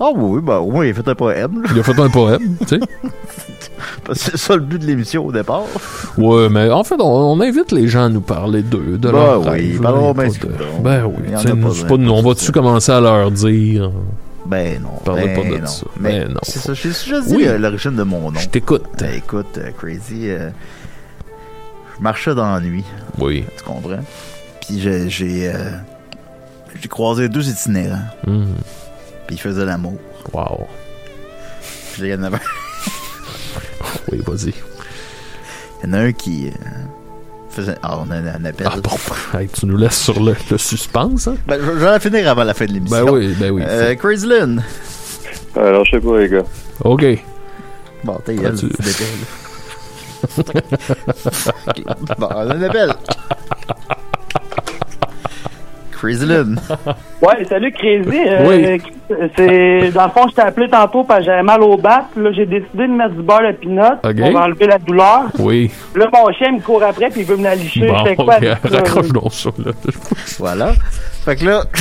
Ah 0.00 0.10
oui, 0.14 0.40
ben 0.42 0.56
au 0.58 0.70
moins 0.70 0.84
il 0.86 0.90
a 0.90 0.94
fait 0.94 1.08
un 1.08 1.14
poème. 1.14 1.62
là. 1.62 1.68
Il 1.72 1.78
a 1.78 1.82
fait 1.82 1.98
un 2.00 2.08
poème, 2.10 2.56
tu 2.60 2.66
sais. 2.66 2.80
Parce 4.04 4.22
que 4.24 4.30
c'est 4.32 4.36
ça 4.36 4.54
le 4.56 4.62
but 4.62 4.78
de 4.78 4.86
l'émission 4.86 5.24
au 5.24 5.32
départ. 5.32 5.62
Ouais, 6.18 6.48
mais 6.48 6.68
en 6.70 6.84
fait, 6.84 6.96
on, 7.00 7.04
on 7.32 7.40
invite 7.40 7.72
les 7.72 7.86
gens 7.88 8.04
à 8.04 8.08
nous 8.08 8.20
parler 8.20 8.62
d'eux, 8.62 8.98
de 8.98 9.10
Ben 9.10 9.12
leur 9.12 9.46
oui, 9.52 9.72
de-. 9.78 9.78
Ben 10.82 11.04
oui, 11.06 11.14
Il 11.26 11.32
y 11.32 11.36
en 11.36 11.38
tu 11.40 11.46
sais, 11.46 11.52
a 11.52 11.54
nous, 11.54 11.68
pas 11.68 11.74
c'est 11.74 11.86
pas 11.86 11.96
de 11.96 12.02
nous. 12.02 12.12
On 12.12 12.22
va-tu 12.22 12.52
commencer 12.52 12.92
à 12.92 13.00
leur 13.00 13.30
dire? 13.30 13.90
Ben 14.46 14.82
non. 14.82 14.90
Parlez 15.04 15.26
ben 15.28 15.36
pas 15.42 15.48
de 15.48 15.60
non. 15.60 15.66
ça. 15.66 15.86
Mais 15.98 16.20
Ben 16.20 16.28
non. 16.34 16.40
c'est 16.42 16.58
ça, 16.58 16.74
je 16.74 16.88
je 16.88 17.26
dis 17.28 17.36
Oui. 17.36 17.44
euh, 17.46 17.56
l'origine 17.58 17.94
de 17.96 18.02
mon 18.02 18.30
nom. 18.30 18.38
Je 18.38 18.48
t'écoute. 18.48 18.82
Ben 18.98 19.14
écoute, 19.14 19.58
euh, 19.58 19.70
Crazy, 19.78 20.28
euh, 20.30 20.50
je 21.96 22.02
marchais 22.02 22.34
dans 22.34 22.52
la 22.52 22.60
nuit. 22.60 22.84
Oui. 23.18 23.44
Tu 23.56 23.64
comprends? 23.64 24.00
Puis 24.60 24.80
j'ai 24.80 25.08
j'ai 25.08 25.48
euh, 25.48 25.70
croisé 26.90 27.28
deux 27.28 27.48
itinérants. 27.48 27.98
Mhm. 28.26 28.46
Puis 29.34 29.40
ils 29.48 29.50
faisaient 29.52 29.64
l'amour. 29.64 29.98
Wow. 30.32 30.68
Puis 31.92 32.02
là, 32.02 32.08
il 32.08 32.10
y 32.12 32.14
en 32.14 32.22
avait 32.22 32.38
Oui, 34.12 34.22
vas-y. 34.24 34.54
Il 35.82 35.86
y 35.86 35.90
en 35.90 35.92
a 35.94 35.98
un 35.98 36.12
qui 36.12 36.46
euh, 36.48 36.50
faisait... 37.50 37.74
Ah, 37.82 37.98
on 37.98 38.10
a 38.12 38.16
un, 38.16 38.44
appel. 38.44 38.68
Ah 38.70 38.76
bon, 38.80 38.96
hey, 39.36 39.48
tu 39.48 39.66
nous 39.66 39.76
laisses 39.76 40.00
sur 40.00 40.22
le, 40.22 40.36
le 40.50 40.56
suspense, 40.58 41.26
hein? 41.26 41.34
Ben, 41.48 41.58
je 41.60 41.66
je 41.66 41.70
vais 41.72 41.84
la 41.86 41.98
finir 41.98 42.28
avant 42.28 42.44
la 42.44 42.54
fin 42.54 42.66
de 42.66 42.72
l'émission. 42.72 43.04
Ben 43.04 43.12
oui, 43.12 43.34
ben 43.36 43.50
oui. 43.50 43.62
Euh, 43.66 43.96
Crazy 43.96 44.26
Lynn. 44.26 44.62
Alors, 45.56 45.84
je 45.84 45.90
sais 45.90 46.00
pas, 46.00 46.18
les 46.18 46.28
gars. 46.28 46.44
OK. 46.84 47.04
Bon, 48.04 48.20
t'es 48.24 48.36
Ah, 48.38 48.42
gueule, 48.42 48.56
tu-. 48.56 48.68
Bon, 52.18 52.28
on 52.30 52.50
a 52.50 52.54
un 52.54 52.62
appel. 52.62 52.94
Crazy 56.04 56.26
Lynn. 56.26 56.60
Ouais, 57.22 57.44
salut 57.48 57.72
Crazy. 57.72 58.18
Euh, 58.28 58.46
Oui. 58.46 58.82
C'est 59.36 59.90
dans 59.92 60.04
le 60.04 60.10
fond, 60.10 60.28
je 60.28 60.34
t'ai 60.34 60.42
appelé 60.42 60.68
tantôt 60.68 61.04
parce 61.04 61.20
que 61.20 61.26
j'avais 61.26 61.42
mal 61.42 61.62
au 61.62 61.78
bat. 61.78 62.08
Là, 62.16 62.30
j'ai 62.32 62.44
décidé 62.44 62.86
de 62.86 62.92
mettre 62.92 63.14
du 63.14 63.22
beurre 63.22 63.40
de 63.40 63.52
pinot 63.52 63.96
pour 64.02 64.40
enlever 64.40 64.66
la 64.66 64.78
douleur. 64.78 65.24
Oui. 65.38 65.70
Là, 65.96 66.08
mon 66.12 66.30
chien 66.32 66.52
me 66.52 66.60
court 66.60 66.82
après 66.82 67.08
puis 67.08 67.20
il 67.22 67.26
veut 67.26 67.36
me 67.36 67.44
la 67.44 67.54
licher. 67.54 67.86
Bon, 67.86 67.96
je 67.98 68.04
fais 68.04 68.16
quoi 68.16 68.36
raccroche 68.62 69.08
donc 69.08 69.32
ça, 69.32 69.50
là. 69.64 69.72
Voilà. 70.38 70.72
Fait 71.24 71.36
que 71.36 71.44
là... 71.46 71.64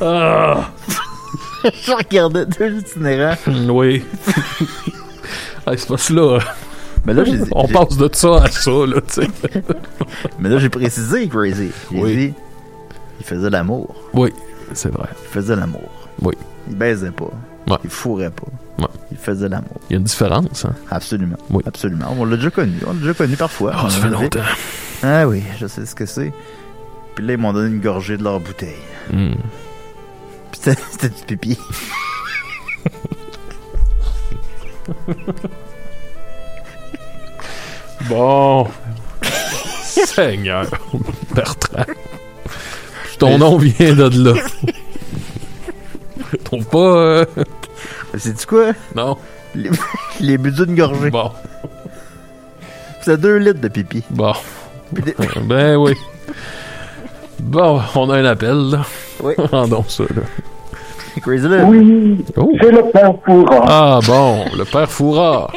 Ah. 0.00 0.70
je 1.64 1.92
regardais 1.92 2.46
deux 2.46 2.78
itinérants. 2.78 3.34
Oui. 3.68 4.04
hey, 5.66 5.76
c'est 5.76 5.88
pas 5.88 5.96
cela. 5.98 6.38
Mais 7.06 7.14
là, 7.14 7.24
j'ai 7.24 7.38
On 7.52 7.66
passe 7.68 7.96
de 7.96 8.08
ça 8.12 8.42
à 8.44 8.48
ça, 8.50 8.70
là, 8.70 9.00
tu 9.00 9.22
sais. 9.22 9.28
Mais 10.38 10.48
là, 10.48 10.58
j'ai 10.58 10.68
précisé, 10.68 11.28
Crazy. 11.28 11.70
J'ai 11.92 11.98
Oui. 12.00 12.16
dit... 12.16 12.34
Il 13.20 13.26
faisait 13.26 13.50
l'amour. 13.50 13.94
Oui, 14.14 14.32
c'est 14.72 14.90
vrai. 14.92 15.08
Il 15.24 15.28
faisait 15.28 15.54
l'amour. 15.56 15.88
Oui. 16.22 16.34
Il 16.68 16.76
baisait 16.76 17.10
pas. 17.10 17.30
Ouais. 17.68 17.76
Il 17.84 17.90
fourrait 17.90 18.30
pas. 18.30 18.46
Ouais. 18.82 18.88
Il 19.10 19.18
faisait 19.18 19.48
l'amour. 19.48 19.76
Il 19.88 19.92
y 19.92 19.96
a 19.96 19.98
une 19.98 20.04
différence, 20.04 20.64
hein? 20.64 20.72
Absolument. 20.90 21.36
Oui. 21.50 21.62
Absolument. 21.66 22.14
On 22.18 22.24
l'a 22.24 22.36
déjà 22.36 22.50
connu. 22.50 22.78
On 22.86 22.94
l'a 22.94 22.98
déjà 22.98 23.14
connu 23.14 23.36
parfois. 23.36 23.72
Ah, 23.74 23.90
ça 23.90 24.00
fait 24.00 24.08
longtemps. 24.08 24.40
Ah 25.02 25.28
oui, 25.28 25.42
je 25.58 25.66
sais 25.66 25.84
ce 25.84 25.94
que 25.94 26.06
c'est. 26.06 26.32
Puis 27.14 27.26
là, 27.26 27.34
ils 27.34 27.38
m'ont 27.38 27.52
donné 27.52 27.68
une 27.74 27.80
gorgée 27.80 28.16
de 28.16 28.24
leur 28.24 28.40
bouteille. 28.40 28.76
Hmm. 29.12 29.32
Puis 30.52 30.60
c'était 30.62 30.80
c'était 30.90 31.08
du 31.10 31.36
pipi. 31.36 31.58
Bon. 38.08 38.66
Seigneur. 39.82 40.66
Bertrand. 41.34 41.84
Ton 43.18 43.38
nom 43.38 43.58
vient 43.58 43.94
de 43.94 44.32
là. 44.32 44.34
Trouve 46.44 46.64
pas. 46.66 46.78
euh, 46.78 47.24
C'est-tu 48.16 48.46
quoi? 48.46 48.72
Non. 48.94 49.16
Les, 49.54 49.70
les 50.20 50.38
buts 50.38 50.52
d'une 50.52 50.76
gorgée. 50.76 51.10
Bon. 51.10 51.30
C'était 53.00 53.16
deux 53.18 53.36
litres 53.38 53.60
de 53.60 53.68
pipi. 53.68 54.02
Bon. 54.10 54.32
Ben 55.42 55.76
oui. 55.76 55.94
Bon, 57.40 57.80
on 57.94 58.10
a 58.10 58.18
un 58.18 58.24
appel, 58.24 58.70
là. 58.70 58.84
Oui. 59.22 59.34
Rendons 59.50 59.84
ça, 59.88 60.04
là. 60.04 60.22
Crazy 61.22 61.48
Lynn. 61.48 61.68
Oui, 61.68 62.24
Oh. 62.36 62.52
c'est 62.60 62.70
le 62.70 62.82
père 62.90 63.12
Foura. 63.24 63.64
Ah, 63.66 63.98
bon, 64.06 64.44
le 64.56 64.64
père 64.64 64.90
Foura. 64.90 65.50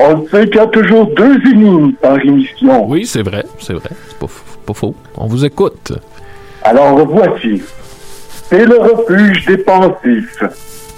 On 0.00 0.26
sait 0.28 0.46
qu'il 0.46 0.56
y 0.56 0.60
a 0.60 0.66
toujours 0.66 1.06
deux 1.14 1.36
énigmes 1.50 1.92
par 1.92 2.18
émission. 2.18 2.88
Oui, 2.88 3.06
c'est 3.06 3.22
vrai, 3.22 3.44
c'est 3.60 3.74
vrai. 3.74 3.90
C'est 4.08 4.18
pas, 4.18 4.74
faux. 4.74 4.94
On 5.16 5.26
vous 5.26 5.44
écoute. 5.44 5.92
Alors 6.62 6.96
voici. 7.06 7.62
C'est 8.48 8.64
le 8.66 8.78
refuge 8.78 9.44
des 9.46 9.58
pensifs, 9.58 10.42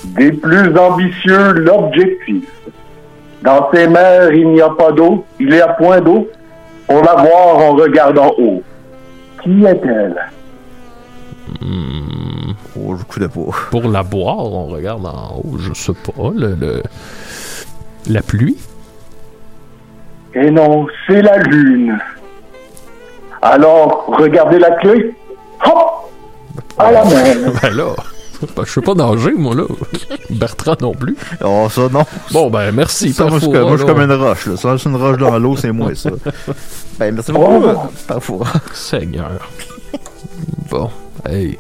des 0.05 0.32
plus 0.32 0.76
ambitieux 0.78 1.53
l'objectif. 1.53 2.44
Dans 3.42 3.68
ces 3.72 3.86
mers, 3.86 4.32
il 4.32 4.49
n'y 4.49 4.61
a 4.61 4.70
pas 4.70 4.90
d'eau, 4.92 5.24
il 5.38 5.51
y 5.55 5.61
a 5.61 5.68
point 5.68 6.01
d'eau, 6.01 6.28
pour 6.88 7.03
la 7.03 7.14
voir 7.14 7.59
en 7.59 7.72
regardant 7.74 8.32
haut. 8.38 8.62
Qui 9.42 9.64
est-elle? 9.64 10.16
Hmm, 11.61 12.53
Oh, 12.78 12.97
je 12.97 13.05
coup 13.05 13.20
de 13.20 13.26
peau. 13.26 13.53
pour 13.70 13.88
la 13.88 14.03
boire, 14.03 14.38
on 14.38 14.66
regarde 14.66 15.07
en 15.07 15.36
haut, 15.44 15.57
je 15.59 15.72
sais 15.74 15.92
pas, 15.92 16.30
le, 16.34 16.55
le- 16.55 16.82
la 18.09 18.22
pluie. 18.22 18.57
Et 20.39 20.51
non, 20.51 20.87
c'est 21.07 21.22
la 21.22 21.39
lune. 21.39 21.99
Alors, 23.43 24.05
regardez 24.18 24.59
la 24.59 24.70
clé. 24.72 25.14
Hop! 25.64 26.11
À 26.78 26.93
la 26.93 27.05
main. 27.05 27.51
Ben 27.62 27.70
là, 27.74 27.95
ben, 28.55 28.64
je 28.66 28.70
sais 28.72 28.80
pas 28.82 28.93
nager, 28.95 29.32
moi, 29.32 29.55
là. 29.55 29.64
Bertrand 30.28 30.76
non 30.82 30.93
plus. 30.93 31.16
Oh, 31.43 31.68
ça, 31.70 31.89
non. 31.91 32.05
Bon, 32.32 32.51
ben, 32.51 32.70
merci, 32.72 33.12
Ça, 33.14 33.24
moi, 33.24 33.39
je 33.39 33.45
suis 33.45 33.53
comme- 33.53 33.74
suis 33.78 34.05
une 34.05 34.12
roche. 34.12 34.47
Là. 34.47 34.57
Ça, 34.57 34.76
c'est 34.78 34.89
une 34.91 34.97
roche 34.97 35.16
dans 35.16 35.39
l'eau, 35.39 35.57
c'est 35.57 35.72
moi, 35.72 35.95
ça. 35.95 36.11
Ben, 36.99 37.14
merci 37.14 37.30
beaucoup, 37.32 37.62
Oh. 37.64 37.78
Père 38.09 38.22
Foura. 38.22 38.53
Seigneur. 38.72 39.51
Bon, 40.70 40.91
hey. 41.28 41.59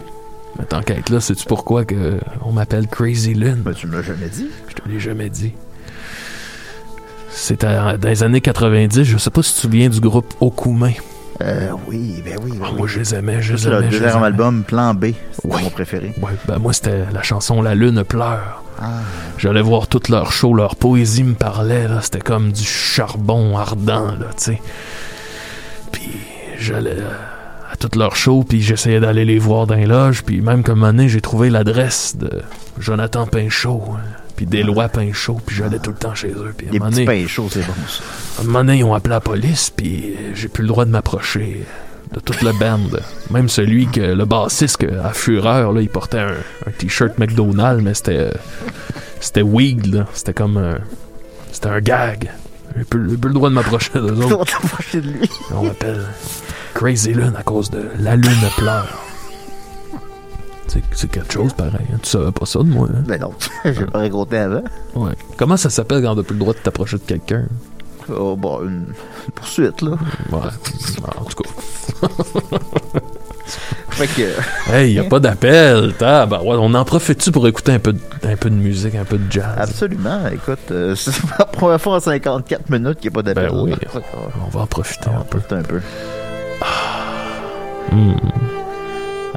Mais 0.58 0.64
tant 0.64 0.80
qu'à 0.80 0.94
être 0.94 1.10
là, 1.10 1.20
sais-tu 1.20 1.44
pourquoi 1.46 1.84
que 1.84 2.18
on 2.44 2.52
m'appelle 2.52 2.86
Crazy 2.88 3.34
Lynn? 3.34 3.56
Ben, 3.62 3.72
tu 3.74 3.86
me 3.86 3.96
l'as 3.96 4.02
jamais 4.02 4.28
dit. 4.28 4.48
Je 4.68 4.74
te 4.74 4.88
l'ai 4.88 4.98
jamais 4.98 5.28
dit. 5.28 5.52
C'était 7.36 7.76
dans 7.76 8.08
les 8.08 8.22
années 8.22 8.40
90, 8.40 9.04
je 9.04 9.18
sais 9.18 9.30
pas 9.30 9.42
si 9.42 9.50
tu 9.50 9.56
te 9.56 9.60
souviens 9.60 9.88
du 9.90 10.00
groupe 10.00 10.34
Okume. 10.40 10.90
Euh, 11.42 11.68
oui, 11.86 12.22
ben 12.24 12.38
oui. 12.42 12.58
Ah, 12.64 12.70
moi, 12.74 12.86
je 12.86 12.98
les 12.98 13.14
aimais, 13.14 13.42
je 13.42 13.54
les 13.54 13.70
le 13.70 13.76
aimais, 13.76 13.90
les 13.90 13.98
deuxième 13.98 14.22
album, 14.22 14.64
Plan 14.64 14.94
B. 14.94 15.08
C'était 15.32 15.62
mon 15.62 15.70
préféré. 15.70 16.14
Ouais, 16.20 16.32
ben 16.48 16.58
moi, 16.58 16.72
c'était 16.72 17.04
la 17.12 17.22
chanson 17.22 17.60
La 17.60 17.74
Lune 17.74 18.02
pleure. 18.04 18.64
Ah. 18.80 19.00
J'allais 19.36 19.60
voir 19.60 19.86
toutes 19.86 20.08
leurs 20.08 20.32
shows, 20.32 20.54
leur 20.54 20.76
poésie 20.76 21.24
me 21.24 21.34
parlait, 21.34 21.86
là. 21.86 22.00
C'était 22.00 22.20
comme 22.20 22.52
du 22.52 22.64
charbon 22.64 23.58
ardent, 23.58 24.12
là, 24.18 24.30
tu 24.36 24.44
sais. 24.44 24.62
Puis 25.92 26.10
j'allais 26.58 26.96
euh, 26.98 27.70
à 27.70 27.76
toutes 27.76 27.96
leurs 27.96 28.16
shows, 28.16 28.44
puis 28.48 28.62
j'essayais 28.62 28.98
d'aller 28.98 29.26
les 29.26 29.38
voir 29.38 29.66
dans 29.66 29.74
les 29.74 29.86
loges, 29.86 30.24
puis 30.24 30.40
même 30.40 30.62
comme 30.62 30.80
donné, 30.80 31.08
j'ai 31.10 31.20
trouvé 31.20 31.50
l'adresse 31.50 32.16
de 32.16 32.30
Jonathan 32.78 33.26
Pinchot, 33.26 33.84
hein, 33.92 34.00
puis 34.36 34.46
d'Éloi 34.46 34.88
Pinchot, 34.88 35.40
puis 35.44 35.56
j'allais 35.56 35.78
tout 35.78 35.90
le 35.90 35.96
temps 35.96 36.14
chez 36.14 36.28
eux. 36.28 36.54
Puis 36.56 36.66
petits 36.78 37.04
pains 37.04 37.26
chauds, 37.26 37.48
c'est 37.50 37.66
bon, 37.66 37.72
ça. 37.88 38.02
à 38.38 38.42
un 38.42 38.44
moment 38.44 38.60
donné, 38.60 38.78
ils 38.78 38.84
ont 38.84 38.94
appelé 38.94 39.14
la 39.14 39.20
police, 39.20 39.70
puis 39.70 40.14
euh, 40.14 40.30
j'ai 40.34 40.48
plus 40.48 40.62
le 40.62 40.68
droit 40.68 40.84
de 40.84 40.90
m'approcher 40.90 41.64
de 42.12 42.20
toute 42.20 42.42
la 42.42 42.52
band. 42.52 42.78
Même 43.30 43.48
celui 43.48 43.86
que 43.86 44.00
le 44.00 44.24
bassiste 44.26 44.76
que, 44.76 44.98
à 45.00 45.12
Fureur, 45.12 45.72
là, 45.72 45.80
il 45.80 45.88
portait 45.88 46.18
un, 46.20 46.34
un 46.66 46.70
t-shirt 46.70 47.18
McDonald's, 47.18 47.82
mais 47.82 47.94
c'était 47.94 48.18
euh, 48.18 48.30
c'était 49.20 49.42
weed, 49.42 49.92
là. 49.92 50.06
C'était 50.12 50.34
comme 50.34 50.58
un 50.58 50.78
c'était 51.50 51.68
un 51.68 51.80
gag. 51.80 52.30
J'ai 52.76 52.84
plus, 52.84 53.00
le 53.02 53.16
droit 53.16 53.48
de 53.48 53.54
m'approcher 53.54 53.92
d'eux 53.94 54.20
autres. 54.24 54.60
de 54.92 54.98
lui. 55.00 55.30
On 55.54 55.62
m'appelle 55.62 56.04
Crazy 56.74 57.14
Lune 57.14 57.32
à 57.38 57.42
cause 57.42 57.70
de 57.70 57.82
la 57.98 58.16
lune 58.16 58.30
pleure. 58.58 59.05
C'est 60.68 61.10
quelque 61.10 61.32
chose 61.32 61.52
pareil. 61.52 61.72
hein. 61.92 61.98
Tu 62.02 62.10
savais 62.10 62.32
pas 62.32 62.44
ça 62.46 62.58
de 62.60 62.64
moi, 62.64 62.88
hein? 62.90 63.02
Ben 63.06 63.20
non, 63.20 63.32
j'ai 63.64 63.84
pas 63.86 63.98
raconté 63.98 64.38
avant. 64.38 64.62
Ouais. 64.94 65.12
Comment 65.36 65.56
ça 65.56 65.70
s'appelle 65.70 66.02
quand 66.02 66.12
on 66.12 66.16
n'a 66.16 66.22
plus 66.22 66.34
le 66.34 66.40
droit 66.40 66.54
de 66.54 66.58
t'approcher 66.58 66.96
de 66.98 67.02
quelqu'un? 67.02 67.44
Oh, 68.14 68.36
bon, 68.36 68.60
une, 68.62 68.68
une 68.68 69.32
poursuite, 69.34 69.80
là. 69.82 69.92
Ouais. 70.30 70.38
En 71.18 71.24
tout 71.24 71.42
cas. 71.42 72.08
Fait 73.90 74.06
que... 74.08 74.72
Hey, 74.72 74.92
y 74.92 74.98
a 74.98 75.04
pas 75.04 75.18
d'appel. 75.20 75.94
tab. 75.98 76.32
Ouais, 76.32 76.56
on 76.58 76.74
en 76.74 76.84
profite-tu 76.84 77.32
pour 77.32 77.46
écouter 77.48 77.72
un 77.72 77.78
peu, 77.78 77.94
de, 77.94 77.98
un 78.24 78.36
peu 78.36 78.50
de 78.50 78.54
musique, 78.54 78.94
un 78.94 79.04
peu 79.04 79.16
de 79.16 79.30
jazz? 79.32 79.54
Absolument. 79.56 80.26
Écoute, 80.32 80.58
euh, 80.70 80.94
c'est 80.96 81.12
la 81.38 81.46
première 81.46 81.80
fois 81.80 81.96
en 81.96 82.00
54 82.00 82.68
minutes 82.70 83.00
qu'il 83.00 83.10
n'y 83.10 83.14
a 83.14 83.16
pas 83.16 83.22
d'appel. 83.22 83.50
Ben 83.50 83.58
oui. 83.58 83.74
On 84.44 84.50
va 84.50 84.60
en 84.60 84.66
profiter 84.66 85.08
un 85.08 85.22
peu. 85.24 85.38
Un 85.54 85.62
peu. 85.62 85.80
Hmm. 87.92 88.14
Ah, 88.22 88.35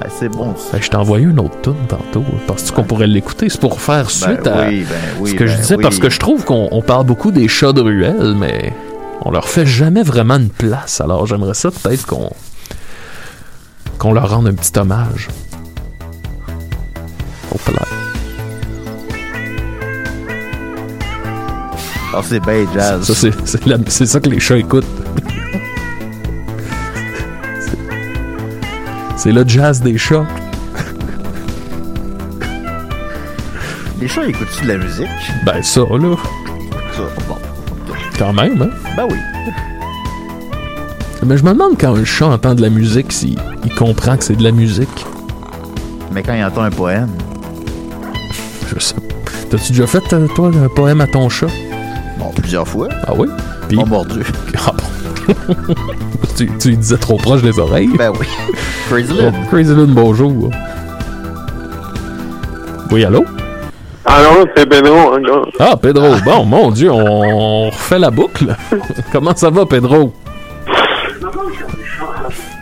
c'est 0.09 0.29
bon. 0.29 0.53
Hey, 0.73 0.81
je 0.81 0.89
t'ai 0.89 0.95
envoyé 0.97 1.25
une 1.25 1.39
autre 1.39 1.61
tune 1.61 1.87
tantôt. 1.87 2.23
Penses-tu 2.47 2.71
qu'on 2.71 2.83
pourrait 2.83 3.07
l'écouter? 3.07 3.49
C'est 3.49 3.59
pour 3.59 3.81
faire 3.81 4.09
suite 4.09 4.47
à 4.47 4.67
oui, 4.67 4.85
ben 4.89 4.95
oui, 5.19 5.31
ce 5.31 5.35
que 5.35 5.47
je 5.47 5.53
ben 5.53 5.61
disais, 5.61 5.75
oui. 5.75 5.83
parce 5.83 5.99
que 5.99 6.09
je 6.09 6.19
trouve 6.19 6.45
qu'on 6.45 6.67
on 6.71 6.81
parle 6.81 7.05
beaucoup 7.05 7.31
des 7.31 7.47
chats 7.47 7.73
de 7.73 7.81
ruelle, 7.81 8.35
mais 8.37 8.73
on 9.21 9.31
leur 9.31 9.49
fait 9.49 9.65
jamais 9.65 10.03
vraiment 10.03 10.37
une 10.37 10.49
place. 10.49 11.01
Alors 11.01 11.25
j'aimerais 11.25 11.53
ça 11.53 11.71
peut-être 11.71 12.05
qu'on 12.05 12.29
qu'on 13.97 14.13
leur 14.13 14.29
rende 14.29 14.47
un 14.47 14.53
petit 14.53 14.77
hommage. 14.79 15.27
Là. 17.67 17.85
Ah, 22.13 22.21
c'est 22.23 22.39
bien 22.39 22.65
jazz. 22.73 23.03
Ça, 23.03 23.29
c'est 23.87 24.05
ça 24.05 24.19
que 24.19 24.29
les 24.29 24.39
chats 24.39 24.57
écoutent. 24.57 24.85
C'est 29.19 29.33
le 29.33 29.43
jazz 29.45 29.81
des 29.81 29.97
chats. 29.97 30.25
Les 33.99 34.07
chats 34.07 34.25
écoutent-tu 34.25 34.63
de 34.63 34.69
la 34.69 34.77
musique? 34.77 35.09
Ben 35.45 35.61
ça, 35.61 35.81
là, 35.81 36.15
Ça, 36.95 37.01
bon. 37.27 37.35
quand 38.17 38.31
même, 38.31 38.61
hein? 38.61 38.69
Ben 38.95 39.07
oui. 39.11 39.17
Mais 41.25 41.37
je 41.37 41.43
me 41.43 41.49
demande 41.51 41.77
quand 41.77 41.97
un 41.97 42.05
chat 42.05 42.27
entend 42.27 42.55
de 42.55 42.61
la 42.61 42.69
musique, 42.69 43.11
s'il 43.11 43.37
il 43.65 43.75
comprend 43.75 44.15
que 44.15 44.23
c'est 44.23 44.37
de 44.37 44.43
la 44.43 44.53
musique. 44.53 45.05
Mais 46.13 46.23
quand 46.23 46.33
il 46.33 46.43
entend 46.45 46.61
un 46.61 46.71
poème. 46.71 47.09
Je 48.73 48.79
sais. 48.79 48.95
T'as-tu 49.49 49.73
déjà 49.73 49.85
fait, 49.85 50.13
euh, 50.13 50.27
toi, 50.33 50.49
un 50.63 50.69
poème 50.69 51.01
à 51.01 51.07
ton 51.07 51.27
chat? 51.27 51.47
Bon, 52.17 52.31
plusieurs 52.33 52.65
fois. 52.69 52.87
Ah 53.05 53.11
oui? 53.17 53.27
Puis... 53.67 53.75
Pas 53.75 53.83
mordu. 53.85 54.21
Ah 54.65 54.71
bon. 54.71 54.78
Tu, 56.37 56.75
disais 56.75 56.97
trop 56.97 57.17
proche 57.17 57.41
des 57.41 57.57
oreilles? 57.59 57.89
Ben 57.97 58.11
oui. 58.19 58.27
Crazy 58.89 59.11
Oh, 59.11 59.21
Lynn. 59.21 59.33
Crazy 59.49 59.73
Lynn, 59.75 59.93
bonjour. 59.93 60.49
Oui, 62.91 63.05
allô? 63.05 63.23
Alors, 64.05 64.45
c'est 64.55 64.67
Pedro 64.67 64.95
encore. 65.13 65.47
Ah, 65.59 65.75
Pedro. 65.77 66.15
Bon, 66.25 66.43
mon 66.45 66.71
Dieu, 66.71 66.89
on, 66.91 67.65
on 67.67 67.69
refait 67.69 67.99
la 67.99 68.09
boucle. 68.09 68.55
Comment 69.11 69.35
ça 69.35 69.49
va, 69.49 69.65
Pedro? 69.65 70.13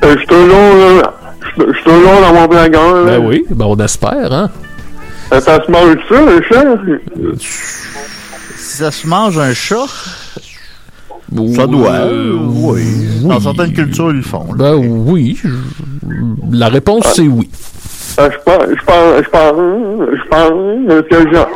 Euh, 0.04 0.14
Je 0.14 0.18
suis 0.18 0.28
toujours 0.28 0.48
là. 1.02 1.14
Je 1.58 1.74
suis 1.74 1.84
toujours 1.84 2.22
dans 2.22 2.34
mon 2.34 2.48
placard. 2.48 3.04
Ben 3.06 3.26
oui, 3.26 3.46
ben 3.50 3.66
on 3.66 3.78
espère, 3.78 4.32
hein? 4.34 4.50
Euh, 5.34 5.40
Ça 5.40 5.60
se 5.66 5.72
mange 5.72 5.98
ça, 6.10 6.22
le 6.22 6.42
chat? 6.44 6.64
Si 8.58 8.78
ça 8.78 8.92
se 8.92 9.08
mange 9.08 9.38
un 9.40 9.54
chat, 9.54 9.88
ça 11.56 11.68
doit. 11.68 11.92
euh, 11.92 12.38
oui. 12.42 12.84
Dans 13.24 13.40
certaines 13.40 13.74
cultures, 13.74 14.12
ils 14.12 14.18
le 14.18 14.22
font. 14.22 14.46
là. 14.54 14.72
Ben 14.72 14.76
oui. 14.78 15.38
je- 15.44 15.50
La 16.52 16.70
réponse, 16.70 17.06
c'est 17.14 17.28
oui. 17.28 17.50
Euh, 18.20 18.30
Je 18.32 18.38
pense, 18.44 18.64
je 18.70 18.86
pense, 18.86 19.24
je 19.24 19.30
pense, 19.30 20.10
je 20.14 20.28
pense 20.30 21.08
que 21.10 21.34
j'en... 21.36 21.48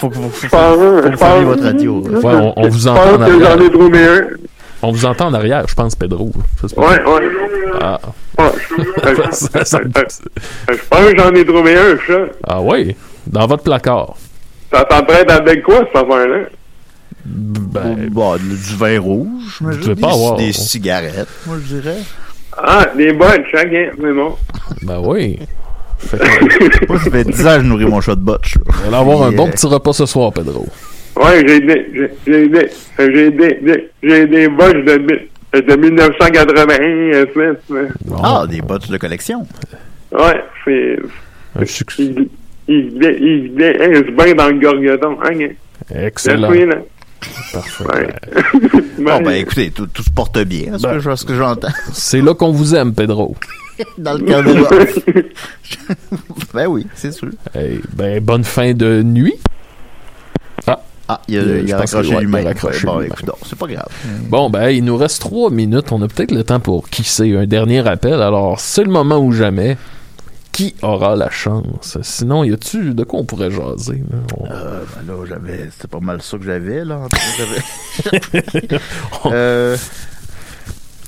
Faut 0.00 0.08
que 0.10 0.14
vous 0.16 0.30
Je 0.42 0.48
pense, 0.48 0.76
je 0.76 1.44
votre 1.44 1.56
pense... 1.56 1.64
radio. 1.64 2.00
Ouais, 2.00 2.20
on, 2.24 2.52
on 2.56 2.68
vous 2.68 2.78
Je 2.80 2.88
entend 2.88 3.00
pense 3.18 3.26
que 3.28 3.38
j'en 3.40 3.46
arrière. 3.50 3.62
ai 3.62 3.70
trouvé 3.70 4.04
un. 4.06 4.20
On 4.82 4.90
vous 4.92 5.06
entend 5.06 5.26
en 5.28 5.34
arrière, 5.34 5.64
je 5.66 5.74
pense, 5.74 5.94
Pedro. 5.94 6.30
Ça, 6.60 6.78
Ouais, 6.78 6.86
ouais. 6.86 7.28
Ah. 7.80 8.00
Ouais. 8.38 9.14
Ça, 9.30 9.64
ça- 9.64 9.78
Je 9.84 10.74
pense 10.90 11.00
que 11.12 11.16
j'en 11.18 11.30
ai 11.32 11.44
trouvé 11.46 11.76
un, 11.76 11.96
chat. 12.06 12.26
ah 12.46 12.60
oui, 12.60 12.94
dans 13.26 13.46
votre 13.46 13.62
placard. 13.62 14.14
Ça 14.72 14.84
s'entraide 14.90 15.30
avec 15.30 15.62
quoi, 15.62 15.76
cette 15.86 16.02
affaire-là? 16.04 16.38
Ben, 17.26 18.08
Bon, 18.10 18.36
du 18.36 18.76
vin 18.76 19.00
rouge, 19.00 19.58
Vous 19.60 19.72
je 19.72 19.92
pas 19.92 20.08
avoir- 20.12 20.36
des 20.36 20.52
cigarettes, 20.52 21.28
moi 21.46 21.56
je 21.64 21.76
dirais. 21.76 21.96
Ah, 22.56 22.86
des 22.96 23.12
bonnes, 23.12 23.42
chacun, 23.50 23.90
c'est 23.96 24.12
bon. 24.12 24.36
ben 24.82 25.00
oui. 25.04 25.38
Fait 25.98 26.18
que, 26.18 26.86
Moi, 26.88 26.98
ça 27.00 27.10
fait 27.10 27.24
10 27.24 27.46
ans 27.46 27.56
que 27.56 27.62
je 27.62 27.66
nourris 27.68 27.86
mon 27.86 28.00
chat 28.00 28.14
de 28.14 28.20
botch. 28.20 28.56
on 28.86 28.90
va 28.90 28.98
avoir 28.98 29.22
un 29.22 29.32
bon 29.32 29.48
euh, 29.48 29.50
petit 29.50 29.66
repas 29.66 29.92
ce 29.94 30.06
soir, 30.06 30.32
Pedro. 30.32 30.66
Ouais, 31.16 31.44
j'ai 31.48 31.60
des, 31.60 31.86
j'ai- 31.94 32.10
j'ai 32.26 32.48
des, 32.48 32.68
j'ai 32.98 33.30
des, 33.30 33.54
des, 33.62 33.90
j'ai 34.02 34.26
des 34.26 34.48
bottes 34.48 34.84
de, 34.84 35.60
de 35.60 35.76
1980, 35.76 36.74
euh, 36.80 37.26
Smith. 37.32 37.88
Bon, 38.04 38.16
Ah, 38.22 38.44
des 38.48 38.60
bottes 38.60 38.90
de 38.90 38.96
collection. 38.98 39.46
Ouais, 40.12 40.44
c'est, 40.64 40.98
un 41.58 41.64
succès. 41.64 42.02
il, 42.04 42.28
il, 42.68 42.74
il, 42.76 43.02
il, 43.02 43.52
il, 44.06 44.14
bien 44.14 44.34
dans 44.34 44.48
le 44.48 44.58
gorgoton, 44.60 45.16
hein, 45.22 45.48
Excellent. 45.94 46.50
Merci. 46.50 46.66
Parfait. 47.52 47.84
Ouais. 47.84 48.14
Bon, 49.04 49.20
ben 49.20 49.32
écoutez, 49.32 49.70
tout, 49.70 49.86
tout 49.86 50.02
se 50.02 50.10
porte 50.10 50.38
bien, 50.44 50.78
ce 50.78 50.86
que 50.86 50.98
je- 50.98 51.14
ce 51.16 51.24
que 51.26 51.34
j'entends. 51.36 51.68
C'est 51.92 52.22
là 52.22 52.32
qu'on 52.34 52.52
vous 52.52 52.74
aime, 52.74 52.94
Pedro. 52.94 53.36
Dans 53.98 54.14
le 54.14 54.20
cadre 54.20 54.50
Ben 56.54 56.66
oui, 56.68 56.86
c'est 56.94 57.12
sûr. 57.12 57.28
Hey, 57.54 57.80
ben, 57.92 58.22
bonne 58.22 58.44
fin 58.44 58.72
de 58.72 59.02
nuit. 59.02 59.34
Ah, 60.66 60.80
Ah, 61.08 61.20
il 61.28 61.38
a, 61.38 61.42
Euh, 61.42 61.62
il 61.66 61.72
a 61.72 61.78
raccroché 61.78 62.16
lui-même. 62.20 62.46
raccroché 62.46 62.86
bon, 62.86 63.02
c'est 63.44 63.58
pas 63.58 63.66
grave. 63.66 63.88
Bon, 64.28 64.48
ben, 64.48 64.70
il 64.70 64.84
nous 64.84 64.96
reste 64.96 65.20
trois 65.20 65.50
minutes. 65.50 65.92
On 65.92 66.00
a 66.00 66.08
peut-être 66.08 66.30
le 66.32 66.44
temps 66.44 66.60
pour 66.60 66.88
qui 66.88 67.04
sait 67.04 67.36
un 67.36 67.46
dernier 67.46 67.86
appel. 67.86 68.14
Alors, 68.22 68.58
c'est 68.60 68.84
le 68.84 68.90
moment 68.90 69.18
ou 69.18 69.32
jamais. 69.32 69.76
Qui 70.54 70.74
aura 70.82 71.16
la 71.16 71.30
chance? 71.30 71.98
Sinon, 72.02 72.44
y 72.44 72.52
a-tu 72.52 72.94
de 72.94 73.04
quoi 73.04 73.18
on 73.20 73.24
pourrait 73.24 73.50
jaser? 73.50 74.02
là? 74.10 74.18
On- 74.38 74.46
Euh, 74.50 74.84
ben 75.04 75.12
là, 75.12 75.24
j'avais. 75.28 75.68
C'était 75.70 75.88
pas 75.88 76.00
mal 76.00 76.22
ça 76.22 76.38
que 76.38 76.44
j'avais, 76.44 76.84
là. 76.84 77.00
euh, 79.26 79.76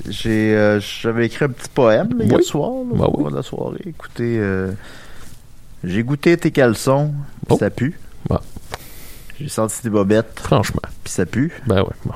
j'ai, 0.09 0.55
euh, 0.57 0.81
j'avais 0.81 1.27
écrit 1.27 1.45
un 1.45 1.49
petit 1.51 1.69
poème 1.73 2.19
là, 2.19 2.25
hier 2.25 2.43
soir, 2.43 2.71
là, 2.71 2.95
Ben 2.97 3.05
au 3.05 3.11
oui. 3.11 3.17
cours 3.23 3.31
de 3.31 3.37
la 3.37 3.43
soirée. 3.43 3.83
Écoutez, 3.87 4.37
euh, 4.39 4.73
j'ai 5.85 6.03
goûté 6.03 6.37
tes 6.37 6.51
caleçons, 6.51 7.13
pis 7.47 7.55
Oh. 7.55 7.57
ça 7.59 7.71
pue. 7.71 7.99
Ah. 8.31 8.41
J'ai 9.39 9.49
senti 9.49 9.81
tes 9.83 9.91
bobettes, 9.91 10.41
Franchement. 10.43 10.81
pis 11.05 11.13
ça 11.13 11.27
pue. 11.27 11.53
Ben 11.67 11.83
ouais. 11.83 12.13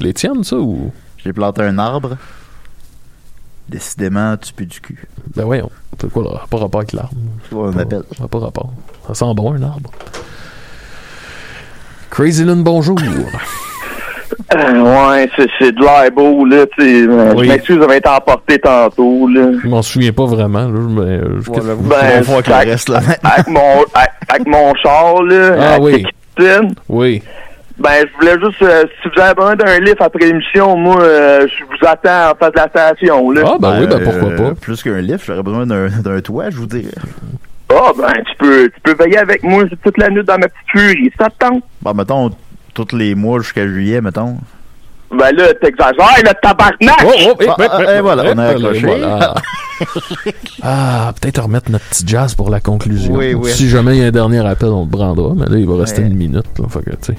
Les 0.00 0.12
tiennes, 0.14 0.44
ça, 0.44 0.56
ou... 0.56 0.92
J'ai 1.18 1.32
planté 1.32 1.62
un 1.62 1.78
arbre. 1.78 2.16
Décidément, 3.72 4.36
tu 4.36 4.52
pues 4.52 4.66
du 4.66 4.80
cul. 4.80 5.08
Ben 5.34 5.44
voyons. 5.44 5.70
C'est 6.00 6.10
quoi, 6.12 6.22
là? 6.24 6.42
Pas 6.50 6.58
rapport 6.58 6.80
avec 6.80 6.92
l'arbre. 6.92 7.10
C'est 7.48 7.54
quoi 7.54 7.70
on 7.74 7.78
appelle? 7.78 8.02
Ça 8.16 8.22
n'a 8.24 8.28
pas 8.28 8.38
rapport. 8.38 8.70
Ça 9.08 9.14
sent 9.14 9.34
bon, 9.34 9.54
un 9.54 9.62
arbre. 9.62 9.90
Crazy 12.10 12.44
Lune, 12.44 12.62
bonjour. 12.62 12.96
Euh, 14.54 15.10
ouais, 15.12 15.30
c'est, 15.36 15.46
c'est 15.58 15.72
de 15.72 15.80
l'air 15.80 16.10
beau, 16.10 16.44
là, 16.46 16.64
tu 16.78 17.08
euh, 17.08 17.32
Oui. 17.36 17.46
Je 17.46 17.52
m'excuse 17.52 17.78
d'avoir 17.78 17.96
été 17.96 18.08
emporté 18.08 18.58
tantôt, 18.58 19.26
là. 19.28 19.50
Je 19.62 19.68
m'en 19.68 19.82
souviens 19.82 20.12
pas 20.12 20.24
vraiment, 20.26 20.64
là. 20.68 20.78
Mais, 20.88 21.00
euh, 21.02 21.40
je- 21.40 21.50
Voilà, 21.50 21.74
vous 21.74 21.88
Ben, 21.88 21.96
le 22.20 22.52
avec- 22.52 22.68
reste, 22.68 22.88
là. 22.88 23.00
Avec 23.22 23.46
mon, 23.48 23.60
avec, 23.94 24.10
avec 24.28 24.46
mon 24.46 24.74
char, 24.76 25.22
là, 25.22 25.56
Ah 25.58 25.74
avec 25.74 26.06
oui. 26.38 26.72
Oui. 26.88 27.22
Ben, 27.82 28.06
je 28.06 28.14
voulais 28.18 28.38
juste, 28.44 28.62
euh, 28.62 28.84
si 29.02 29.08
vous 29.08 29.20
avez 29.20 29.34
besoin 29.34 29.56
d'un 29.56 29.78
livre 29.80 30.00
après 30.00 30.24
l'émission, 30.26 30.76
moi, 30.76 31.02
euh, 31.02 31.46
je 31.48 31.64
vous 31.64 31.86
attends 31.86 32.30
en 32.30 32.34
face 32.36 32.52
de 32.52 32.56
la 32.56 32.68
station, 32.68 33.30
là. 33.32 33.42
Ah, 33.44 33.56
ben 33.58 33.80
oui, 33.80 33.86
ben 33.86 34.00
pourquoi 34.02 34.28
euh, 34.30 34.36
pas. 34.50 34.54
Plus 34.60 34.82
qu'un 34.82 35.00
lift, 35.00 35.24
j'aurais 35.26 35.42
besoin 35.42 35.66
d'un, 35.66 35.88
d'un 35.88 36.20
toit, 36.20 36.50
je 36.50 36.56
vous 36.56 36.66
dirais. 36.66 36.94
Ah, 37.70 37.90
ben, 37.98 38.12
tu 38.30 38.36
peux, 38.38 38.70
tu 38.70 38.80
peux 38.82 38.94
veiller 39.04 39.18
avec 39.18 39.42
moi 39.42 39.64
toute 39.82 39.98
la 39.98 40.10
nuit 40.10 40.22
dans 40.24 40.38
ma 40.38 40.48
petite 40.48 40.68
furie, 40.68 41.12
ça 41.18 41.28
te 41.28 41.38
tente? 41.38 41.64
Bon, 41.80 41.94
mettons, 41.94 42.30
tous 42.74 42.94
les 42.94 43.14
mois 43.14 43.40
jusqu'à 43.40 43.66
juillet, 43.66 44.00
mettons. 44.00 44.36
Ben 45.10 45.30
là, 45.36 45.52
t'exagères, 45.54 46.22
le 46.24 46.32
tabarnak! 46.40 47.04
Oh, 47.04 47.12
oh, 47.26 47.34
eh, 47.40 47.46
Ah, 47.48 47.56
eh, 47.58 47.64
ah, 47.70 47.80
eh, 47.80 47.98
et 47.98 48.00
voilà, 48.00 48.24
eh, 48.26 48.32
on 48.34 48.38
a 48.38 48.46
eh, 48.46 48.54
accroché. 48.54 48.86
voilà. 48.86 49.34
ah, 50.62 51.12
peut-être 51.20 51.42
remettre 51.42 51.70
notre 51.70 51.84
petit 51.86 52.04
jazz 52.06 52.34
pour 52.34 52.48
la 52.48 52.60
conclusion. 52.60 53.14
Oui, 53.14 53.34
oui. 53.34 53.50
Si 53.50 53.68
jamais 53.68 53.96
il 53.96 54.02
y 54.02 54.04
a 54.04 54.08
un 54.08 54.10
dernier 54.10 54.46
appel, 54.46 54.68
on 54.68 54.84
le 54.84 54.90
prendra. 54.90 55.34
Mais 55.36 55.46
là, 55.46 55.58
il 55.58 55.66
va 55.66 55.76
rester 55.76 56.00
Ouais. 56.00 56.08
une 56.08 56.16
minute. 56.16 56.46
Là, 56.58 56.64
fait 56.70 56.82
que, 56.82 56.90
tu 56.92 56.96
sais. 57.12 57.14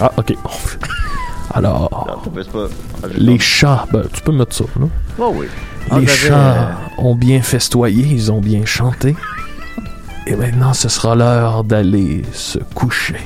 Ah, 0.00 0.10
ok. 0.16 0.34
Alors, 1.52 2.06
Non, 2.08 2.30
pas- 2.52 2.68
ah, 3.02 3.06
les 3.18 3.36
pas- 3.36 3.42
chats, 3.42 3.84
ben, 3.92 4.02
tu 4.12 4.22
peux 4.22 4.32
mettre 4.32 4.54
ça, 4.54 4.64
là. 4.78 4.86
Oh 5.18 5.32
oui. 5.34 5.46
Ah, 5.90 5.98
Les 5.98 6.06
j'avais, 6.06 6.16
chats 6.18 6.70
ont 6.98 7.14
bien 7.16 7.42
festoyé, 7.42 8.06
ils 8.06 8.30
ont 8.30 8.40
bien 8.40 8.64
chanté. 8.64 9.16
Et 10.28 10.36
maintenant, 10.36 10.72
ce 10.74 10.88
sera 10.88 11.16
l'heure 11.16 11.64
d'aller 11.64 12.22
se 12.32 12.58
coucher. 12.74 13.16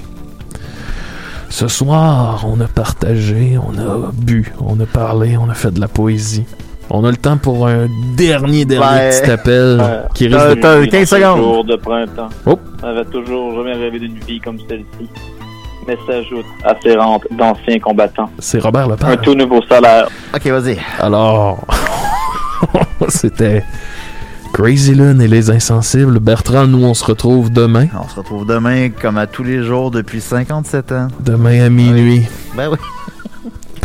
Ce 1.51 1.69
soir, 1.69 2.45
on 2.49 2.59
a 2.61 2.67
partagé, 2.67 3.59
on 3.59 3.79
a 3.79 4.11
bu, 4.15 4.55
on 4.59 4.81
a 4.81 4.87
parlé, 4.87 5.37
on 5.37 5.49
a 5.51 5.55
fait 5.55 5.71
de 5.71 5.81
la 5.81 5.89
poésie. 5.89 6.45
On 6.91 7.05
a 7.05 7.11
le 7.11 7.17
temps 7.17 7.37
pour 7.37 7.67
un 7.69 7.89
dernier, 8.17 8.65
dernier 8.65 9.11
petit 9.11 9.31
appel 9.31 9.79
euh, 9.81 10.03
qui 10.15 10.27
risque 10.29 10.49
de... 10.49 10.55
t'as 10.61 10.87
15 10.87 11.09
secondes. 11.09 11.37
Jour 11.39 11.65
de 11.65 11.77
printemps. 11.77 12.29
Oh. 12.47 12.59
J'avais 12.83 13.05
toujours 13.07 13.55
jamais 13.57 13.73
rêvé 13.75 13.99
d'une 14.01 14.19
vie 14.19 14.41
comme 14.41 14.59
celle-ci. 14.69 15.09
Mais 15.87 15.99
s'ajoute 16.07 16.47
à 16.65 16.75
ces 16.83 16.97
rentes 16.97 17.27
d'anciens 17.31 17.79
combattants. 17.79 18.31
C'est 18.39 18.59
Robert 18.59 18.85
Un 18.87 18.91
Lepage. 18.91 19.19
tout 19.23 19.35
nouveau 19.35 19.61
salaire. 19.69 20.09
Ok, 20.35 20.47
vas-y. 20.47 20.79
Alors, 21.01 21.59
C'était 23.09 23.63
Crazy 24.53 24.95
Lune 24.95 25.21
et 25.21 25.29
les 25.29 25.51
Insensibles. 25.51 26.19
Bertrand, 26.21 26.67
nous, 26.67 26.85
on 26.85 26.95
se 26.95 27.05
retrouve 27.05 27.51
demain. 27.53 27.87
On 28.03 28.09
se 28.09 28.17
retrouve 28.17 28.47
demain 28.47 28.89
comme 28.91 29.19
à 29.19 29.27
tous 29.27 29.43
les 29.45 29.63
jours 29.65 29.91
depuis 29.91 30.21
57 30.21 30.93
ans. 30.93 31.09
Demain 31.21 31.65
à 31.65 31.69
minuit. 31.69 32.25
Ben 32.57 32.69
oui. 32.71 32.79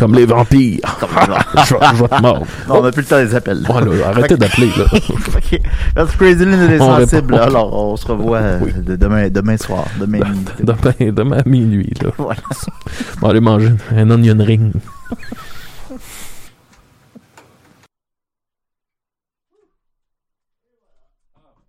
Comme 0.00 0.14
les 0.14 0.24
vampires. 0.24 0.80
je, 1.00 1.74
vais- 1.74 1.80
je 1.96 2.02
vais 2.02 2.08
te 2.08 2.22
mordre. 2.22 2.46
Non, 2.68 2.74
on 2.78 2.82
n'a 2.82 2.90
plus 2.90 3.02
le 3.02 3.06
temps 3.08 3.22
des 3.22 3.34
appels. 3.34 3.62
Ouais, 3.68 3.98
là, 3.98 4.08
arrêtez 4.08 4.36
d'appeler, 4.36 4.70
là. 4.78 4.84
Crazy 6.18 6.44
sensibles. 6.78 7.34
répond. 7.34 7.36
Alors, 7.36 7.74
on 7.92 7.96
se 7.96 8.06
revoit 8.06 8.38
euh, 8.38 8.60
de 8.78 8.96
demain, 8.96 9.28
demain 9.28 9.56
soir. 9.58 9.84
Demain, 10.00 10.20
Demain, 10.62 11.12
demain 11.12 11.38
à 11.38 11.48
minuit, 11.48 11.92
là. 12.02 12.10
Voilà. 12.16 12.40
On 13.20 13.26
va 13.26 13.30
aller 13.30 13.40
manger 13.40 13.72
un 13.94 14.10
onion 14.10 14.36
ring. 14.42 14.72